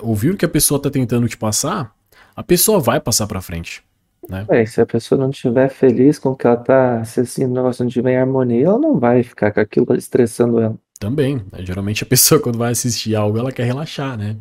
ouvir 0.00 0.30
o 0.30 0.36
que 0.36 0.44
a 0.44 0.48
pessoa 0.48 0.78
está 0.78 0.90
tentando 0.90 1.28
te 1.28 1.36
passar, 1.36 1.94
a 2.34 2.42
pessoa 2.42 2.80
vai 2.80 2.98
passar 2.98 3.28
para 3.28 3.40
frente. 3.40 3.80
Né? 4.30 4.46
É, 4.48 4.64
se 4.64 4.80
a 4.80 4.86
pessoa 4.86 5.20
não 5.20 5.30
estiver 5.30 5.68
feliz 5.68 6.18
com 6.18 6.30
o 6.30 6.36
que 6.36 6.46
ela 6.46 6.56
tá, 6.56 7.04
se 7.04 7.20
assim, 7.20 7.44
o 7.44 7.48
negócio 7.48 7.82
não 7.82 7.88
estiver 7.88 8.12
em 8.12 8.16
harmonia, 8.16 8.66
ela 8.66 8.78
não 8.78 8.96
vai 8.96 9.24
ficar 9.24 9.50
com 9.50 9.58
aquilo 9.58 9.92
estressando 9.96 10.60
ela. 10.60 10.78
Também. 11.00 11.36
Né? 11.50 11.64
Geralmente 11.64 12.04
a 12.04 12.06
pessoa, 12.06 12.38
quando 12.40 12.56
vai 12.58 12.70
assistir 12.70 13.16
algo, 13.16 13.36
ela 13.38 13.50
quer 13.50 13.64
relaxar, 13.64 14.16
né? 14.16 14.36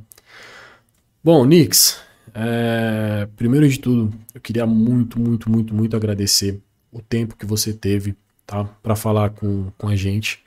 Bom, 1.23 1.43
Nix, 1.43 1.99
é... 2.35 3.27
primeiro 3.35 3.67
de 3.67 3.79
tudo, 3.79 4.13
eu 4.33 4.39
queria 4.39 4.67
muito, 4.67 5.19
muito, 5.19 5.49
muito, 5.49 5.73
muito 5.73 5.95
agradecer 5.97 6.61
o 6.91 7.01
tempo 7.01 7.35
que 7.35 7.45
você 7.45 7.73
teve, 7.73 8.15
tá? 8.45 8.65
Para 8.83 8.95
falar 8.95 9.31
com, 9.31 9.71
com 9.75 9.87
a 9.87 9.95
gente. 9.95 10.43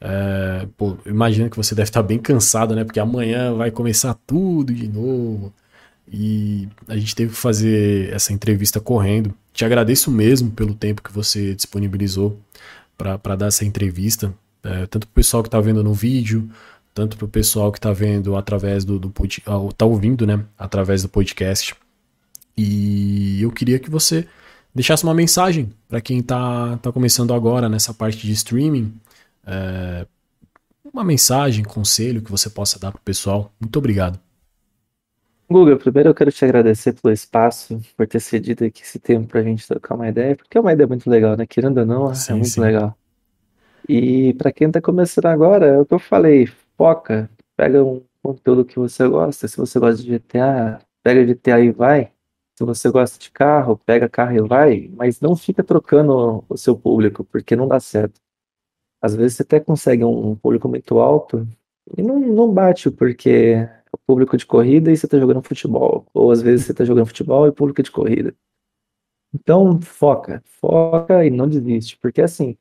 É... 0.00 0.68
Pô, 0.76 0.98
imagino 1.06 1.48
que 1.48 1.56
você 1.56 1.74
deve 1.74 1.88
estar 1.88 2.02
bem 2.02 2.18
cansado, 2.18 2.76
né? 2.76 2.84
Porque 2.84 3.00
amanhã 3.00 3.54
vai 3.54 3.70
começar 3.70 4.14
tudo 4.26 4.74
de 4.74 4.86
novo. 4.86 5.52
E 6.12 6.68
a 6.86 6.96
gente 6.96 7.14
teve 7.14 7.32
que 7.32 7.38
fazer 7.38 8.12
essa 8.12 8.34
entrevista 8.34 8.78
correndo. 8.78 9.34
Te 9.52 9.64
agradeço 9.64 10.10
mesmo 10.10 10.50
pelo 10.50 10.74
tempo 10.74 11.02
que 11.02 11.10
você 11.10 11.54
disponibilizou 11.54 12.38
para 12.98 13.34
dar 13.34 13.46
essa 13.46 13.64
entrevista. 13.64 14.34
É, 14.62 14.86
tanto 14.86 15.06
para 15.06 15.12
o 15.12 15.14
pessoal 15.14 15.42
que 15.42 15.48
está 15.48 15.60
vendo 15.60 15.82
no 15.82 15.94
vídeo, 15.94 16.48
tanto 16.94 17.16
para 17.16 17.24
o 17.24 17.28
pessoal 17.28 17.72
que 17.72 17.78
está 17.78 17.92
vendo 17.92 18.36
através 18.36 18.84
do, 18.84 18.98
do 18.98 19.12
tá 19.76 19.86
ouvindo, 19.86 20.26
né, 20.26 20.44
através 20.58 21.02
do 21.02 21.08
podcast. 21.08 21.74
E 22.56 23.40
eu 23.42 23.50
queria 23.50 23.78
que 23.78 23.90
você 23.90 24.28
deixasse 24.74 25.02
uma 25.04 25.14
mensagem 25.14 25.72
para 25.88 26.00
quem 26.00 26.18
está 26.18 26.76
tá 26.76 26.92
começando 26.92 27.32
agora 27.32 27.68
nessa 27.68 27.94
parte 27.94 28.26
de 28.26 28.32
streaming. 28.32 28.94
É, 29.46 30.06
uma 30.92 31.02
mensagem, 31.02 31.64
conselho 31.64 32.22
que 32.22 32.30
você 32.30 32.50
possa 32.50 32.78
dar 32.78 32.92
para 32.92 33.00
o 33.00 33.02
pessoal. 33.02 33.52
Muito 33.58 33.78
obrigado. 33.78 34.20
Guga, 35.52 35.76
primeiro 35.76 36.08
eu 36.08 36.14
quero 36.14 36.32
te 36.32 36.44
agradecer 36.44 36.94
pelo 36.94 37.12
espaço, 37.12 37.80
por 37.96 38.06
ter 38.06 38.20
cedido 38.20 38.64
aqui 38.64 38.82
esse 38.82 38.98
tempo 38.98 39.28
pra 39.28 39.42
gente 39.42 39.66
trocar 39.68 39.94
uma 39.94 40.08
ideia, 40.08 40.34
porque 40.34 40.56
é 40.56 40.60
uma 40.60 40.72
ideia 40.72 40.86
muito 40.86 41.08
legal, 41.08 41.36
né? 41.36 41.46
Querendo 41.46 41.78
ou 41.78 41.86
não, 41.86 42.10
é 42.10 42.14
sim, 42.14 42.32
é 42.32 42.34
muito 42.36 42.48
sim. 42.48 42.60
legal. 42.60 42.96
E 43.88 44.34
para 44.34 44.50
quem 44.50 44.70
tá 44.70 44.80
começando 44.80 45.26
agora, 45.26 45.66
é 45.66 45.78
o 45.78 45.84
que 45.84 45.92
eu 45.94 45.98
falei, 45.98 46.46
foca, 46.76 47.30
pega 47.56 47.84
um 47.84 48.02
conteúdo 48.22 48.64
que 48.64 48.78
você 48.78 49.06
gosta. 49.06 49.46
Se 49.46 49.56
você 49.56 49.78
gosta 49.78 50.02
de 50.02 50.08
GTA, 50.08 50.78
pega 51.02 51.26
GTA 51.26 51.60
e 51.60 51.70
vai. 51.70 52.12
Se 52.56 52.64
você 52.64 52.90
gosta 52.90 53.18
de 53.18 53.30
carro, 53.30 53.76
pega 53.76 54.08
carro 54.08 54.36
e 54.36 54.40
vai, 54.40 54.90
mas 54.96 55.20
não 55.20 55.36
fica 55.36 55.62
trocando 55.62 56.44
o 56.48 56.56
seu 56.56 56.76
público, 56.76 57.24
porque 57.24 57.56
não 57.56 57.68
dá 57.68 57.80
certo. 57.80 58.20
Às 59.00 59.14
vezes 59.14 59.36
você 59.36 59.42
até 59.42 59.60
consegue 59.60 60.04
um 60.04 60.36
público 60.36 60.68
muito 60.68 60.98
alto 60.98 61.46
e 61.96 62.02
não, 62.02 62.20
não 62.20 62.52
bate, 62.52 62.90
porque 62.90 63.68
público 64.06 64.36
de 64.36 64.46
corrida 64.46 64.90
e 64.90 64.96
você 64.96 65.06
está 65.06 65.18
jogando 65.18 65.42
futebol. 65.42 66.06
Ou 66.14 66.30
às 66.30 66.42
vezes 66.42 66.66
você 66.66 66.72
está 66.72 66.84
jogando 66.84 67.06
futebol 67.06 67.46
e 67.46 67.52
público 67.52 67.82
de 67.82 67.90
corrida. 67.90 68.34
Então, 69.34 69.80
foca, 69.80 70.42
foca 70.44 71.24
e 71.24 71.30
não 71.30 71.48
desiste, 71.48 71.96
porque 71.98 72.20
assim, 72.20 72.56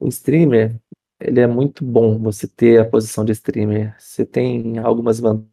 o 0.00 0.08
streamer, 0.08 0.80
ele 1.20 1.40
é 1.40 1.46
muito 1.46 1.84
bom 1.84 2.18
você 2.18 2.48
ter 2.48 2.80
a 2.80 2.88
posição 2.88 3.24
de 3.24 3.32
streamer. 3.32 3.94
Você 3.98 4.26
tem 4.26 4.78
algumas 4.78 5.20
vantagens 5.20 5.52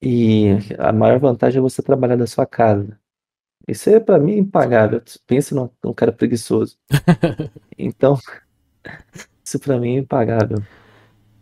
e 0.00 0.50
a 0.78 0.92
maior 0.92 1.18
vantagem 1.18 1.58
é 1.58 1.62
você 1.62 1.82
trabalhar 1.82 2.16
da 2.16 2.26
sua 2.26 2.46
casa. 2.46 2.98
Isso 3.66 3.90
é 3.90 4.00
para 4.00 4.18
mim 4.18 4.38
impagável. 4.38 5.02
Pensa 5.26 5.54
num, 5.54 5.68
num 5.82 5.92
cara 5.92 6.12
preguiçoso. 6.12 6.78
Então, 7.80 8.18
isso 9.44 9.60
para 9.60 9.78
mim 9.78 9.94
é 9.94 9.98
impagável. 10.00 10.58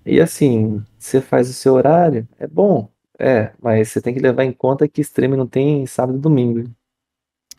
E 0.06 0.20
assim, 0.20 0.84
você 0.96 1.20
faz 1.20 1.50
o 1.50 1.52
seu 1.52 1.74
horário, 1.74 2.28
é 2.38 2.46
bom, 2.46 2.88
é, 3.18 3.50
mas 3.60 3.88
você 3.88 4.00
tem 4.00 4.14
que 4.14 4.20
levar 4.20 4.44
em 4.44 4.52
conta 4.52 4.86
que 4.86 5.00
streaming 5.00 5.36
não 5.36 5.48
tem 5.48 5.84
sábado 5.84 6.16
e 6.16 6.20
domingo. 6.20 6.70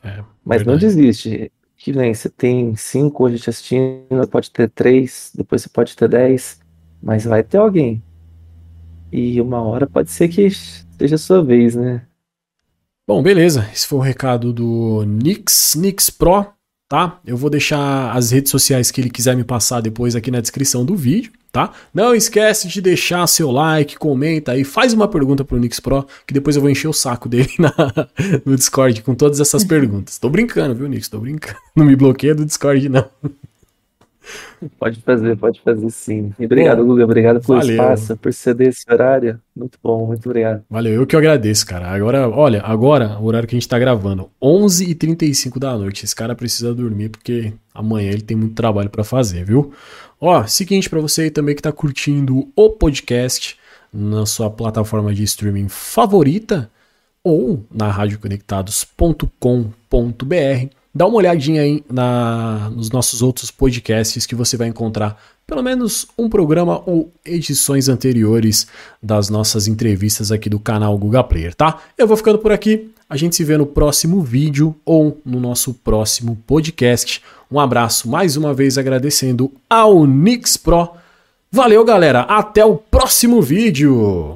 É, 0.01 0.23
mas 0.45 0.59
verdade. 0.63 0.65
não 0.65 0.77
desiste. 0.77 1.51
Que 1.75 1.91
nem 1.91 2.13
você 2.13 2.29
tem 2.29 2.75
cinco 2.75 3.25
hoje 3.25 3.37
te 3.37 3.49
assistindo, 3.49 4.27
pode 4.31 4.49
ter 4.49 4.69
três, 4.69 5.31
depois 5.35 5.61
você 5.61 5.69
pode 5.69 5.95
ter 5.95 6.07
dez, 6.07 6.59
mas 7.03 7.25
vai 7.25 7.43
ter 7.43 7.57
alguém. 7.57 8.01
E 9.11 9.41
uma 9.41 9.61
hora 9.61 9.85
pode 9.85 10.09
ser 10.09 10.29
que 10.29 10.49
seja 10.49 11.15
a 11.15 11.19
sua 11.19 11.43
vez, 11.43 11.75
né? 11.75 12.01
Bom, 13.05 13.21
beleza. 13.21 13.69
Esse 13.73 13.85
foi 13.85 13.99
o 13.99 14.01
recado 14.01 14.53
do 14.53 15.03
Nix, 15.05 15.75
Nix 15.75 16.09
Pro, 16.09 16.45
tá? 16.89 17.19
Eu 17.25 17.37
vou 17.37 17.49
deixar 17.49 18.15
as 18.15 18.31
redes 18.31 18.51
sociais 18.51 18.89
que 18.89 19.01
ele 19.01 19.09
quiser 19.09 19.35
me 19.35 19.43
passar 19.43 19.81
depois 19.81 20.15
aqui 20.15 20.31
na 20.31 20.41
descrição 20.41 20.85
do 20.85 20.95
vídeo 20.95 21.31
tá? 21.57 21.71
Não 21.91 22.13
esquece 22.13 22.67
de 22.67 22.79
deixar 22.79 23.25
seu 23.25 23.49
like, 23.49 23.97
comenta 23.97 24.51
aí, 24.51 24.63
faz 24.63 24.93
uma 24.93 25.07
pergunta 25.07 25.43
pro 25.43 25.57
Nix 25.57 25.79
Pro, 25.79 26.05
que 26.27 26.31
depois 26.31 26.55
eu 26.55 26.61
vou 26.61 26.69
encher 26.69 26.87
o 26.87 26.93
saco 26.93 27.27
dele 27.27 27.49
na, 27.57 27.73
no 28.45 28.55
Discord 28.55 29.01
com 29.01 29.15
todas 29.15 29.39
essas 29.39 29.63
perguntas. 29.63 30.19
Tô 30.19 30.29
brincando, 30.29 30.75
viu, 30.75 30.87
Nix? 30.87 31.09
Tô 31.09 31.17
brincando. 31.17 31.57
Não 31.75 31.83
me 31.83 31.95
bloqueia 31.95 32.35
do 32.35 32.45
Discord, 32.45 32.87
não. 32.89 33.09
Pode 34.77 35.01
fazer, 35.01 35.37
pode 35.37 35.61
fazer 35.61 35.89
sim. 35.89 36.33
E 36.37 36.45
obrigado, 36.45 36.85
Guga. 36.85 37.03
Obrigado 37.03 37.41
pelo 37.41 37.59
valeu. 37.59 37.75
espaço, 37.75 38.17
por 38.17 38.33
ceder 38.33 38.69
esse 38.69 38.83
horário. 38.91 39.39
Muito 39.55 39.79
bom, 39.81 40.05
muito 40.05 40.25
obrigado. 40.27 40.63
Valeu, 40.69 40.93
eu 40.93 41.07
que 41.07 41.15
agradeço, 41.15 41.65
cara. 41.65 41.87
Agora, 41.87 42.27
olha, 42.29 42.61
agora, 42.61 43.17
o 43.19 43.25
horário 43.25 43.47
que 43.47 43.55
a 43.55 43.59
gente 43.59 43.69
tá 43.69 43.79
gravando, 43.79 44.29
11h35 44.41 45.59
da 45.59 45.77
noite. 45.77 46.05
Esse 46.05 46.15
cara 46.15 46.35
precisa 46.35 46.73
dormir 46.73 47.09
porque 47.09 47.53
amanhã 47.73 48.11
ele 48.11 48.21
tem 48.21 48.35
muito 48.35 48.55
trabalho 48.55 48.89
para 48.89 49.03
fazer, 49.03 49.45
viu? 49.45 49.71
Ó, 50.19 50.47
seguinte 50.47 50.89
para 50.89 50.99
você 50.99 51.29
também 51.29 51.55
que 51.55 51.61
tá 51.61 51.71
curtindo 51.71 52.49
o 52.55 52.71
podcast 52.71 53.55
na 53.93 54.25
sua 54.25 54.49
plataforma 54.49 55.13
de 55.13 55.23
streaming 55.23 55.69
favorita 55.69 56.71
ou 57.23 57.63
na 57.71 57.91
radioconectados.com.br. 57.91 60.75
Dá 60.93 61.05
uma 61.05 61.17
olhadinha 61.17 61.61
aí 61.61 61.83
na, 61.91 62.71
nos 62.71 62.89
nossos 62.89 63.21
outros 63.21 63.51
podcasts 63.51 64.25
que 64.25 64.33
você 64.33 64.57
vai 64.57 64.67
encontrar 64.67 65.21
pelo 65.45 65.61
menos 65.61 66.07
um 66.17 66.27
programa 66.27 66.81
ou 66.85 67.13
edições 67.23 67.87
anteriores 67.87 68.65
das 69.01 69.29
nossas 69.29 69.67
entrevistas 69.67 70.31
aqui 70.31 70.49
do 70.49 70.59
canal 70.59 70.97
Guga 70.97 71.23
Player, 71.23 71.53
tá? 71.53 71.79
Eu 71.97 72.07
vou 72.07 72.17
ficando 72.17 72.39
por 72.39 72.51
aqui. 72.51 72.91
A 73.09 73.15
gente 73.15 73.35
se 73.35 73.43
vê 73.43 73.57
no 73.57 73.65
próximo 73.65 74.21
vídeo 74.21 74.75
ou 74.83 75.21
no 75.23 75.39
nosso 75.39 75.73
próximo 75.73 76.37
podcast. 76.45 77.21
Um 77.49 77.59
abraço 77.59 78.09
mais 78.09 78.35
uma 78.35 78.53
vez 78.53 78.77
agradecendo 78.77 79.51
ao 79.69 80.05
Nix 80.05 80.57
Pro. 80.57 80.89
Valeu, 81.49 81.85
galera. 81.85 82.21
Até 82.21 82.65
o 82.65 82.75
próximo 82.75 83.41
vídeo. 83.41 84.35